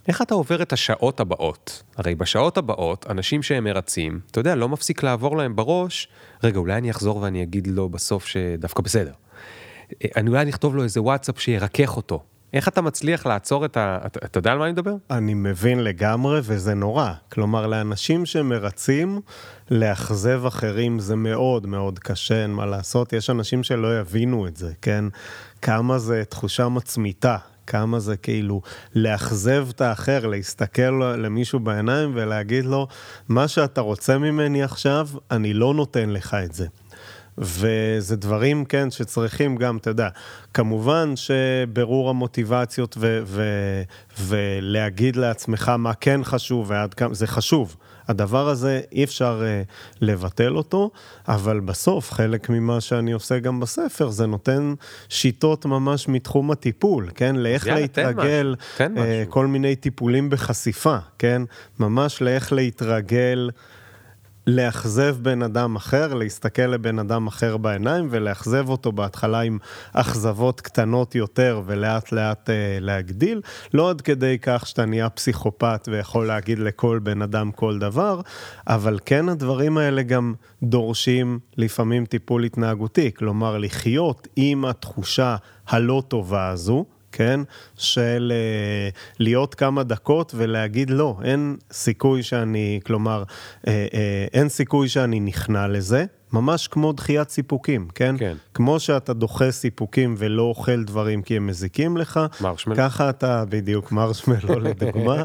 איך 0.09 0.23
אתה 0.23 0.35
עובר 0.35 0.63
את 0.63 0.73
השעות 0.73 1.21
הבאות? 1.21 1.83
הרי 1.97 2.15
בשעות 2.15 2.59
הבאות, 2.59 3.07
אנשים 3.11 3.43
שהם 3.43 3.65
מרצים, 3.65 4.21
אתה 4.31 4.41
יודע, 4.41 4.55
לא 4.55 4.69
מפסיק 4.69 5.03
לעבור 5.03 5.37
להם 5.37 5.57
בראש, 5.57 6.09
רגע, 6.45 6.59
אולי 6.59 6.75
אני 6.75 6.91
אחזור 6.91 7.17
ואני 7.17 7.43
אגיד 7.43 7.67
לו 7.67 7.89
בסוף 7.89 8.27
שדווקא 8.27 8.83
בסדר. 8.83 9.13
אני 10.17 10.31
אולי 10.31 10.45
נכתוב 10.45 10.77
לו 10.77 10.83
איזה 10.83 11.03
וואטסאפ 11.03 11.41
שירכך 11.41 11.97
אותו. 11.97 12.23
איך 12.55 12.69
אתה 12.69 12.81
מצליח 12.81 13.27
לעצור 13.27 13.65
את 13.65 13.77
ה... 13.77 13.99
אתה, 14.07 14.21
אתה 14.25 14.39
יודע 14.39 14.53
על 14.53 14.59
מה 14.59 14.65
אני 14.65 14.73
מדבר? 14.73 14.95
אני 15.11 15.35
מבין 15.35 15.85
לגמרי, 15.85 16.41
וזה 16.43 16.75
נורא. 16.75 17.13
כלומר, 17.33 17.67
לאנשים 17.67 18.27
שמרצים, 18.27 19.21
לאכזב 19.71 20.47
אחרים 20.47 20.99
זה 20.99 21.17
מאוד 21.17 21.67
מאוד 21.67 21.99
קשה, 21.99 22.43
אין 22.43 22.51
מה 22.51 22.67
לעשות. 22.67 23.13
יש 23.13 23.31
אנשים 23.31 23.63
שלא 23.63 23.99
יבינו 23.99 24.47
את 24.47 24.57
זה, 24.57 24.73
כן? 24.83 25.05
כמה 25.63 25.99
זה 25.99 26.23
תחושה 26.29 26.69
מצמיתה, 26.69 27.37
כמה 27.67 28.01
זה 28.01 28.17
כאילו 28.17 28.63
לאכזב 28.95 29.67
את 29.71 29.81
האחר, 29.81 30.27
להסתכל 30.27 30.91
למישהו 31.19 31.61
בעיניים 31.61 32.11
ולהגיד 32.15 32.65
לו, 32.65 32.87
מה 33.29 33.49
שאתה 33.49 33.81
רוצה 33.81 34.19
ממני 34.19 34.63
עכשיו, 34.63 35.09
אני 35.31 35.55
לא 35.55 35.75
נותן 35.75 36.11
לך 36.11 36.35
את 36.45 36.53
זה. 36.55 36.67
וזה 37.39 38.17
דברים, 38.17 38.65
כן, 38.65 38.91
שצריכים 38.91 39.57
גם, 39.57 39.77
אתה 39.77 39.91
יודע, 39.91 40.09
כמובן 40.55 41.13
שבירור 41.17 42.11
המוטיבציות 42.11 42.97
ו- 42.99 43.23
ו- 43.27 43.83
ולהגיד 44.21 45.17
לעצמך 45.17 45.69
מה 45.69 45.95
כן 45.95 46.21
חשוב 46.25 46.71
ועד 46.71 46.95
כמה, 46.95 47.15
זה 47.15 47.27
חשוב. 47.27 47.77
הדבר 48.09 48.49
הזה, 48.49 48.81
אי 48.93 49.05
אפשר 49.05 49.43
uh, 49.43 49.97
לבטל 50.01 50.57
אותו, 50.57 50.91
אבל 51.29 51.61
בסוף, 51.61 52.13
חלק 52.13 52.51
ממה 52.51 52.81
שאני 52.81 53.13
עושה 53.13 53.39
גם 53.39 53.61
בספר, 53.61 54.11
זה 54.11 54.27
נותן 54.27 54.75
שיטות 55.09 55.67
ממש 55.67 56.09
מתחום 56.09 56.51
הטיפול, 56.51 57.11
כן? 57.15 57.37
לאיך 57.37 57.67
יאללה, 57.67 57.81
להתרגל, 57.81 58.55
תן 58.77 58.93
משהו. 58.93 59.05
תן 59.05 59.25
uh, 59.27 59.31
כל 59.31 59.47
מיני 59.47 59.77
טיפולים 59.77 60.31
בחשיפה, 60.31 60.97
כן? 61.19 61.43
ממש 61.79 62.23
לאיך 62.23 62.53
להתרגל. 62.53 63.51
לאכזב 64.47 65.17
בן 65.23 65.43
אדם 65.43 65.77
אחר, 65.77 66.15
להסתכל 66.15 66.63
לבן 66.63 66.99
אדם 66.99 67.27
אחר 67.27 67.57
בעיניים 67.57 68.09
ולאכזב 68.11 68.69
אותו 68.69 68.93
בהתחלה 68.93 69.41
עם 69.41 69.59
אכזבות 69.93 70.61
קטנות 70.61 71.15
יותר 71.15 71.63
ולאט 71.67 72.13
לאט 72.13 72.51
אה, 72.51 72.79
להגדיל, 72.81 73.41
לא 73.75 73.91
עד 73.91 74.01
כדי 74.01 74.39
כך 74.43 74.67
שאתה 74.67 74.85
נהיה 74.85 75.11
פסיכופת 75.11 75.89
ויכול 75.93 76.27
להגיד 76.27 76.59
לכל 76.59 76.99
בן 77.03 77.23
אדם 77.23 77.53
כל 77.53 77.79
דבר, 77.79 78.21
אבל 78.67 78.99
כן 79.05 79.29
הדברים 79.29 79.79
האלה 79.79 80.03
גם 80.03 80.35
דורשים 80.63 81.39
לפעמים 81.57 82.07
טיפול 82.07 82.45
התנהגותי, 82.45 83.11
כלומר 83.15 83.59
לחיות 83.59 84.29
עם 84.37 84.65
התחושה 84.65 85.37
הלא 85.69 86.03
טובה 86.09 86.49
הזו. 86.49 86.85
כן? 87.17 87.41
של 87.77 88.33
uh, 88.33 88.97
להיות 89.19 89.55
כמה 89.55 89.83
דקות 89.83 90.33
ולהגיד 90.37 90.91
לא, 90.91 91.17
אין 91.25 91.57
סיכוי 91.73 92.23
שאני, 92.23 92.81
כלומר, 92.87 93.23
uh, 93.23 93.65
uh, 93.65 93.69
אין 94.33 94.49
סיכוי 94.49 94.89
שאני 94.89 95.21
נכנע 95.21 95.69
לזה, 95.69 96.05
ממש 96.35 96.69
כמו 96.69 96.93
דחיית 96.93 97.31
סיפוקים, 97.31 97.89
כן? 97.95 98.15
כן. 98.19 98.37
כמו 98.55 98.81
שאתה 98.81 99.13
דוחה 99.13 99.51
סיפוקים 99.51 100.15
ולא 100.19 100.43
אוכל 100.43 100.85
דברים 100.85 101.23
כי 101.23 101.37
הם 101.37 101.47
מזיקים 101.47 101.97
לך, 101.97 102.21
מרשמלו. 102.41 102.77
ככה 102.77 103.11
אתה, 103.11 103.45
בדיוק, 103.49 103.93
מרשמלו 103.93 104.61
לדוגמה, 104.67 105.25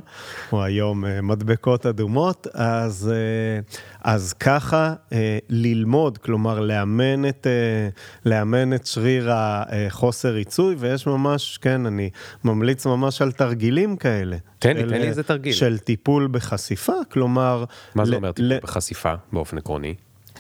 או 0.52 0.64
היום 0.64 1.06
uh, 1.06 1.08
מדבקות 1.22 1.86
אדומות, 1.86 2.48
אז, 2.54 3.12
uh, 3.12 3.78
אז 4.02 4.34
ככה 4.34 4.94
uh, 5.10 5.14
ללמוד, 5.50 6.18
כלומר 6.18 6.60
לאמן 6.60 7.30
את, 7.30 7.48
לאמן 8.26 8.74
את 8.74 8.86
שריר 8.86 9.30
החוסר 9.32 10.30
ריצוי, 10.30 10.76
ויש 10.80 11.08
ממש, 11.08 11.58
כן, 11.58 11.86
אני 11.86 12.10
ממליץ 12.44 12.86
ממש 12.86 13.22
על 13.22 13.32
תרגילים 13.32 13.96
כאלה. 13.96 14.38
תן 14.60 14.78
לי, 14.78 14.84
תן 14.84 15.02
לי 15.02 15.08
איזה 15.08 15.24
תרגיל. 15.24 15.54
של 15.54 15.78
טיפול 15.78 16.28
בחשיפה, 16.32 16.94
כלומר... 17.12 17.64
מה 17.96 18.06
זה 18.06 18.16
אומר 18.16 18.32
טיפול 18.32 18.60
בחשיפה 18.64 19.14
באופן 19.34 19.58
עקרוני? 19.58 19.96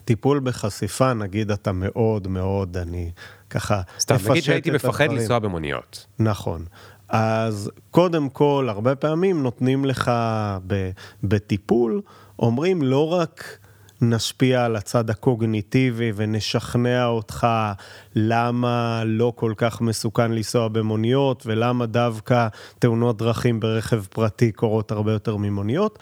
טיפול 0.09 0.39
בחשיפה, 0.39 1.13
נגיד 1.13 1.51
אתה 1.51 1.71
מאוד 1.71 2.27
מאוד, 2.27 2.77
אני 2.77 3.11
ככה 3.49 3.81
סתם, 3.99 4.15
נגיד 4.29 4.43
שהייתי 4.43 4.71
מפחד 4.71 5.11
לנסוע 5.11 5.39
במוניות. 5.39 6.05
נכון. 6.19 6.65
אז 7.09 7.71
קודם 7.91 8.29
כל, 8.29 8.67
הרבה 8.69 8.95
פעמים 8.95 9.43
נותנים 9.43 9.85
לך 9.85 10.11
בטיפול, 11.23 12.01
אומרים 12.39 12.81
לא 12.81 13.13
רק 13.13 13.57
נשפיע 14.01 14.65
על 14.65 14.75
הצד 14.75 15.09
הקוגניטיבי 15.09 16.11
ונשכנע 16.15 17.05
אותך 17.05 17.47
למה 18.15 19.03
לא 19.05 19.33
כל 19.35 19.53
כך 19.57 19.81
מסוכן 19.81 20.31
לנסוע 20.31 20.67
במוניות 20.67 21.43
ולמה 21.45 21.85
דווקא 21.85 22.47
תאונות 22.79 23.17
דרכים 23.17 23.59
ברכב 23.59 24.03
פרטי 24.03 24.51
קורות 24.51 24.91
הרבה 24.91 25.11
יותר 25.11 25.35
ממוניות, 25.37 25.99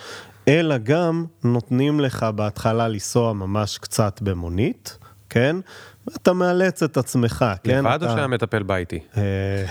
אלא 0.47 0.77
גם 0.77 1.25
נותנים 1.43 1.99
לך 1.99 2.23
בהתחלה 2.35 2.87
לנסוע 2.87 3.33
ממש 3.33 3.77
קצת 3.77 4.21
במונית, 4.21 4.97
כן? 5.29 5.55
ואתה 6.07 6.33
מאלץ 6.33 6.83
את 6.83 6.97
עצמך, 6.97 7.45
כן? 7.63 7.85
לבד 7.85 8.03
או 8.03 8.09
שהמטפל 8.09 8.63
בא 8.63 8.75
איתי? 8.75 8.99
אה, 9.17 9.65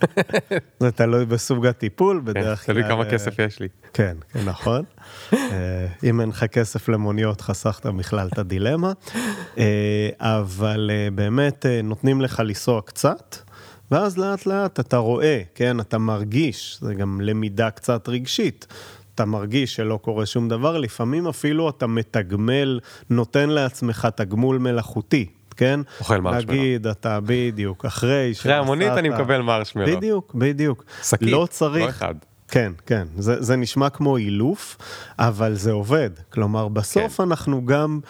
זה 0.80 0.90
תלוי 0.90 1.26
בסוג 1.26 1.66
הטיפול, 1.66 2.16
כן, 2.16 2.24
בדרך 2.24 2.66
כלל... 2.66 2.74
תלוי 2.74 2.88
כמה 2.88 3.04
כסף 3.04 3.38
יש 3.38 3.60
לי. 3.60 3.68
כן, 3.92 4.16
כן, 4.32 4.40
נכון. 4.44 4.84
אה, 5.32 5.86
אם 6.04 6.20
אין 6.20 6.28
לך 6.28 6.44
כסף 6.44 6.88
למוניות, 6.88 7.40
חסכת 7.40 7.86
בכלל 7.86 8.28
את 8.32 8.38
הדילמה. 8.38 8.92
אה, 9.58 10.08
אבל 10.18 10.90
באמת 11.14 11.66
נותנים 11.84 12.20
לך 12.20 12.42
לנסוע 12.44 12.82
קצת. 12.82 13.36
ואז 13.90 14.18
לאט 14.18 14.46
לאט 14.46 14.80
אתה 14.80 14.96
רואה, 14.96 15.42
כן, 15.54 15.80
אתה 15.80 15.98
מרגיש, 15.98 16.78
זה 16.80 16.94
גם 16.94 17.20
למידה 17.20 17.70
קצת 17.70 18.08
רגשית. 18.08 18.66
אתה 19.18 19.26
מרגיש 19.26 19.74
שלא 19.74 19.98
קורה 20.02 20.26
שום 20.26 20.48
דבר, 20.48 20.78
לפעמים 20.78 21.26
אפילו 21.26 21.68
אתה 21.70 21.86
מתגמל, 21.86 22.80
נותן 23.10 23.48
לעצמך 23.48 24.08
תגמול 24.14 24.58
מלאכותי, 24.58 25.26
כן? 25.56 25.80
אוכל 26.00 26.20
מרשמלו. 26.20 26.54
נגיד, 26.54 26.86
אתה 26.86 27.18
בדיוק, 27.26 27.84
אחרי 27.84 28.32
אחרי 28.36 28.54
המונית 28.54 28.88
אני 28.88 29.08
מקבל 29.08 29.40
מרשמלו. 29.40 29.86
בדיוק, 29.86 30.34
בדיוק. 30.34 30.84
שקית, 31.02 31.28
לא 31.28 31.46
צריך... 31.50 31.84
לא 31.84 31.90
אחד. 31.90 32.14
כן, 32.48 32.72
כן, 32.86 33.06
זה, 33.18 33.42
זה 33.42 33.56
נשמע 33.56 33.90
כמו 33.90 34.16
אילוף, 34.16 34.76
אבל 35.18 35.54
זה 35.54 35.72
עובד. 35.72 36.10
כלומר, 36.32 36.68
בסוף 36.68 37.16
כן. 37.16 37.22
אנחנו 37.22 37.66
גם... 37.66 38.00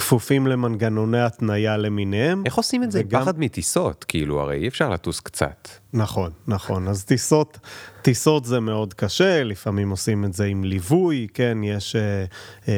כפופים 0.00 0.46
למנגנוני 0.46 1.20
התניה 1.20 1.76
למיניהם. 1.76 2.42
איך 2.46 2.54
עושים 2.54 2.82
את 2.82 2.92
זה? 2.92 3.00
וגם... 3.00 3.22
פחד 3.22 3.38
מטיסות, 3.38 4.04
כאילו, 4.04 4.40
הרי 4.40 4.56
אי 4.56 4.68
אפשר 4.68 4.90
לטוס 4.90 5.20
קצת. 5.20 5.68
נכון, 5.92 6.30
נכון. 6.48 6.88
אז 6.88 7.04
טיסות, 7.04 7.58
טיסות 8.02 8.44
זה 8.44 8.60
מאוד 8.60 8.94
קשה, 8.94 9.44
לפעמים 9.44 9.90
עושים 9.90 10.24
את 10.24 10.32
זה 10.32 10.44
עם 10.44 10.64
ליווי, 10.64 11.26
כן, 11.34 11.58
יש 11.64 11.96
אה, 11.96 12.24
אה, 12.68 12.74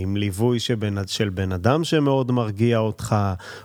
עם 0.00 0.16
ליווי 0.16 0.60
שבן, 0.60 1.06
של 1.06 1.28
בן 1.28 1.52
אדם 1.52 1.84
שמאוד 1.84 2.32
מרגיע 2.32 2.78
אותך, 2.78 3.16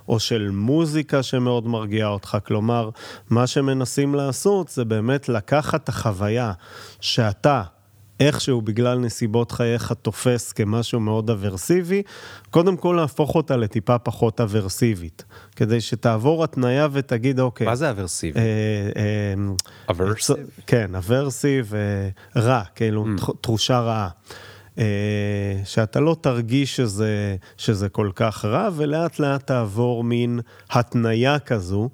או 0.08 0.20
של 0.20 0.50
מוזיקה 0.54 1.24
שמאוד 1.24 1.68
מרגיעה 1.68 2.10
אותך. 2.10 2.38
כלומר, 2.46 2.90
מה 3.30 3.48
שמנסים 3.48 4.16
לעשות 4.16 4.68
זה 4.70 4.86
באמת 4.86 5.30
לקחת 5.30 5.84
את 5.84 5.90
החוויה 5.90 6.54
שאתה 7.02 7.64
איכשהו 8.20 8.62
בגלל 8.62 9.00
נסיבות 9.00 9.52
חייך 9.52 9.94
תופס 10.02 10.52
כמשהו 10.52 11.00
מאוד 11.00 11.30
אברסיבי, 11.30 12.02
קודם 12.50 12.78
כל 12.78 12.96
להפוך 13.02 13.36
אותה 13.36 13.58
לטיפה 13.58 13.98
פחות 13.98 14.42
אברסיבית, 14.42 15.26
כדי 15.56 15.82
שתעבור 15.82 16.44
התניה 16.44 16.88
ותגיד, 16.92 17.40
אוקיי. 17.40 17.68
מה 17.68 17.76
זה 17.76 17.90
אברסיבי? 17.90 18.40
אה, 18.40 18.44
אה, 18.96 19.34
אברסיב? 19.90 20.36
כן, 20.68 20.96
אברסיב, 20.96 21.74
אה, 21.76 22.42
רע, 22.42 22.62
כאילו, 22.76 23.06
Mm. 23.06 23.32
תחושה 23.42 23.80
רעה. 23.80 24.10
אה, 24.80 24.84
שאתה 25.66 26.00
לא 26.00 26.16
תרגיש 26.22 26.76
שזה, 26.76 27.36
שזה 27.58 27.90
כל 27.90 28.10
כך 28.16 28.46
רע, 28.46 28.70
ולאט 28.76 29.20
לאט 29.20 29.48
תעבור 29.48 30.04
מין 30.04 30.40
התניה 30.70 31.40
כזו, 31.40 31.90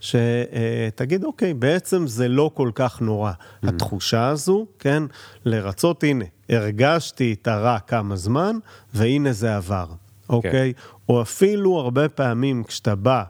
שתגיד, 0.00 1.24
אוקיי, 1.24 1.54
בעצם 1.54 2.06
זה 2.06 2.28
לא 2.28 2.50
כל 2.54 2.70
כך 2.74 3.00
נורא. 3.00 3.32
Mm. 3.32 3.68
התחושה 3.68 4.28
הזו, 4.28 4.66
כן, 4.78 5.02
לרצות, 5.44 6.04
הנה, 6.04 6.24
הרגשתי 6.48 7.36
את 7.40 7.48
הרע 7.48 7.78
כמה 7.78 8.16
זמן, 8.16 8.56
והנה 8.94 9.32
זה 9.32 9.56
עבר, 9.56 9.86
אוקיי? 10.28 10.72
או 11.08 11.22
אפילו 11.22 11.78
הרבה 11.78 12.08
פעמים 12.08 12.64
כשאתה 12.64 12.94
בא 12.94 13.22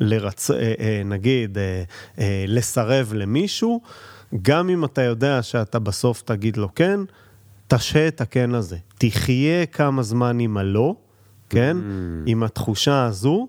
לרצ... 0.00 0.50
אה, 0.50 0.74
אה, 0.78 1.02
נגיד, 1.04 1.58
אה, 2.18 2.44
לסרב 2.48 3.12
למישהו, 3.14 3.80
גם 4.42 4.70
אם 4.70 4.84
אתה 4.84 5.02
יודע 5.02 5.42
שאתה 5.42 5.78
בסוף 5.78 6.22
תגיד 6.22 6.56
לו 6.56 6.74
כן, 6.74 7.00
תשהה 7.68 8.08
את 8.08 8.20
הכן 8.20 8.54
הזה. 8.54 8.76
תחיה 8.98 9.66
כמה 9.66 10.02
זמן 10.02 10.38
עם 10.40 10.56
הלא, 10.56 10.94
כן? 11.48 11.76
עם 12.26 12.42
התחושה 12.42 13.04
הזו, 13.04 13.48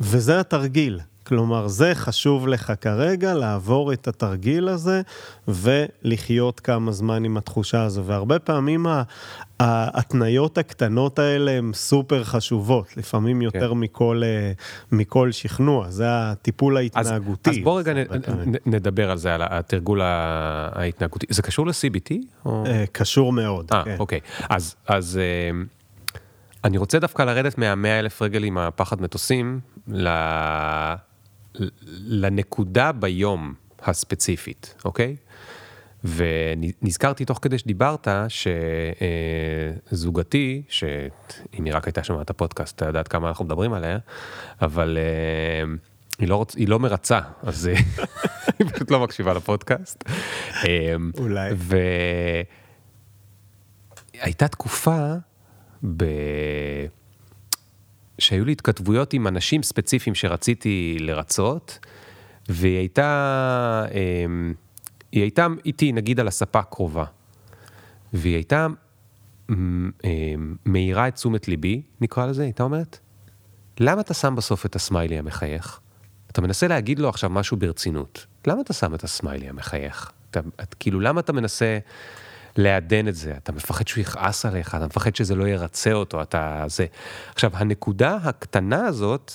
וזה 0.00 0.40
התרגיל. 0.40 1.00
כלומר, 1.30 1.68
זה 1.68 1.92
חשוב 1.94 2.48
לך 2.48 2.72
כרגע, 2.80 3.34
לעבור 3.34 3.92
את 3.92 4.08
התרגיל 4.08 4.68
הזה 4.68 5.02
ולחיות 5.48 6.60
כמה 6.60 6.92
זמן 6.92 7.24
עם 7.24 7.36
התחושה 7.36 7.82
הזו. 7.82 8.04
והרבה 8.04 8.38
פעמים 8.38 8.86
ההתניות 9.60 10.58
הקטנות 10.58 11.18
האלה 11.18 11.50
הן 11.50 11.70
סופר 11.74 12.24
חשובות, 12.24 12.96
לפעמים 12.96 13.42
יותר 13.42 13.74
מכל, 13.74 14.22
אה, 14.24 14.52
מכל 14.92 15.32
שכנוע, 15.32 15.90
זה 15.90 16.04
הטיפול 16.08 16.78
אז, 16.78 16.82
ההתנהגותי. 16.82 17.50
אז 17.50 17.56
בוא 17.62 17.78
רגע 17.78 17.94
נ. 17.94 17.96
נ, 17.96 18.54
נדבר 18.66 19.10
על 19.10 19.18
זה, 19.18 19.34
על 19.34 19.42
התרגול 19.44 20.00
ההתנהגותי. 20.02 21.26
זה 21.30 21.42
קשור 21.42 21.66
ל-CBT? 21.66 22.14
או... 22.44 22.64
אה, 22.66 22.84
קשור 22.92 23.32
מאוד, 23.32 23.66
אה, 23.72 23.84
כן. 23.84 23.96
אוקיי. 23.98 24.20
אז, 24.48 24.76
אז 24.86 25.20
אני 26.64 26.78
רוצה 26.78 26.98
דווקא 26.98 27.22
לרדת 27.22 27.58
מה-100 27.58 27.86
אלף 27.86 28.22
רגל 28.22 28.44
עם 28.44 28.58
הפחד 28.58 29.02
מטוסים 29.02 29.60
ל... 29.88 30.08
לנקודה 32.06 32.92
ביום 32.92 33.54
הספציפית, 33.82 34.74
אוקיי? 34.84 35.16
ונזכרתי 36.04 37.24
תוך 37.24 37.38
כדי 37.42 37.58
שדיברת 37.58 38.08
שזוגתי, 39.88 40.62
שאם 40.68 41.64
היא 41.64 41.74
רק 41.74 41.86
הייתה 41.86 42.04
שומעת 42.04 42.24
את 42.24 42.30
הפודקאסט, 42.30 42.76
אתה 42.76 42.86
יודעת 42.86 43.08
כמה 43.08 43.28
אנחנו 43.28 43.44
מדברים 43.44 43.72
עליה, 43.72 43.98
אבל 44.62 44.98
אה, 45.00 45.64
היא 46.18 46.28
לא, 46.28 46.36
רוצ... 46.36 46.54
היא 46.54 46.68
לא 46.68 46.78
מרצה, 46.78 47.20
אז 47.42 47.68
אה, 47.68 47.74
היא 48.58 48.68
פשוט 48.68 48.90
לא 48.90 49.00
מקשיבה 49.00 49.34
לפודקאסט. 49.34 50.04
אה, 50.64 50.94
אולי. 51.18 51.50
והייתה 54.14 54.48
תקופה 54.48 55.14
ב... 55.96 56.04
שהיו 58.20 58.44
לי 58.44 58.52
התכתבויות 58.52 59.12
עם 59.12 59.26
אנשים 59.26 59.62
ספציפיים 59.62 60.14
שרציתי 60.14 60.96
לרצות, 61.00 61.78
והיא 62.48 62.78
הייתה, 62.78 63.84
אמ, 63.94 64.54
היא 65.12 65.22
הייתה 65.22 65.46
איתי 65.64 65.92
נגיד 65.92 66.20
על 66.20 66.28
הספה 66.28 66.58
הקרובה, 66.58 67.04
והיא 68.12 68.34
הייתה 68.34 68.66
אמ, 69.50 69.90
מאירה 70.66 71.08
את 71.08 71.14
תשומת 71.14 71.48
ליבי, 71.48 71.82
נקרא 72.00 72.26
לזה, 72.26 72.42
הייתה 72.42 72.62
אומרת, 72.62 72.98
למה 73.80 74.00
אתה 74.00 74.14
שם 74.14 74.34
בסוף 74.36 74.66
את 74.66 74.76
הסמיילי 74.76 75.18
המחייך? 75.18 75.80
אתה 76.30 76.40
מנסה 76.40 76.68
להגיד 76.68 76.98
לו 76.98 77.08
עכשיו 77.08 77.30
משהו 77.30 77.56
ברצינות, 77.56 78.26
למה 78.46 78.60
אתה 78.60 78.72
שם 78.72 78.94
את 78.94 79.04
הסמיילי 79.04 79.48
המחייך? 79.48 80.12
אתה, 80.30 80.40
את, 80.62 80.74
כאילו, 80.74 81.00
למה 81.00 81.20
אתה 81.20 81.32
מנסה 81.32 81.78
לעדן 82.56 83.08
את 83.08 83.14
זה? 83.14 83.34
אתה 83.36 83.52
מפחד 83.52 83.88
שהוא 83.88 84.02
יכעס 84.02 84.46
עליך, 84.46 84.74
אתה 84.74 84.86
מפחד 84.86 85.16
שזה 85.16 85.34
לא 85.34 85.48
ירצה 85.48 85.92
אותו, 85.92 86.22
אתה 86.22 86.64
זה. 86.68 86.86
עכשיו, 87.34 87.50
הנקודה 87.54 88.18
הקטנה 88.22 88.86
הזאת 88.86 89.32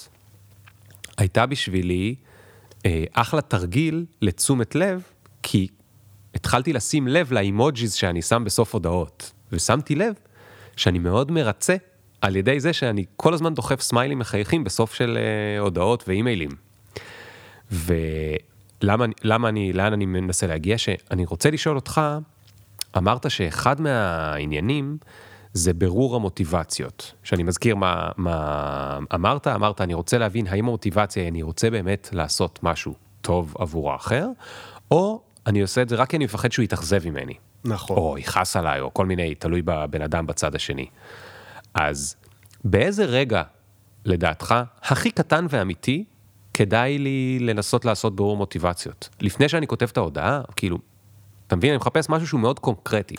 הייתה 1.18 1.46
בשבילי 1.46 2.16
אה, 2.86 3.04
אחלה 3.14 3.42
תרגיל 3.42 4.06
לתשומת 4.22 4.76
לב, 4.76 5.02
כי 5.44 5.68
התחלתי 6.36 6.74
לשים 6.74 7.08
לב 7.08 7.34
לאימוג'יז 7.34 7.94
שאני 7.94 8.22
שם 8.22 8.44
בסוף 8.46 8.74
הודעות, 8.74 9.32
ושמתי 9.52 9.96
לב 9.96 10.14
שאני 10.76 11.00
מאוד 11.00 11.32
מרצה 11.32 11.76
על 12.22 12.36
ידי 12.36 12.60
זה 12.60 12.74
שאני 12.74 13.06
כל 13.16 13.34
הזמן 13.34 13.54
דוחף 13.54 13.82
סמיילים 13.82 14.20
מחייכים 14.20 14.64
בסוף 14.64 14.94
של 14.94 15.18
אה, 15.18 15.60
הודעות 15.60 16.04
ואימיילים. 16.08 16.50
ולמה 17.72 19.06
למה 19.24 19.50
אני, 19.50 19.74
לאן 19.74 19.94
אני 19.94 20.06
מנסה 20.06 20.48
להגיע? 20.48 20.78
שאני 20.78 21.26
רוצה 21.26 21.52
לשאול 21.52 21.76
אותך, 21.76 22.02
אמרת 22.98 23.32
שאחד 23.32 23.82
מהעניינים 23.82 24.98
זה 25.54 25.74
ברור 25.74 26.16
המוטיבציות. 26.16 27.14
שאני 27.24 27.44
מזכיר 27.44 27.76
מה, 27.76 28.10
מה 28.18 29.00
אמרת, 29.14 29.48
אמרת, 29.48 29.82
אני 29.82 29.94
רוצה 29.94 30.18
להבין 30.18 30.48
האם 30.48 30.68
המוטיבציה 30.68 31.24
היא 31.24 31.30
אני 31.30 31.42
רוצה 31.42 31.70
באמת 31.70 32.10
לעשות 32.12 32.60
משהו 32.64 32.94
טוב 33.22 33.54
עבור 33.60 33.92
האחר, 33.92 34.28
או 34.92 35.22
אני 35.48 35.62
עושה 35.62 35.82
את 35.82 35.90
זה 35.90 35.96
רק 35.96 36.10
כי 36.10 36.18
אני 36.18 36.26
מפחד 36.26 36.52
שהוא 36.52 36.64
יתאכזב 36.64 37.10
ממני. 37.10 37.34
נכון. 37.66 37.98
או 37.98 38.18
יכעס 38.18 38.56
עליי, 38.56 38.80
או 38.80 38.94
כל 38.94 39.06
מיני, 39.06 39.36
תלוי 39.36 39.62
בבן 39.62 40.02
אדם 40.02 40.28
בצד 40.28 40.56
השני. 40.56 40.86
אז 41.74 42.16
באיזה 42.64 43.06
רגע, 43.06 43.44
לדעתך, 44.06 44.56
הכי 44.84 45.12
קטן 45.12 45.46
ואמיתי, 45.50 46.06
כדאי 46.54 46.98
לי 46.98 47.40
לנסות 47.42 47.86
לעשות 47.86 48.16
ברור 48.16 48.38
מוטיבציות? 48.38 49.10
לפני 49.22 49.50
שאני 49.50 49.68
כותב 49.68 49.88
את 49.92 49.98
ההודעה, 49.98 50.42
כאילו, 50.56 50.78
אתה 51.48 51.56
מבין, 51.56 51.70
אני 51.70 51.78
מחפש 51.78 52.10
משהו 52.10 52.28
שהוא 52.28 52.40
מאוד 52.40 52.60
קונקרטי. 52.60 53.16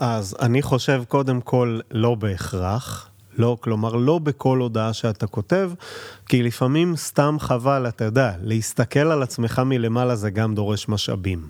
אז 0.00 0.36
אני 0.40 0.62
חושב 0.62 1.02
קודם 1.08 1.40
כל 1.40 1.80
לא 1.90 2.14
בהכרח, 2.14 3.10
לא, 3.38 3.56
כלומר 3.60 3.94
לא 3.94 4.18
בכל 4.18 4.58
הודעה 4.58 4.92
שאתה 4.92 5.26
כותב, 5.26 5.70
כי 6.26 6.42
לפעמים 6.42 6.96
סתם 6.96 7.36
חבל, 7.40 7.88
אתה 7.88 8.04
יודע, 8.04 8.32
להסתכל 8.42 8.98
על 8.98 9.22
עצמך 9.22 9.62
מלמעלה 9.66 10.16
זה 10.16 10.30
גם 10.30 10.54
דורש 10.54 10.88
משאבים. 10.88 11.48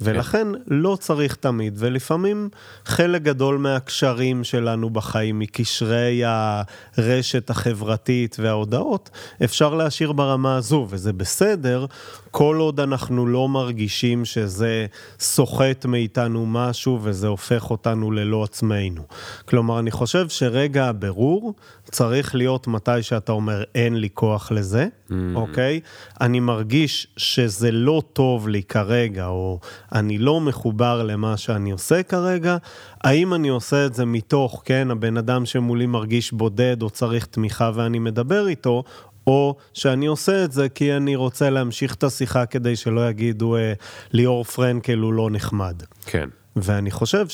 ולכן 0.00 0.46
לא 0.66 0.96
צריך 1.00 1.34
תמיד, 1.34 1.74
ולפעמים 1.78 2.48
חלק 2.84 3.22
גדול 3.22 3.58
מהקשרים 3.58 4.44
שלנו 4.44 4.90
בחיים, 4.90 5.38
מקשרי 5.38 6.22
הרשת 6.24 7.50
החברתית 7.50 8.36
וההודעות, 8.40 9.10
אפשר 9.44 9.74
להשאיר 9.74 10.12
ברמה 10.12 10.56
הזו, 10.56 10.86
וזה 10.90 11.12
בסדר, 11.12 11.86
כל 12.30 12.56
עוד 12.56 12.80
אנחנו 12.80 13.26
לא 13.26 13.48
מרגישים 13.48 14.24
שזה 14.24 14.86
סוחט 15.20 15.86
מאיתנו 15.86 16.46
משהו 16.46 16.98
וזה 17.02 17.26
הופך 17.26 17.70
אותנו 17.70 18.10
ללא 18.10 18.44
עצמנו. 18.44 19.02
כלומר, 19.44 19.78
אני 19.78 19.90
חושב 19.90 20.28
שרגע 20.28 20.84
הבירור 20.84 21.54
צריך 21.90 22.34
להיות 22.34 22.66
מתי 22.66 23.02
שאתה 23.02 23.32
אומר, 23.32 23.62
אין 23.74 23.94
לי 23.94 24.08
כוח 24.14 24.52
לזה, 24.52 24.86
mm. 25.10 25.12
אוקיי? 25.34 25.80
אני 26.20 26.40
מרגיש 26.40 27.06
שזה 27.16 27.70
לא 27.70 28.02
טוב 28.12 28.48
לי 28.48 28.62
כרגע, 28.62 29.26
או 29.26 29.60
אני 29.92 30.18
לא 30.18 30.40
מחובר 30.40 31.02
למה 31.02 31.36
שאני 31.36 31.70
עושה 31.70 32.02
כרגע, 32.02 32.56
האם 33.04 33.34
אני 33.34 33.48
עושה 33.48 33.86
את 33.86 33.94
זה 33.94 34.04
מתוך, 34.04 34.62
כן, 34.64 34.90
הבן 34.90 35.16
אדם 35.16 35.46
שמולי 35.46 35.86
מרגיש 35.86 36.32
בודד 36.32 36.82
או 36.82 36.90
צריך 36.90 37.26
תמיכה 37.26 37.70
ואני 37.74 37.98
מדבר 37.98 38.48
איתו, 38.48 38.82
או 39.26 39.56
שאני 39.74 40.06
עושה 40.06 40.44
את 40.44 40.52
זה 40.52 40.68
כי 40.68 40.96
אני 40.96 41.16
רוצה 41.16 41.50
להמשיך 41.50 41.94
את 41.94 42.04
השיחה 42.04 42.46
כדי 42.46 42.76
שלא 42.76 43.08
יגידו 43.08 43.56
אה, 43.56 43.72
ליאור 44.12 44.44
פרנקל 44.44 44.98
הוא 44.98 45.12
לא 45.12 45.30
נחמד. 45.30 45.82
כן. 46.06 46.28
ואני 46.56 46.90
חושב 46.90 47.28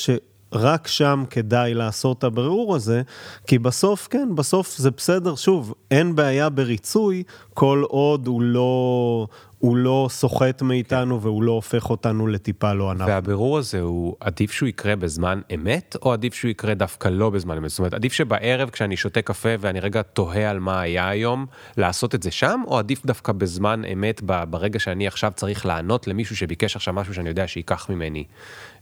שרק 0.53 0.87
שם 0.87 1.23
כדאי 1.29 1.73
לעשות 1.73 2.17
את 2.17 2.23
הבירור 2.23 2.75
הזה, 2.75 3.01
כי 3.47 3.59
בסוף, 3.59 4.07
כן, 4.07 4.29
בסוף 4.35 4.77
זה 4.77 4.91
בסדר, 4.91 5.35
שוב, 5.35 5.73
אין 5.91 6.15
בעיה 6.15 6.49
בריצוי 6.49 7.23
כל 7.53 7.83
עוד 7.87 8.27
הוא 8.27 8.41
לא, 8.41 9.27
הוא 9.59 9.77
לא 9.77 10.07
סוחט 10.09 10.61
מאיתנו 10.61 11.21
והוא 11.21 11.43
לא 11.43 11.51
הופך 11.51 11.89
אותנו 11.89 12.27
לטיפה 12.27 12.73
לא 12.73 12.91
אנחנו. 12.91 13.07
והבירור 13.07 13.57
הזה 13.57 13.81
הוא 13.81 14.15
עדיף 14.19 14.51
שהוא 14.51 14.69
יקרה 14.69 14.95
בזמן 14.95 15.41
אמת, 15.53 15.95
או 16.01 16.13
עדיף 16.13 16.33
שהוא 16.33 16.51
יקרה 16.51 16.73
דווקא 16.73 17.07
לא 17.07 17.29
בזמן 17.29 17.57
אמת? 17.57 17.69
זאת 17.69 17.79
אומרת, 17.79 17.93
עדיף 17.93 18.13
שבערב 18.13 18.69
כשאני 18.69 18.97
שותה 18.97 19.21
קפה 19.21 19.49
ואני 19.59 19.79
רגע 19.79 20.01
תוהה 20.01 20.49
על 20.49 20.59
מה 20.59 20.81
היה 20.81 21.09
היום, 21.09 21.45
לעשות 21.77 22.15
את 22.15 22.23
זה 22.23 22.31
שם, 22.31 22.61
או 22.67 22.79
עדיף 22.79 23.05
דווקא 23.05 23.31
בזמן 23.33 23.81
אמת, 23.93 24.21
ברגע 24.49 24.79
שאני 24.79 25.07
עכשיו 25.07 25.31
צריך 25.35 25.65
לענות 25.65 26.07
למישהו 26.07 26.35
שביקש 26.35 26.75
עכשיו 26.75 26.93
משהו 26.93 27.13
שאני 27.13 27.29
יודע 27.29 27.47
שייקח 27.47 27.89
ממני, 27.89 28.23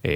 אה, 0.04 0.10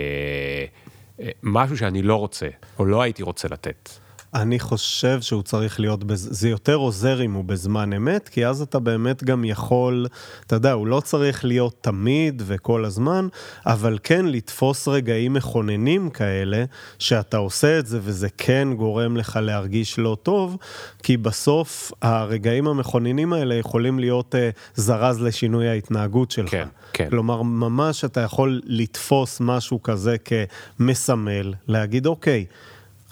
משהו 1.42 1.76
שאני 1.76 2.02
לא 2.02 2.16
רוצה, 2.16 2.48
או 2.78 2.84
לא 2.84 3.02
הייתי 3.02 3.22
רוצה 3.22 3.48
לתת. 3.48 3.90
אני 4.34 4.60
חושב 4.60 5.20
שהוא 5.20 5.42
צריך 5.42 5.80
להיות, 5.80 6.04
בז... 6.04 6.28
זה 6.30 6.48
יותר 6.48 6.74
עוזר 6.74 7.24
אם 7.24 7.32
הוא 7.32 7.44
בזמן 7.44 7.92
אמת, 7.92 8.28
כי 8.28 8.46
אז 8.46 8.62
אתה 8.62 8.78
באמת 8.78 9.24
גם 9.24 9.44
יכול, 9.44 10.06
אתה 10.46 10.56
יודע, 10.56 10.72
הוא 10.72 10.86
לא 10.86 11.00
צריך 11.00 11.44
להיות 11.44 11.74
תמיד 11.80 12.42
וכל 12.46 12.84
הזמן, 12.84 13.28
אבל 13.66 13.98
כן 14.02 14.26
לתפוס 14.26 14.88
רגעים 14.88 15.32
מכוננים 15.32 16.10
כאלה, 16.10 16.64
שאתה 16.98 17.36
עושה 17.36 17.78
את 17.78 17.86
זה 17.86 17.98
וזה 18.02 18.28
כן 18.38 18.68
גורם 18.76 19.16
לך 19.16 19.38
להרגיש 19.42 19.98
לא 19.98 20.16
טוב, 20.22 20.56
כי 21.02 21.16
בסוף 21.16 21.92
הרגעים 22.02 22.66
המכוננים 22.66 23.32
האלה 23.32 23.54
יכולים 23.54 23.98
להיות 23.98 24.34
uh, 24.34 24.38
זרז 24.74 25.22
לשינוי 25.22 25.68
ההתנהגות 25.68 26.30
שלך. 26.30 26.50
כן, 26.50 26.68
כן. 26.92 27.10
כלומר, 27.10 27.42
ממש 27.42 28.04
אתה 28.04 28.20
יכול 28.20 28.60
לתפוס 28.64 29.40
משהו 29.40 29.82
כזה 29.82 30.16
כמסמל, 30.18 31.54
להגיד, 31.68 32.06
אוקיי, 32.06 32.44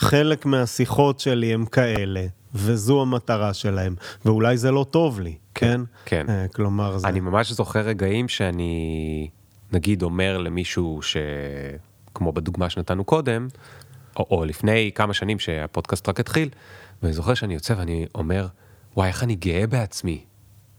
חלק 0.03 0.47
מהשיחות 0.47 1.21
שלי 1.21 1.55
הם 1.55 1.67
כאלה, 1.67 2.27
וזו 2.55 3.03
המטרה 3.03 3.55
שלהם, 3.55 3.95
ואולי 4.25 4.57
זה 4.57 4.71
לא 4.71 4.87
טוב 4.91 5.21
לי, 5.21 5.37
כן? 5.55 5.81
כן. 6.05 6.27
אה, 6.29 6.47
כלומר, 6.49 6.99
זה... 6.99 7.09
אני 7.09 7.21
ממש 7.21 7.53
זוכר 7.53 7.81
רגעים 7.81 8.29
שאני, 8.29 9.29
נגיד, 9.73 10.03
אומר 10.03 10.39
למישהו 10.39 11.03
ש... 11.03 11.17
כמו 12.15 12.33
בדוגמה 12.33 12.71
שנתנו 12.71 13.05
קודם, 13.05 13.49
או, 14.17 14.27
או 14.31 14.45
לפני 14.45 14.91
כמה 14.95 15.15
שנים 15.15 15.39
שהפודקאסט 15.39 16.09
רק 16.09 16.21
התחיל, 16.21 16.49
ואני 17.03 17.13
זוכר 17.13 17.35
שאני 17.35 17.55
יוצא 17.55 17.75
ואני 17.79 18.07
אומר, 18.15 18.47
וואי, 18.97 19.09
איך 19.09 19.23
אני 19.23 19.35
גאה 19.35 19.67
בעצמי. 19.67 20.25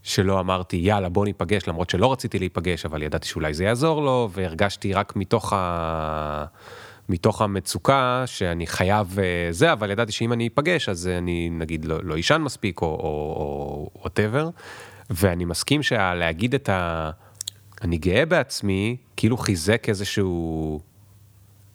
שלא 0.02 0.40
אמרתי, 0.40 0.76
יאללה, 0.76 1.08
בוא 1.08 1.24
ניפגש, 1.24 1.68
למרות 1.68 1.90
שלא 1.90 2.12
רציתי 2.12 2.38
להיפגש, 2.38 2.86
אבל 2.86 3.02
ידעתי 3.02 3.28
שאולי 3.28 3.54
זה 3.54 3.64
יעזור 3.64 4.02
לו, 4.02 4.30
והרגשתי 4.32 4.92
רק 4.92 5.16
מתוך 5.16 5.52
ה... 5.52 6.44
מתוך 7.08 7.42
המצוקה 7.42 8.22
שאני 8.26 8.66
חייב 8.66 9.18
אה, 9.18 9.48
זה, 9.50 9.72
אבל 9.72 9.90
ידעתי 9.90 10.12
שאם 10.12 10.32
אני 10.32 10.48
אפגש, 10.54 10.88
אז 10.88 11.06
אני 11.18 11.50
נגיד 11.50 11.84
לא, 11.84 11.98
לא 12.02 12.16
מספיק 12.40 12.80
או 12.82 13.90
וואטאבר, 14.00 14.48
ואני 15.10 15.44
מסכים 15.44 15.82
שלהגיד 15.82 16.54
את 16.54 16.68
ה... 16.68 17.10
אני 17.82 17.98
גאה 17.98 18.26
בעצמי, 18.26 18.96
כאילו 19.16 19.36
חיזק 19.36 19.88
איזשהו 19.88 20.80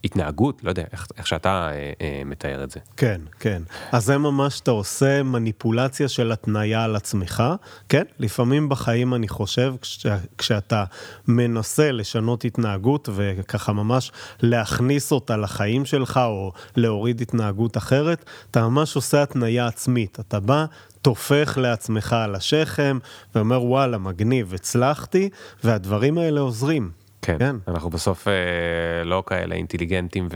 התנהגות, 0.04 0.64
לא 0.64 0.70
יודע, 0.70 0.84
איך, 0.92 1.08
איך 1.18 1.28
שאתה 1.28 1.70
אה, 1.72 1.92
אה, 2.02 2.22
מתאר 2.26 2.64
את 2.64 2.72
זה. 2.72 2.80
כן, 2.98 3.22
כן. 3.40 3.62
אז 3.92 4.06
זה 4.06 4.18
ממש, 4.18 4.60
אתה 4.60 4.72
עושה 4.72 5.24
מניפולציה 5.24 6.08
של 6.08 6.32
התניה 6.32 6.84
על 6.84 6.96
עצמך, 6.96 7.44
כן? 7.90 8.04
לפעמים 8.20 8.70
בחיים 8.70 9.14
אני 9.14 9.28
חושב, 9.28 9.76
כש, 9.82 10.06
כשאתה 10.38 10.84
מנסה 11.28 11.92
לשנות 11.92 12.46
התנהגות 12.46 13.10
וככה 13.16 13.74
ממש 13.74 14.12
להכניס 14.42 15.12
אותה 15.12 15.38
לחיים 15.38 15.86
שלך, 15.86 16.20
או 16.26 16.52
להוריד 16.76 17.22
התנהגות 17.22 17.78
אחרת, 17.78 18.26
אתה 18.52 18.68
ממש 18.68 18.96
עושה 18.96 19.24
התניה 19.24 19.68
עצמית. 19.68 20.20
אתה 20.20 20.40
בא, 20.40 20.66
טופח 21.02 21.58
לעצמך 21.58 22.14
על 22.14 22.36
השכם, 22.36 22.98
ואומר, 23.36 23.64
וואלה, 23.64 23.98
מגניב, 23.98 24.54
הצלחתי, 24.54 25.30
והדברים 25.64 26.18
האלה 26.18 26.42
עוזרים. 26.42 26.99
כן, 27.22 27.38
כן. 27.40 27.56
אנחנו 27.68 27.90
בסוף 27.90 28.28
אה, 28.28 29.04
לא 29.06 29.24
כאלה 29.26 29.56
אינטליגנטים 29.56 30.28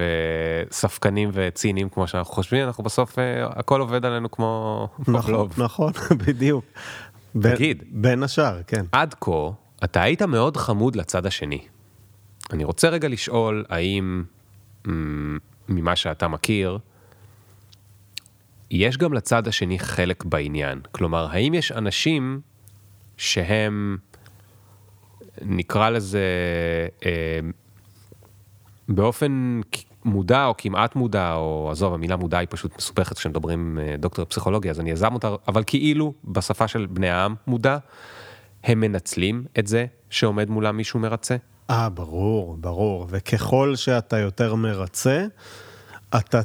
וספקנים 0.69 1.29
וציניים 1.33 1.89
כמו 1.89 2.07
שאנחנו 2.07 2.33
חושבים, 2.33 2.65
אנחנו 2.67 2.83
בסוף 2.83 3.19
אה, 3.19 3.45
הכל 3.45 3.81
עובד 3.81 4.05
עלינו 4.05 4.31
כמו 4.31 4.87
נכון, 5.07 5.47
נכון, 5.57 5.91
בדיוק. 6.27 6.65
תגיד, 7.41 7.83
בין 7.91 8.23
השאר, 8.23 8.61
כן. 8.67 8.85
עד 8.91 9.15
כה, 9.21 9.49
אתה 9.83 10.01
היית 10.01 10.21
מאוד 10.21 10.57
חמוד 10.57 10.95
לצד 10.95 11.25
השני. 11.25 11.67
אני 12.51 12.63
רוצה 12.63 12.89
רגע 12.89 13.07
לשאול, 13.07 13.65
האם 13.69 14.23
ממה 15.69 15.95
שאתה 15.95 16.27
מכיר, 16.27 16.77
יש 18.71 18.97
גם 18.97 19.13
לצד 19.13 19.47
השני 19.47 19.79
חלק 19.79 20.25
בעניין. 20.25 20.81
כלומר, 20.91 21.27
האם 21.31 21.53
יש 21.53 21.71
אנשים 21.71 22.41
שהם... 23.17 23.97
נקרא 25.41 25.89
לזה, 25.89 26.21
אה, 27.05 27.39
באופן 28.89 29.61
מודע 30.05 30.45
או 30.45 30.53
כמעט 30.57 30.95
מודע, 30.95 31.33
או 31.33 31.69
עזוב, 31.71 31.93
המילה 31.93 32.15
מודע 32.15 32.37
היא 32.37 32.47
פשוט 32.51 32.77
מסובכת 32.77 33.17
כשמדברים 33.17 33.79
אה, 33.81 33.95
דוקטור 33.99 34.25
פסיכולוגיה, 34.25 34.71
אז 34.71 34.79
אני 34.79 34.91
אעזם 34.91 35.13
אותה, 35.13 35.35
אבל 35.47 35.63
כאילו, 35.65 36.13
בשפה 36.25 36.67
של 36.67 36.85
בני 36.85 37.09
העם 37.09 37.35
מודע, 37.47 37.77
הם 38.63 38.79
מנצלים 38.79 39.45
את 39.59 39.67
זה 39.67 39.85
שעומד 40.09 40.49
מולם 40.49 40.77
מישהו 40.77 40.99
מרצה? 40.99 41.35
אה, 41.69 41.89
ברור, 41.89 42.57
ברור. 42.59 43.07
וככל 43.09 43.75
שאתה 43.75 44.17
יותר 44.17 44.55
מרצה, 44.55 45.25
אתה 46.15 46.41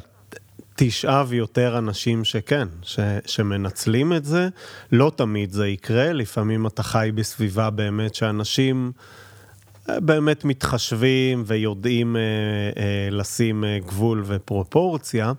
תשאב 0.81 1.33
יותר 1.33 1.77
אנשים 1.77 2.25
שכן, 2.25 2.67
ש, 2.81 2.99
שמנצלים 3.25 4.13
את 4.13 4.25
זה. 4.25 4.49
לא 4.91 5.11
תמיד 5.15 5.51
זה 5.51 5.67
יקרה, 5.67 6.13
לפעמים 6.13 6.67
אתה 6.67 6.83
חי 6.83 7.11
בסביבה 7.15 7.69
באמת 7.69 8.15
שאנשים 8.15 8.91
אה, 9.89 9.99
באמת 9.99 10.45
מתחשבים 10.45 11.43
ויודעים 11.45 12.15
אה, 12.15 12.21
אה, 12.21 13.09
לשים 13.11 13.63
אה, 13.63 13.79
גבול 13.87 14.23
ופרופורציה, 14.25 15.31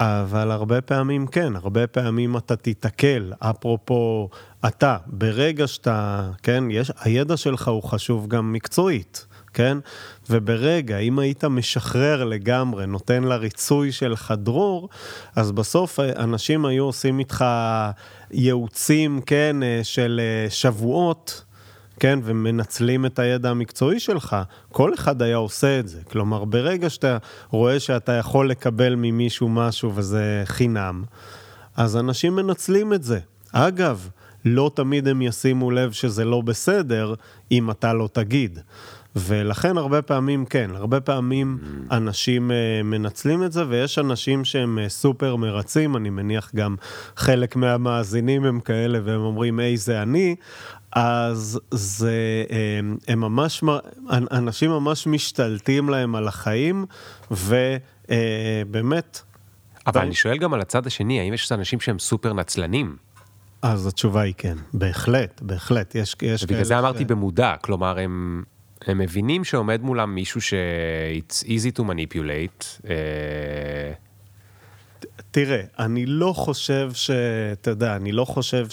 אבל 0.00 0.50
הרבה 0.50 0.80
פעמים 0.80 1.26
כן, 1.26 1.56
הרבה 1.56 1.86
פעמים 1.86 2.36
אתה 2.36 2.56
תיתקל. 2.56 3.32
אפרופו 3.38 4.28
אתה, 4.68 4.96
ברגע 5.06 5.66
שאתה, 5.66 6.30
כן, 6.42 6.64
יש, 6.70 6.92
הידע 7.00 7.36
שלך 7.36 7.68
הוא 7.68 7.82
חשוב 7.82 8.28
גם 8.28 8.52
מקצועית. 8.52 9.26
כן? 9.56 9.78
וברגע, 10.30 10.98
אם 10.98 11.18
היית 11.18 11.44
משחרר 11.44 12.24
לגמרי, 12.24 12.86
נותן 12.86 13.24
לריצוי 13.24 13.92
שלך 13.92 14.34
דרור, 14.36 14.88
אז 15.36 15.52
בסוף 15.52 16.00
אנשים 16.00 16.66
היו 16.66 16.84
עושים 16.84 17.18
איתך 17.18 17.44
ייעוצים, 18.30 19.20
כן, 19.26 19.56
של 19.82 20.20
אה, 20.22 20.50
שבועות. 20.50 21.42
כן, 22.00 22.18
ומנצלים 22.22 23.06
את 23.06 23.18
הידע 23.18 23.50
המקצועי 23.50 24.00
שלך, 24.00 24.36
כל 24.72 24.94
אחד 24.94 25.22
היה 25.22 25.36
עושה 25.36 25.78
את 25.78 25.88
זה. 25.88 26.00
כלומר, 26.10 26.44
ברגע 26.44 26.90
שאתה 26.90 27.18
רואה 27.50 27.80
שאתה 27.80 28.12
יכול 28.12 28.50
לקבל 28.50 28.94
ממישהו 28.94 29.48
משהו 29.48 29.92
וזה 29.94 30.42
חינם, 30.44 31.04
אז 31.76 31.96
אנשים 31.96 32.36
מנצלים 32.36 32.92
את 32.92 33.02
זה. 33.02 33.18
אגב, 33.52 34.08
לא 34.44 34.70
תמיד 34.74 35.08
הם 35.08 35.22
ישימו 35.22 35.70
לב 35.70 35.92
שזה 35.92 36.24
לא 36.24 36.40
בסדר 36.40 37.14
אם 37.52 37.70
אתה 37.70 37.92
לא 37.92 38.08
תגיד. 38.12 38.58
ולכן 39.16 39.76
הרבה 39.76 40.02
פעמים 40.02 40.44
כן, 40.44 40.70
הרבה 40.74 41.00
פעמים 41.00 41.58
mm. 41.60 41.94
אנשים 41.94 42.50
uh, 42.50 42.54
מנצלים 42.84 43.44
את 43.44 43.52
זה, 43.52 43.64
ויש 43.68 43.98
אנשים 43.98 44.44
שהם 44.44 44.78
uh, 44.78 44.88
סופר 44.88 45.36
מרצים, 45.36 45.96
אני 45.96 46.10
מניח 46.10 46.50
גם 46.54 46.76
חלק 47.16 47.56
מהמאזינים 47.56 48.44
הם 48.44 48.60
כאלה, 48.60 48.98
והם 49.04 49.20
אומרים, 49.20 49.58
היי, 49.58 49.76
זה 49.76 50.02
אני, 50.02 50.36
אז 50.92 51.60
זה, 51.70 52.44
הם, 52.50 52.96
אה, 53.08 53.12
הם 53.12 53.20
ממש, 53.20 53.64
אנשים 54.10 54.70
ממש 54.70 55.06
משתלטים 55.06 55.88
להם 55.88 56.14
על 56.14 56.28
החיים, 56.28 56.86
ובאמת... 57.30 59.20
אבל 59.86 60.00
אני 60.00 60.14
שואל 60.14 60.38
גם 60.38 60.54
על 60.54 60.60
הצד 60.60 60.86
השני, 60.86 61.20
האם 61.20 61.34
יש 61.34 61.52
אנשים 61.52 61.80
שהם 61.80 61.98
סופר 61.98 62.32
נצלנים? 62.32 62.96
אז 63.62 63.86
התשובה 63.86 64.20
היא 64.20 64.34
כן, 64.38 64.56
בהחלט, 64.72 65.40
בהחלט, 65.42 65.94
יש, 65.94 66.16
יש 66.22 66.44
כאלה... 66.44 66.48
בגלל 66.48 66.64
זה 66.64 66.78
אמרתי 66.78 67.04
ש... 67.04 67.06
במודע, 67.06 67.54
כלומר, 67.62 67.98
הם... 67.98 68.42
הם 68.86 68.98
מבינים 68.98 69.44
שעומד 69.44 69.82
מולם 69.82 70.14
מישהו 70.14 70.40
ש-it's 70.40 71.44
easy 71.44 71.78
to 71.78 71.82
manipulate. 71.82 72.80
Uh... 72.82 72.86
תראה, 75.30 75.60
אני 75.78 76.06
לא 76.06 76.32
חושב 76.32 76.90
ש... 76.94 77.10
אתה 77.52 77.70
יודע, 77.70 77.96
אני 77.96 78.12
לא 78.12 78.24
חושב 78.24 78.66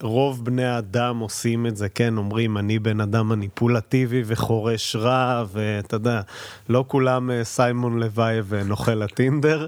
שרוב 0.00 0.38
אה, 0.38 0.44
בני 0.44 0.64
האדם 0.64 1.18
עושים 1.18 1.66
את 1.66 1.76
זה, 1.76 1.88
כן, 1.88 2.16
אומרים, 2.16 2.58
אני 2.58 2.78
בן 2.78 3.00
אדם 3.00 3.28
מניפולטיבי 3.28 4.22
וחורש 4.26 4.96
רע, 4.96 5.44
ואתה 5.52 5.96
יודע, 5.96 6.20
לא 6.68 6.84
כולם 6.88 7.30
אה, 7.30 7.44
סיימון 7.44 7.98
לוואי 7.98 8.40
ונוכל 8.48 9.02
הטינדר, 9.02 9.66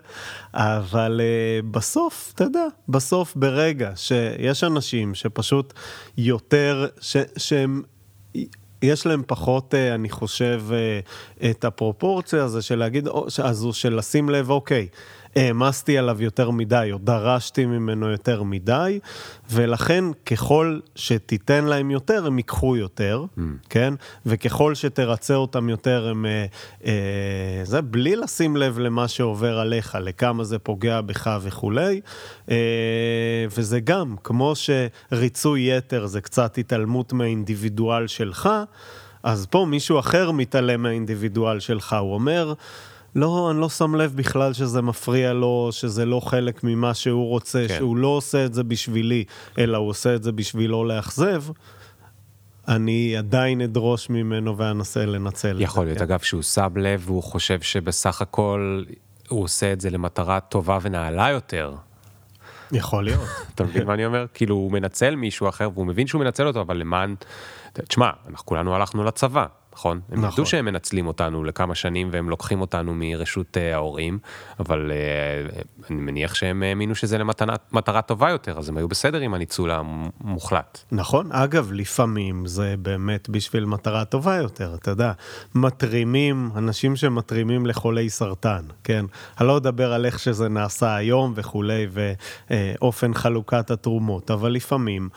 אבל 0.55 1.21
אה, 1.25 1.61
בסוף, 1.71 2.33
אתה 2.35 2.45
יודע, 2.45 2.67
בסוף 2.89 3.37
ברגע 3.37 3.93
שיש 3.97 4.65
אנשים 4.65 5.15
שפשוט 5.15 5.73
יותר, 6.17 6.87
ש... 7.01 7.17
שהם... 7.37 7.83
יש 8.83 9.07
להם 9.07 9.23
פחות, 9.27 9.75
אה, 9.75 9.95
אני 9.95 10.11
חושב, 10.11 10.63
אה, 10.73 11.51
את 11.51 11.65
הפרופורציה 11.65 12.45
הזו 12.45 12.63
של 12.63 12.79
להגיד, 12.79 13.09
הזו 13.39 13.73
של 13.73 13.97
לשים 13.97 14.29
לב, 14.29 14.51
אוקיי, 14.51 14.89
העמסתי 15.39 15.99
עליו 15.99 16.23
יותר 16.23 16.51
מדי, 16.51 16.89
או 16.93 16.99
דרשתי 16.99 17.67
ממנו 17.67 18.11
יותר 18.11 18.43
מדי, 18.43 18.99
ולכן 19.51 20.05
ככל 20.27 20.79
שתיתן 20.95 21.65
להם 21.65 21.91
יותר, 21.91 22.27
הם 22.27 22.39
ייקחו 22.39 22.77
יותר, 22.77 23.25
mm. 23.39 23.41
כן? 23.71 23.95
וככל 24.27 24.75
שתרצה 24.75 25.35
אותם 25.35 25.69
יותר, 25.69 26.09
הם... 26.09 26.27
אה, 26.27 26.47
אה, 26.87 27.65
זה 27.65 27.81
בלי 27.81 28.17
לשים 28.17 28.57
לב 28.57 28.79
למה 28.79 29.09
שעובר 29.09 29.59
עליך, 29.59 29.99
לכמה 30.01 30.45
זה 30.45 30.59
פוגע 30.59 31.01
בך 31.01 31.39
וכולי. 31.43 32.01
אה, 32.51 32.57
וזה 33.57 33.81
גם, 33.81 34.17
כמו 34.25 34.53
שריצוי 34.55 35.77
יתר 35.77 36.07
זה 36.07 36.21
קצת 36.21 36.59
התעלמות 36.59 37.13
מהאינדיבידואל 37.13 38.07
שלך, 38.07 38.49
אז 39.23 39.47
פה 39.47 39.67
מישהו 39.71 39.99
אחר 39.99 40.31
מתעלם 40.31 40.83
מהאינדיבידואל 40.83 41.61
שלך, 41.61 41.97
הוא 42.01 42.15
אומר... 42.15 42.55
לא, 43.15 43.51
אני 43.51 43.61
לא 43.61 43.69
שם 43.69 43.95
לב 43.95 44.17
בכלל 44.17 44.53
שזה 44.53 44.83
מפריע 44.83 45.33
לו, 45.33 45.69
שזה 45.73 46.05
לא 46.05 46.21
חלק 46.21 46.65
ממה 46.65 46.95
שהוא 46.95 47.29
רוצה, 47.29 47.65
כן. 47.69 47.77
שהוא 47.77 47.97
לא 47.97 48.09
עושה 48.09 48.45
את 48.45 48.55
זה 48.55 48.65
בשבילי, 48.65 49.25
אלא 49.59 49.79
הוא 49.79 49.89
עושה 49.89 50.15
את 50.15 50.23
זה 50.23 50.33
בשביל 50.33 50.71
לא 50.71 50.89
לאכזב, 50.89 51.43
אני 52.69 53.17
עדיין 53.17 53.61
אדרוש 53.61 54.11
ממנו 54.11 54.59
ואנסה 54.59 55.07
לנצל 55.07 55.51
את 55.51 55.57
זה. 55.57 55.63
יכול 55.63 55.85
להיות, 55.85 55.99
כן. 55.99 56.05
אגב, 56.05 56.19
שהוא 56.19 56.43
שם 56.43 56.77
לב 56.77 57.03
והוא 57.07 57.23
חושב 57.23 57.61
שבסך 57.61 58.23
הכל 58.23 58.83
הוא 59.29 59.43
עושה 59.43 59.73
את 59.73 59.81
זה 59.81 59.91
למטרה 59.91 60.41
טובה 60.41 60.79
ונעלה 60.83 61.31
יותר. 61.31 61.75
יכול 62.73 63.05
להיות. 63.05 63.29
אתה 63.55 63.65
מבין 63.65 63.87
מה 63.87 63.95
אני 63.95 64.07
אומר? 64.07 64.27
כאילו, 64.35 64.55
הוא 64.55 64.73
מנצל 64.73 65.17
מישהו 65.17 65.49
אחר, 65.49 65.71
והוא 65.75 65.87
מבין 65.87 66.07
שהוא 66.07 66.21
מנצל 66.21 66.47
אותו, 66.47 66.61
אבל 66.61 66.77
למען... 66.77 67.15
תשמע, 67.73 68.11
אנחנו 68.29 68.47
כולנו 68.47 68.75
הלכנו 68.75 69.05
לצבא, 69.05 69.47
נכון? 69.79 70.01
הם 70.13 70.19
נכון. 70.19 70.33
ידעו 70.33 70.47
שהם 70.47 70.65
מנצלים 70.65 71.07
אותנו 71.07 71.45
לכמה 71.45 71.75
שנים 71.75 72.09
והם 72.13 72.31
לוקחים 72.31 72.61
אותנו 72.61 72.95
מרשות 72.95 73.57
אה, 73.57 73.75
ההורים, 73.75 74.19
אבל 74.61 74.91
אה, 74.91 75.61
אני 75.91 76.01
מניח 76.01 76.35
שהם 76.35 76.63
האמינו 76.63 76.95
שזה 76.95 77.19
למטרה 77.19 78.03
טובה 78.03 78.31
יותר, 78.31 78.59
אז 78.59 78.69
הם 78.69 78.77
היו 78.77 78.89
בסדר 78.89 79.21
עם 79.21 79.35
הניצול 79.35 79.71
המוחלט. 79.71 80.79
נכון, 80.93 81.33
אגב, 81.33 81.71
לפעמים 81.73 82.47
זה 82.47 82.75
באמת 82.79 83.29
בשביל 83.29 83.65
מטרה 83.65 84.05
טובה 84.05 84.37
יותר, 84.37 84.75
אתה 84.75 84.91
יודע, 84.91 85.13
מתרימים, 85.55 86.51
אנשים 86.57 86.97
שמתרימים 86.97 87.67
לחולי 87.67 88.11
סרטן, 88.11 88.63
כן? 88.85 89.05
אני 89.41 89.49
לא 89.49 89.57
אדבר 89.57 89.93
על 89.93 90.07
איך 90.07 90.19
שזה 90.19 90.49
נעשה 90.49 90.97
היום 90.97 91.33
וכולי, 91.37 91.87
ואופן 92.51 93.15
חלוקת 93.15 93.71
התרומות, 93.71 94.31
אבל 94.31 94.51
לפעמים 94.53 95.09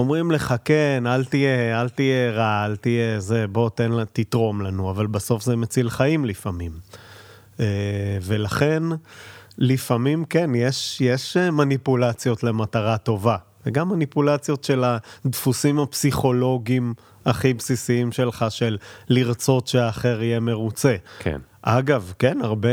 אומרים 0.00 0.30
לך, 0.30 0.54
כן, 0.64 1.04
אל 1.06 1.24
תהיה, 1.24 1.80
אל 1.80 1.88
תהיה 1.88 2.30
רע, 2.30 2.64
אל 2.66 2.76
תהיה 2.76 3.20
זה, 3.20 3.46
בוא 3.46 3.70
תן, 3.70 4.04
תתרום 4.12 4.62
לנו, 4.62 4.90
אבל 4.90 5.06
בסוף 5.06 5.42
זה 5.42 5.56
מציל 5.56 5.90
חיים 5.90 6.24
לפעמים. 6.24 6.72
אה, 7.60 8.18
ולכן, 8.22 8.82
לפעמים 9.58 10.24
כן, 10.24 10.50
יש, 10.54 11.00
יש 11.00 11.36
אה, 11.36 11.50
מניפולציות 11.50 12.42
למטרה 12.42 12.98
טובה, 12.98 13.36
וגם 13.66 13.88
מניפולציות 13.88 14.64
של 14.64 14.84
הדפוסים 15.24 15.78
הפסיכולוגיים 15.78 16.94
הכי 17.26 17.54
בסיסיים 17.54 18.12
שלך, 18.12 18.44
של 18.48 18.78
לרצות 19.08 19.66
שהאחר 19.66 20.22
יהיה 20.22 20.40
מרוצה. 20.40 20.96
כן. 21.18 21.38
אגב, 21.62 22.12
כן, 22.18 22.38
הרבה, 22.42 22.68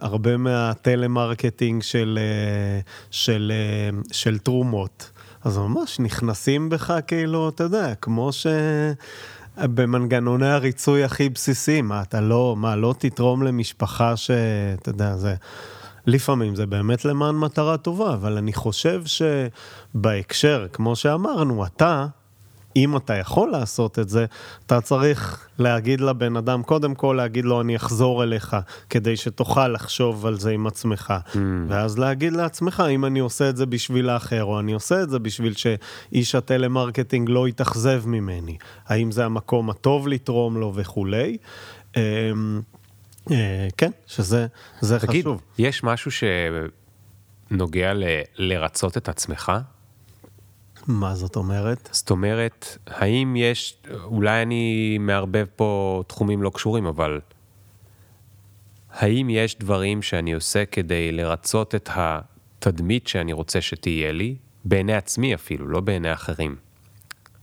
הרבה 0.00 0.36
מהטלמרקטינג 0.36 1.82
של, 1.82 2.18
אה, 2.22 2.80
של, 3.10 3.52
אה, 3.54 3.98
של 4.12 4.38
תרומות, 4.38 5.10
אז 5.44 5.58
ממש 5.58 6.00
נכנסים 6.00 6.68
בך 6.68 6.94
כאילו, 7.06 7.48
אתה 7.48 7.64
יודע, 7.64 7.94
כמו 7.94 8.32
ש... 8.32 8.46
במנגנוני 9.58 10.48
הריצוי 10.48 11.04
הכי 11.04 11.28
בסיסיים, 11.28 11.88
מה, 11.88 12.02
אתה 12.02 12.20
לא, 12.20 12.54
מה, 12.58 12.76
לא 12.76 12.94
תתרום 12.98 13.42
למשפחה 13.42 14.16
ש... 14.16 14.30
אתה 14.80 14.90
יודע, 14.90 15.16
זה... 15.16 15.34
לפעמים 16.06 16.54
זה 16.54 16.66
באמת 16.66 17.04
למען 17.04 17.34
מטרה 17.34 17.76
טובה, 17.76 18.14
אבל 18.14 18.36
אני 18.36 18.52
חושב 18.52 19.02
שבהקשר, 19.94 20.66
כמו 20.72 20.96
שאמרנו, 20.96 21.66
אתה, 21.66 22.06
אם 22.76 22.96
אתה 22.96 23.14
יכול 23.14 23.50
לעשות 23.50 23.98
את 23.98 24.08
זה, 24.08 24.26
אתה 24.66 24.80
צריך 24.80 25.48
להגיד 25.58 26.00
לבן 26.00 26.36
אדם, 26.36 26.62
קודם 26.62 26.94
כל 26.94 27.14
להגיד 27.18 27.44
לו, 27.44 27.60
אני 27.60 27.76
אחזור 27.76 28.22
אליך, 28.22 28.56
כדי 28.90 29.16
שתוכל 29.16 29.68
לחשוב 29.68 30.26
על 30.26 30.38
זה 30.38 30.50
עם 30.50 30.66
עצמך. 30.66 31.14
מממ. 31.32 31.36
ואז 31.68 31.98
להגיד 31.98 32.32
לעצמך, 32.32 32.82
אם 32.90 33.04
אני 33.04 33.18
עושה 33.18 33.48
את 33.48 33.56
זה 33.56 33.66
בשביל 33.66 34.10
האחר, 34.10 34.44
או 34.44 34.60
אני 34.60 34.72
עושה 34.72 35.02
את 35.02 35.10
זה 35.10 35.18
בשביל 35.18 35.54
שאיש 35.54 36.34
הטלמרקטינג 36.34 37.28
לא 37.30 37.48
יתאכזב 37.48 38.02
ממני. 38.06 38.56
האם 38.86 39.10
זה 39.10 39.24
המקום 39.24 39.70
הטוב 39.70 40.08
לתרום 40.08 40.56
לו 40.56 40.72
וכולי. 40.74 41.36
אמ, 41.96 42.00
אה, 43.30 43.68
כן, 43.76 43.90
שזה 44.06 44.46
זה 44.80 44.98
תגיד, 44.98 45.24
חשוב. 45.24 45.42
יש 45.58 45.84
משהו 45.84 46.10
שנוגע 47.50 47.94
ל- 47.94 48.04
לרצות 48.36 48.96
את 48.96 49.08
עצמך? 49.08 49.52
מה 50.86 51.14
זאת 51.14 51.36
אומרת? 51.36 51.88
זאת 51.92 52.10
אומרת, 52.10 52.78
האם 52.86 53.36
יש, 53.36 53.76
אולי 54.04 54.42
אני 54.42 54.98
מערבב 55.00 55.46
פה 55.56 56.02
תחומים 56.06 56.42
לא 56.42 56.50
קשורים, 56.54 56.86
אבל 56.86 57.20
האם 58.90 59.30
יש 59.30 59.58
דברים 59.58 60.02
שאני 60.02 60.32
עושה 60.32 60.64
כדי 60.64 61.12
לרצות 61.12 61.74
את 61.74 61.90
התדמית 61.92 63.06
שאני 63.06 63.32
רוצה 63.32 63.60
שתהיה 63.60 64.12
לי, 64.12 64.36
בעיני 64.64 64.94
עצמי 64.94 65.34
אפילו, 65.34 65.68
לא 65.68 65.80
בעיני 65.80 66.12
אחרים? 66.12 66.56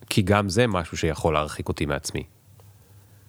כי 0.10 0.22
גם 0.22 0.50
זה 0.50 0.68
משהו 0.68 0.98
שיכול 0.98 1.34
להרחיק 1.34 1.68
אותי 1.68 1.86
מעצמי. 1.86 2.24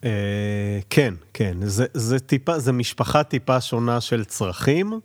אה, 0.05 0.79
כן, 0.91 1.15
כן, 1.35 1.57
זה, 1.63 1.87
זה 1.95 2.21
טיפה, 2.21 2.59
זה 2.59 2.73
משפחה 2.73 3.23
טיפה 3.23 3.61
שונה 3.61 4.01
של 4.01 4.25
צרכים. 4.25 5.01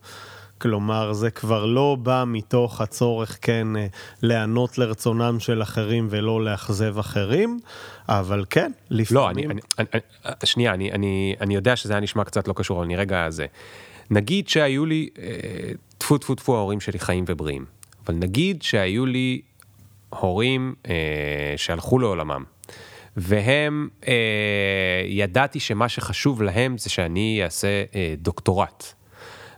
כלומר, 0.58 1.14
זה 1.14 1.32
כבר 1.32 1.66
לא 1.66 1.98
בא 2.04 2.24
מתוך 2.28 2.82
הצורך, 2.82 3.38
כן, 3.42 3.76
אה, 3.76 3.88
להיענות 4.22 4.78
לרצונם 4.78 5.40
של 5.40 5.62
אחרים 5.62 6.08
ולא 6.10 6.44
לאכזב 6.46 7.00
אחרים, 7.00 7.60
אבל 8.10 8.46
כן, 8.50 8.72
לפעמים... 8.90 9.24
לא, 9.24 9.30
אני, 9.30 9.46
אני, 9.46 9.62
אני, 9.80 9.88
אני- 10.26 10.34
שנייה, 10.44 10.74
אני, 10.74 10.92
אני, 10.92 11.36
אני 11.42 11.56
יודע 11.56 11.76
שזה 11.76 11.94
היה 11.94 12.00
נשמע 12.00 12.24
קצת 12.24 12.48
לא 12.48 12.54
קשור, 12.54 12.78
אבל 12.78 12.86
אני 12.86 12.96
רגע 12.96 13.30
זה. 13.30 13.46
נגיד 14.10 14.48
שהיו 14.48 14.86
לי, 14.86 15.10
אה, 15.20 15.26
טפו 15.98 16.18
טפו 16.18 16.36
טפו, 16.36 16.56
ההורים 16.56 16.80
שלי 16.80 17.00
חיים 17.00 17.26
ובריאים, 17.28 17.66
אבל 18.06 18.16
נגיד 18.16 18.62
שהיו 18.62 19.06
לי 19.06 19.42
הורים 20.10 20.74
אה, 20.90 20.94
שהלכו 21.58 22.00
לעולמם, 22.00 22.44
והם, 23.18 23.90
אה, 24.08 24.14
ידעתי 25.06 25.60
שמה 25.60 25.90
שחשוב 25.90 26.42
להם 26.42 26.78
זה 26.78 26.90
שאני 26.90 27.40
אעשה 27.44 27.84
אה, 27.96 28.14
דוקטורט. 28.18 28.94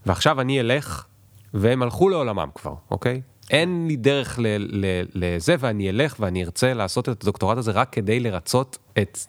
ועכשיו 0.08 0.42
אני 0.42 0.60
אלך, 0.60 1.06
והם 1.54 1.84
הלכו 1.84 2.10
לעולמם 2.10 2.50
כבר, 2.56 2.74
אוקיי? 2.92 3.22
אין 3.50 3.88
לי 3.88 3.96
דרך 3.96 4.40
ל- 4.40 4.46
ל- 4.58 5.06
לזה, 5.14 5.56
ואני 5.60 5.90
אלך 5.90 6.16
ואני 6.20 6.44
ארצה 6.44 6.74
לעשות 6.74 7.10
את 7.10 7.24
הדוקטורט 7.24 7.58
הזה 7.58 7.72
רק 7.72 7.90
כדי 7.92 8.20
לרצות 8.20 8.78
את, 8.98 9.20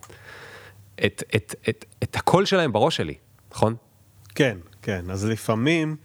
את, 1.05 1.23
את, 1.35 1.55
את, 1.69 1.85
את 2.03 2.15
הקול 2.15 2.45
שלהם 2.45 2.71
בראש 2.71 2.97
שלי, 2.97 3.15
נכון? 3.51 3.75
כן, 4.35 4.57
כן, 4.81 5.05
אז 5.11 5.25
לפעמים, 5.25 5.95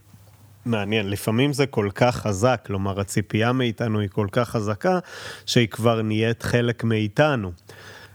מעניין, 0.65 1.11
לפעמים 1.11 1.53
זה 1.53 1.67
כל 1.67 1.89
כך 1.95 2.17
חזק, 2.17 2.63
כלומר 2.67 3.01
הציפייה 3.01 3.53
מאיתנו 3.53 4.01
היא 4.01 4.09
כל 4.09 4.27
כך 4.33 4.49
חזקה, 4.49 4.99
שהיא 5.47 5.69
כבר 5.69 6.03
נהיית 6.03 6.43
חלק 6.43 6.85
מאיתנו. 6.85 7.53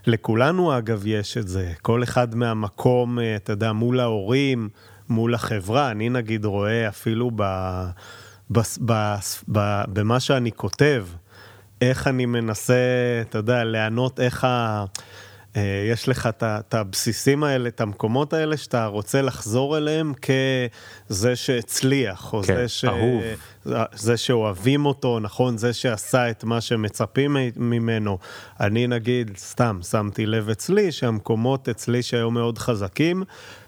לכולנו 0.08 0.78
אגב 0.78 1.04
יש 1.06 1.38
את 1.38 1.48
זה, 1.48 1.74
כל 1.82 2.04
אחד 2.04 2.36
מהמקום, 2.36 3.20
אה, 3.20 3.36
אתה 3.36 3.54
יודע, 3.54 3.72
מול 3.72 4.00
ההורים, 4.00 4.70
מול 5.10 5.34
החברה, 5.36 5.92
אני 5.92 6.10
נגיד 6.10 6.46
רואה 6.46 6.88
אפילו 6.88 7.32
ב, 7.36 7.44
ב, 8.52 8.60
ב, 8.86 9.16
ב, 9.52 9.82
במה 9.88 10.20
שאני 10.20 10.52
כותב, 10.52 11.06
איך 11.82 12.08
אני 12.08 12.26
מנסה, 12.26 12.74
אתה 13.22 13.38
יודע, 13.38 13.64
לענות 13.64 14.20
איך 14.20 14.44
ה... 14.44 14.86
אה, 15.56 15.88
יש 15.92 16.10
לך 16.10 16.30
את 16.40 16.74
הבסיסים 16.74 17.44
האלה, 17.44 17.70
את 17.70 17.82
המקומות 17.82 18.34
האלה 18.34 18.58
שאתה 18.58 18.86
רוצה 18.86 19.22
לחזור 19.22 19.78
אליהם 19.78 20.14
כזה 21.10 21.36
שהצליח, 21.36 22.34
או 22.34 22.44
כן, 22.44 22.56
זה, 22.56 22.68
ש... 22.68 22.86
אהוב. 22.86 23.22
זה 23.94 24.18
שאוהבים 24.18 24.86
אותו, 24.86 25.20
נכון? 25.20 25.58
זה 25.58 25.74
שעשה 25.74 26.30
את 26.30 26.44
מה 26.44 26.62
שמצפים 26.62 27.38
ממנו. 27.56 28.18
אני 28.60 28.88
נגיד, 28.88 29.38
סתם, 29.38 29.80
שמתי 29.90 30.26
לב 30.26 30.50
אצלי, 30.50 30.92
שהמקומות 30.92 31.70
אצלי 31.70 32.04
שהיו 32.04 32.32
מאוד 32.32 32.58
חזקים, 32.58 33.24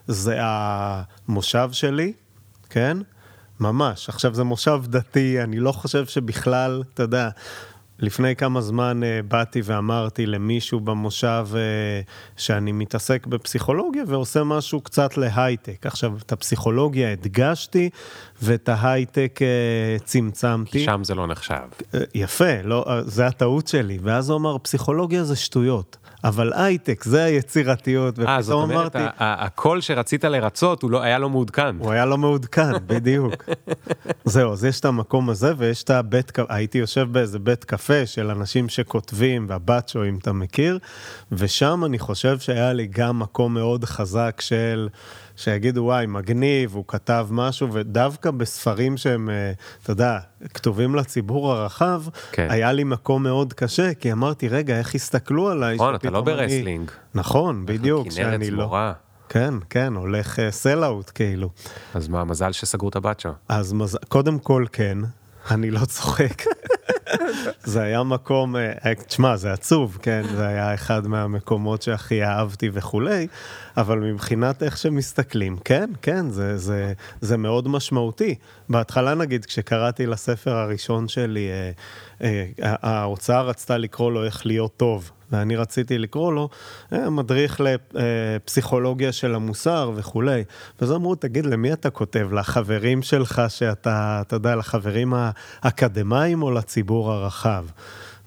זה 0.07 0.38
המושב 0.39 1.69
שלי, 1.71 2.13
כן? 2.69 2.97
ממש. 3.59 4.09
עכשיו, 4.09 4.34
זה 4.34 4.43
מושב 4.43 4.82
דתי, 4.86 5.43
אני 5.43 5.59
לא 5.59 5.71
חושב 5.71 6.05
שבכלל, 6.05 6.84
אתה 6.93 7.03
יודע, 7.03 7.29
לפני 8.02 8.36
כמה 8.36 8.62
זמן 8.62 8.99
uh, 9.04 9.26
באתי 9.28 9.62
ואמרתי 9.64 10.26
למישהו 10.26 10.80
במושב 10.80 11.47
uh, 11.52 11.56
שאני 12.38 12.72
מתעסק 12.72 13.28
בפסיכולוגיה 13.28 14.04
ועושה 14.08 14.43
משהו 14.43 14.82
קצת 14.82 15.18
להייטק. 15.18 15.86
עכשיו, 15.86 16.14
את 16.26 16.32
הפסיכולוגיה 16.32 17.12
הדגשתי 17.12 17.89
ואת 18.41 18.70
ההייטק 18.70 19.39
uh, 19.39 20.04
צמצמתי. 20.04 20.84
שם 20.84 21.04
זה 21.04 21.16
לא 21.16 21.28
נחשב. 21.28 21.56
אה, 21.93 21.99
יפה, 22.16 22.62
לא, 22.64 22.86
אה, 22.88 23.02
זה 23.04 23.28
הטעות 23.28 23.68
שלי. 23.68 23.97
ואז 24.02 24.30
הוא 24.30 24.38
אמר, 24.38 24.58
פסיכולוגיה 24.58 25.24
זה 25.24 25.36
שטויות, 25.36 25.97
אבל 26.24 26.53
הייטק 26.55 27.03
זה 27.03 27.24
היצירתיות. 27.24 28.19
אה, 28.19 28.41
זאת 28.41 28.53
ופתאום 28.53 28.72
אומרת, 28.72 28.95
הקול 29.19 29.82
שרצית 29.82 30.24
לרצות, 30.24 30.82
הוא 30.82 30.91
לא, 30.91 31.01
היה 31.01 31.19
לא 31.19 31.30
מעודכן. 31.30 31.76
הוא 31.80 31.91
היה 31.91 32.05
לא 32.05 32.17
מעודכן, 32.17 32.72
בדיוק. 32.88 33.34
זהו, 34.26 34.51
אז 34.51 34.65
יש 34.65 34.80
את 34.80 34.86
המקום 34.86 35.30
הזה 35.30 35.53
ויש 35.57 35.84
את 35.84 35.89
הבית 35.89 36.32
קפה, 36.32 36.55
הייתי 36.55 36.78
יושב 36.78 37.07
באיזה 37.11 37.39
בית 37.39 37.63
קפה 37.63 38.05
של 38.05 38.30
אנשים 38.30 38.69
שכותבים, 38.69 39.45
והבאצ'ו, 39.49 40.05
אם 40.05 40.17
אתה 40.22 40.34
מכיר, 40.34 40.80
ושם 41.32 41.86
אני 41.86 41.99
חושב 41.99 42.39
שהיה 42.39 42.74
לי 42.74 42.88
גם 42.88 43.19
מקום 43.19 43.53
מאוד 43.53 43.86
חזק 43.86 44.41
של, 44.41 44.89
שיגידו, 45.42 45.82
וואי, 45.82 46.06
מגניב, 46.06 46.76
הוא 46.76 46.84
כתב 46.88 47.28
משהו, 47.32 47.74
ודווקא 47.74 48.32
בספרים 48.32 48.98
שהם, 48.98 49.30
אה, 49.30 49.52
אתה 49.84 49.92
יודע, 49.92 50.20
כתובים 50.54 50.96
לציבור 50.96 51.52
הרחב, 51.52 52.04
כן. 52.32 52.48
היה 52.50 52.72
לי 52.72 52.84
מקום 52.84 53.24
מאוד 53.24 53.54
קשה, 53.54 53.94
כי 53.94 54.12
אמרתי, 54.12 54.48
רגע, 54.48 54.80
איך 54.80 54.96
יסתכלו 54.96 55.50
עליי? 55.50 55.76
נכון, 55.76 55.96
אתה 55.96 56.10
לא 56.10 56.20
שפתאום 56.20 56.39
אני-" 56.39 56.48
ברסלינג. 56.48 56.92
נכון, 57.14 57.66
בדיוק, 57.66 58.12
שאני 58.12 58.52
לא... 58.52 58.64
זמורה. 58.64 58.94
כן, 59.30 59.54
כן, 59.70 59.94
הולך 59.96 60.39
סל-אאוט 60.50 61.12
כאילו. 61.16 61.50
אז 61.94 62.08
מה, 62.08 62.24
מזל 62.24 62.52
שסגרו 62.52 62.89
את 62.89 62.96
הבת 62.96 63.20
שם. 63.20 63.32
אז 63.50 63.74
מז... 63.74 63.98
קודם 64.08 64.39
כל 64.39 64.66
כן, 64.72 64.98
אני 65.52 65.72
לא 65.72 65.86
צוחק. 65.86 66.44
זה 67.64 67.82
היה 67.82 68.04
מקום, 68.04 68.56
אה, 68.56 68.74
אה, 68.86 68.95
תשמע, 68.95 69.38
זה 69.38 69.54
עצוב, 69.54 69.97
כן, 70.02 70.22
זה 70.36 70.47
היה 70.47 70.74
אחד 70.74 71.08
מהמקומות 71.08 71.82
שהכי 71.82 72.24
אהבתי 72.24 72.70
וכולי, 72.74 73.28
אבל 73.78 73.99
מבחינת 73.99 74.64
איך 74.64 74.78
שמסתכלים, 74.78 75.58
כן, 75.58 75.89
כן, 76.02 76.30
זה, 76.30 76.58
זה, 76.58 76.93
זה 77.22 77.38
מאוד 77.38 77.68
משמעותי. 77.68 78.36
בהתחלה, 78.70 79.16
נגיד, 79.16 79.45
כשקראתי 79.45 80.06
לספר 80.06 80.56
הראשון 80.56 81.08
שלי, 81.08 81.49
אה, 82.22 82.76
ההוצאה 82.82 83.41
רצתה 83.41 83.78
לקרוא 83.78 84.12
לו 84.12 84.26
איך 84.26 84.45
להיות 84.45 84.78
טוב. 84.78 85.12
ואני 85.32 85.55
רציתי 85.55 85.97
לקרוא 85.97 86.34
לו 86.34 86.49
אה, 86.93 87.09
מדריך 87.09 87.61
לפסיכולוגיה 87.93 89.11
של 89.11 89.36
המוסר 89.36 89.91
וכולי. 89.95 90.43
ואז 90.82 90.91
אמרו, 90.91 91.15
תגיד, 91.15 91.45
למי 91.45 91.73
אתה 91.73 91.89
כותב? 91.89 92.27
לחברים 92.34 93.01
שלך 93.01 93.41
שאתה, 93.47 94.21
אתה 94.27 94.36
יודע, 94.36 94.55
לחברים 94.55 95.13
האקדמאים 95.63 96.43
או 96.43 96.51
לציבור 96.51 97.11
הרחב? 97.11 97.65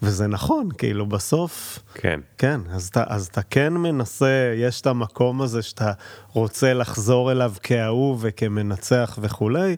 וזה 0.05 0.27
נכון, 0.27 0.69
כאילו 0.79 1.07
בסוף... 1.07 1.79
כן. 1.95 2.21
כן, 2.39 2.61
אז 2.71 2.89
אתה, 2.89 3.05
אז 3.07 3.27
אתה 3.27 3.43
כן 3.43 3.73
מנסה, 3.73 4.55
יש 4.57 4.81
את 4.81 4.87
המקום 4.87 5.43
הזה 5.43 5.63
שאתה 5.63 5.93
רוצה 6.29 6.75
לחזור 6.75 7.33
אליו 7.33 7.53
כאהוב 7.63 8.21
וכמנצח 8.23 9.19
וכולי, 9.23 9.77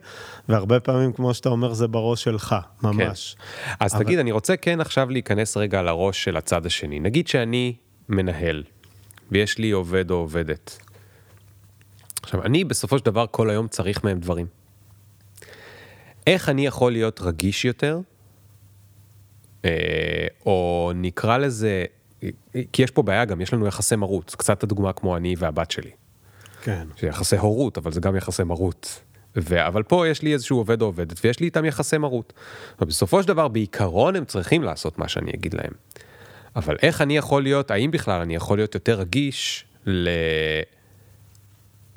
והרבה 0.49 0.79
פעמים, 0.79 1.13
כמו 1.13 1.33
שאתה 1.33 1.49
אומר, 1.49 1.73
זה 1.73 1.87
בראש 1.87 2.23
שלך, 2.23 2.55
ממש. 2.83 3.35
כן. 3.39 3.73
אז 3.79 3.95
אבל... 3.95 4.03
תגיד, 4.03 4.19
אני 4.19 4.31
רוצה 4.31 4.57
כן 4.57 4.81
עכשיו 4.81 5.09
להיכנס 5.09 5.57
רגע 5.57 5.81
לראש 5.81 6.23
של 6.23 6.37
הצד 6.37 6.65
השני. 6.65 6.99
נגיד 6.99 7.27
שאני 7.27 7.75
מנהל, 8.09 8.63
ויש 9.31 9.57
לי 9.57 9.71
עובד 9.71 10.11
או 10.11 10.15
עובדת. 10.15 10.77
עכשיו, 12.23 12.43
אני 12.43 12.63
בסופו 12.63 12.97
של 12.97 13.05
דבר 13.05 13.25
כל 13.31 13.49
היום 13.49 13.67
צריך 13.67 14.03
מהם 14.03 14.19
דברים. 14.19 14.45
איך 16.27 16.49
אני 16.49 16.65
יכול 16.65 16.91
להיות 16.91 17.21
רגיש 17.21 17.65
יותר 17.65 17.99
או 20.45 20.91
נקרא 20.95 21.37
לזה, 21.37 21.85
כי 22.73 22.83
יש 22.83 22.91
פה 22.91 23.01
בעיה 23.03 23.25
גם, 23.25 23.41
יש 23.41 23.53
לנו 23.53 23.67
יחסי 23.67 23.95
מרות, 23.95 24.35
קצת 24.37 24.63
הדוגמה 24.63 24.93
כמו 24.93 25.17
אני 25.17 25.35
והבת 25.37 25.71
שלי. 25.71 25.91
כן. 26.63 26.87
זה 26.99 27.07
יחסי 27.07 27.37
הורות, 27.37 27.77
אבל 27.77 27.91
זה 27.91 28.01
גם 28.01 28.15
יחסי 28.15 28.43
מרות. 28.43 29.01
ו... 29.35 29.67
אבל 29.67 29.83
פה 29.83 30.07
יש 30.07 30.21
לי 30.21 30.33
איזשהו 30.33 30.57
עובד 30.57 30.81
או 30.81 30.85
עובדת, 30.85 31.25
ויש 31.25 31.39
לי 31.39 31.45
איתם 31.45 31.65
יחסי 31.65 31.97
מרות. 31.97 32.33
ובסופו 32.81 33.21
של 33.21 33.27
דבר, 33.27 33.47
בעיקרון 33.47 34.15
הם 34.15 34.25
צריכים 34.25 34.63
לעשות 34.63 34.99
מה 34.99 35.07
שאני 35.07 35.31
אגיד 35.31 35.53
להם. 35.53 35.71
אבל 36.55 36.75
איך 36.81 37.01
אני 37.01 37.17
יכול 37.17 37.43
להיות, 37.43 37.71
האם 37.71 37.91
בכלל 37.91 38.21
אני 38.21 38.35
יכול 38.35 38.57
להיות 38.57 38.75
יותר 38.75 38.99
רגיש 38.99 39.65
ל... 39.85 40.09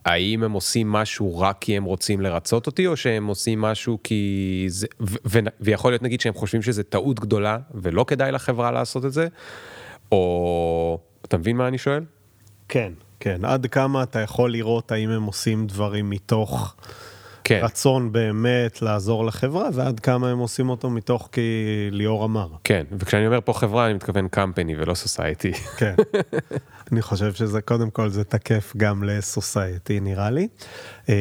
האם 0.05 0.43
הם 0.43 0.53
עושים 0.53 0.93
משהו 0.93 1.39
רק 1.39 1.57
כי 1.61 1.77
הם 1.77 1.85
רוצים 1.85 2.21
לרצות 2.21 2.67
אותי, 2.67 2.87
או 2.87 2.97
שהם 2.97 3.27
עושים 3.27 3.61
משהו 3.61 3.99
כי 4.05 4.65
זה, 4.69 4.87
ו, 5.01 5.17
ו, 5.27 5.39
ויכול 5.61 5.93
להיות 5.93 6.03
נגיד 6.03 6.21
שהם 6.21 6.35
חושבים 6.35 6.63
שזה 6.63 6.83
טעות 6.83 7.21
גדולה 7.21 7.59
ולא 7.75 8.05
כדאי 8.09 8.33
לחברה 8.33 8.71
לעשות 8.71 9.05
את 9.05 9.13
זה, 9.13 9.29
או 10.13 10.99
אתה 11.25 11.39
מבין 11.39 11.57
מה 11.57 11.69
אני 11.69 11.79
שואל? 11.79 12.05
כן, 12.69 12.93
כן, 13.21 13.45
עד 13.45 13.67
כמה 13.67 14.03
אתה 14.03 14.21
יכול 14.21 14.53
לראות 14.53 14.93
האם 14.93 15.11
הם 15.11 15.23
עושים 15.25 15.67
דברים 15.67 16.11
מתוך... 16.11 16.75
כן. 17.51 17.61
רצון 17.63 18.13
באמת 18.13 18.83
לעזור 18.83 19.25
לחברה, 19.25 19.69
ועד 19.73 20.01
כמה 20.01 20.31
הם 20.31 20.39
עושים 20.39 20.69
אותו 20.69 20.91
מתוך 20.91 21.29
כי 21.33 21.41
ליאור 21.91 22.25
אמר. 22.25 22.49
כן, 22.65 22.85
וכשאני 22.93 23.27
אומר 23.27 23.41
פה 23.45 23.53
חברה, 23.53 23.87
אני 23.87 23.95
מתכוון 23.95 24.29
קמפני 24.29 24.77
ולא 24.77 24.95
סוסייטי. 24.95 25.53
כן, 25.53 25.95
אני 26.93 27.03
חושב 27.03 27.33
שזה 27.33 27.61
קודם 27.61 27.91
כל 27.91 28.09
זה 28.09 28.25
תקף 28.25 28.73
גם 28.77 29.03
לסוסייטי 29.05 30.01
נראה 30.01 30.31
לי, 30.31 30.49
אה, 31.09 31.15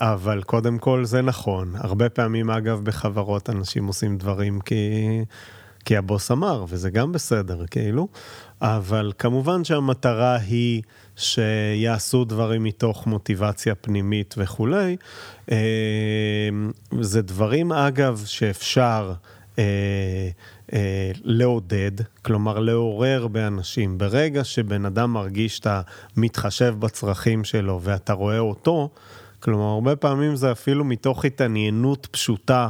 אבל 0.00 0.42
קודם 0.42 0.78
כל 0.78 1.04
זה 1.04 1.22
נכון. 1.22 1.72
הרבה 1.78 2.08
פעמים 2.08 2.50
אגב 2.50 2.80
בחברות 2.84 3.50
אנשים 3.50 3.86
עושים 3.86 4.18
דברים 4.18 4.60
כי... 4.60 4.74
כי 5.84 5.96
הבוס 5.96 6.30
אמר, 6.30 6.64
וזה 6.68 6.90
גם 6.90 7.12
בסדר, 7.12 7.66
כאילו, 7.66 8.08
אבל 8.60 9.12
כמובן 9.18 9.64
שהמטרה 9.64 10.36
היא 10.36 10.82
שיעשו 11.16 12.24
דברים 12.24 12.64
מתוך 12.64 13.06
מוטיבציה 13.06 13.74
פנימית 13.74 14.34
וכולי. 14.38 14.96
אה, 15.52 15.56
זה 17.00 17.22
דברים, 17.22 17.72
אגב, 17.72 18.22
שאפשר 18.26 19.12
אה, 19.58 19.64
אה, 20.72 21.10
לעודד, 21.22 21.92
כלומר 22.22 22.58
לעורר 22.58 23.26
באנשים. 23.26 23.98
ברגע 23.98 24.44
שבן 24.44 24.84
אדם 24.84 25.12
מרגיש 25.12 25.56
שאתה 25.56 25.80
מתחשב 26.16 26.74
בצרכים 26.78 27.44
שלו 27.44 27.80
ואתה 27.82 28.12
רואה 28.12 28.38
אותו, 28.38 28.90
כלומר, 29.40 29.64
הרבה 29.64 29.96
פעמים 29.96 30.36
זה 30.36 30.52
אפילו 30.52 30.84
מתוך 30.84 31.24
התעניינות 31.24 32.06
פשוטה. 32.10 32.68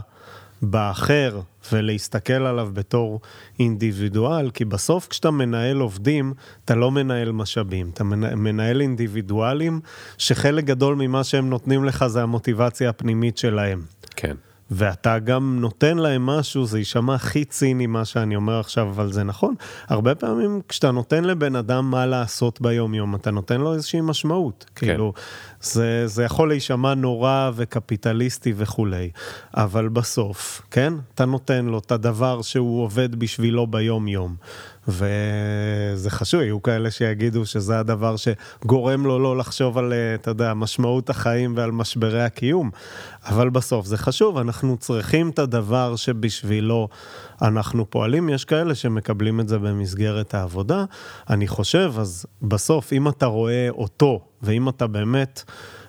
באחר 0.71 1.41
ולהסתכל 1.73 2.33
עליו 2.33 2.71
בתור 2.73 3.21
אינדיבידואל, 3.59 4.51
כי 4.51 4.65
בסוף 4.65 5.09
כשאתה 5.09 5.31
מנהל 5.31 5.81
עובדים, 5.81 6.35
אתה 6.65 6.75
לא 6.75 6.91
מנהל 6.91 7.33
משאבים, 7.33 7.91
אתה 7.95 8.05
מנהל 8.05 8.81
אינדיבידואלים, 8.81 9.81
שחלק 10.19 10.65
גדול 10.65 10.95
ממה 10.95 11.25
שהם 11.25 11.51
נותנים 11.51 11.85
לך 11.85 12.07
זה 12.07 12.23
המוטיבציה 12.23 12.91
הפנימית 12.91 13.39
שלהם. 13.39 13.83
כן. 14.17 14.37
ואתה 14.71 15.19
גם 15.19 15.59
נותן 15.61 15.99
להם 15.99 16.27
משהו, 16.27 16.67
זה 16.67 16.79
יישמע 16.79 17.15
הכי 17.15 17.45
ציני 17.45 17.87
מה 17.87 18.05
שאני 18.05 18.37
אומר 18.37 18.61
עכשיו, 18.61 18.89
אבל 18.89 19.13
זה 19.13 19.25
נכון. 19.25 19.55
הרבה 19.89 20.15
פעמים 20.15 20.61
כשאתה 20.69 20.91
נותן 20.91 21.25
לבן 21.25 21.57
אדם 21.57 21.91
מה 21.91 22.07
לעשות 22.07 22.61
ביום-יום, 22.61 23.15
אתה 23.15 23.31
נותן 23.31 23.61
לו 23.61 23.75
איזושהי 23.75 24.01
משמעות. 24.01 24.65
כן. 24.75 24.87
כאילו, 24.87 25.13
זה, 25.61 26.07
זה 26.07 26.25
יכול 26.25 26.49
להישמע 26.49 26.95
נורא 26.95 27.51
וקפיטליסטי 27.55 28.53
וכולי, 28.57 29.11
אבל 29.57 29.89
בסוף, 29.89 30.63
כן? 30.71 30.93
אתה 31.15 31.25
נותן 31.25 31.67
לו 31.67 31.79
את 31.79 31.93
הדבר 31.93 32.43
שהוא 32.43 32.83
עובד 32.83 33.15
בשבילו 33.15 33.67
ביום-יום. 33.67 34.37
וזה 34.89 36.11
חשוב, 36.11 36.41
יהיו 36.41 36.63
כאלה 36.63 36.91
שיגידו 36.91 37.47
שזה 37.47 37.79
הדבר 37.79 38.15
שגורם 38.17 39.07
לו 39.07 39.19
לא 39.19 39.37
לחשוב 39.37 39.79
על, 39.79 39.93
אה, 39.93 40.15
אתה 40.15 40.31
יודע, 40.31 40.55
משמעות 40.55 41.11
החיים 41.11 41.53
ועל 41.57 41.71
משברי 41.71 42.23
הקיום. 42.23 42.71
אבל 43.27 43.51
בסוף 43.51 43.87
זה 43.87 43.97
חשוב, 43.97 44.39
אנחנו 44.39 44.77
צריכים 44.77 45.31
את 45.31 45.39
הדבר 45.39 45.97
שבשבילו 45.97 46.89
אנחנו 47.43 47.91
פועלים. 47.91 48.29
יש 48.29 48.45
כאלה 48.45 48.75
שמקבלים 48.75 49.41
את 49.41 49.49
זה 49.49 49.59
במסגרת 49.59 50.35
העבודה. 50.35 50.85
אני 51.31 51.47
חושב, 51.47 51.93
אז 51.99 52.27
בסוף, 52.43 52.93
אם 52.93 53.09
אתה 53.09 53.27
רואה 53.27 53.69
אותו, 53.71 54.21
ואם 54.43 54.69
אתה 54.69 54.87
באמת 54.87 55.43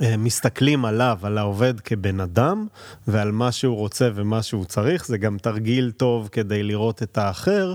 ומסתכלים 0.00 0.84
אה, 0.84 0.90
עליו, 0.94 1.18
על 1.22 1.38
העובד 1.38 1.80
כבן 1.80 2.20
אדם, 2.20 2.66
ועל 3.08 3.32
מה 3.32 3.52
שהוא 3.52 3.76
רוצה 3.76 4.08
ומה 4.14 4.42
שהוא 4.42 4.64
צריך, 4.64 5.06
זה 5.06 5.18
גם 5.18 5.38
תרגיל 5.38 5.90
טוב 5.90 6.28
כדי 6.32 6.62
לראות 6.62 7.02
את 7.02 7.18
האחר. 7.18 7.74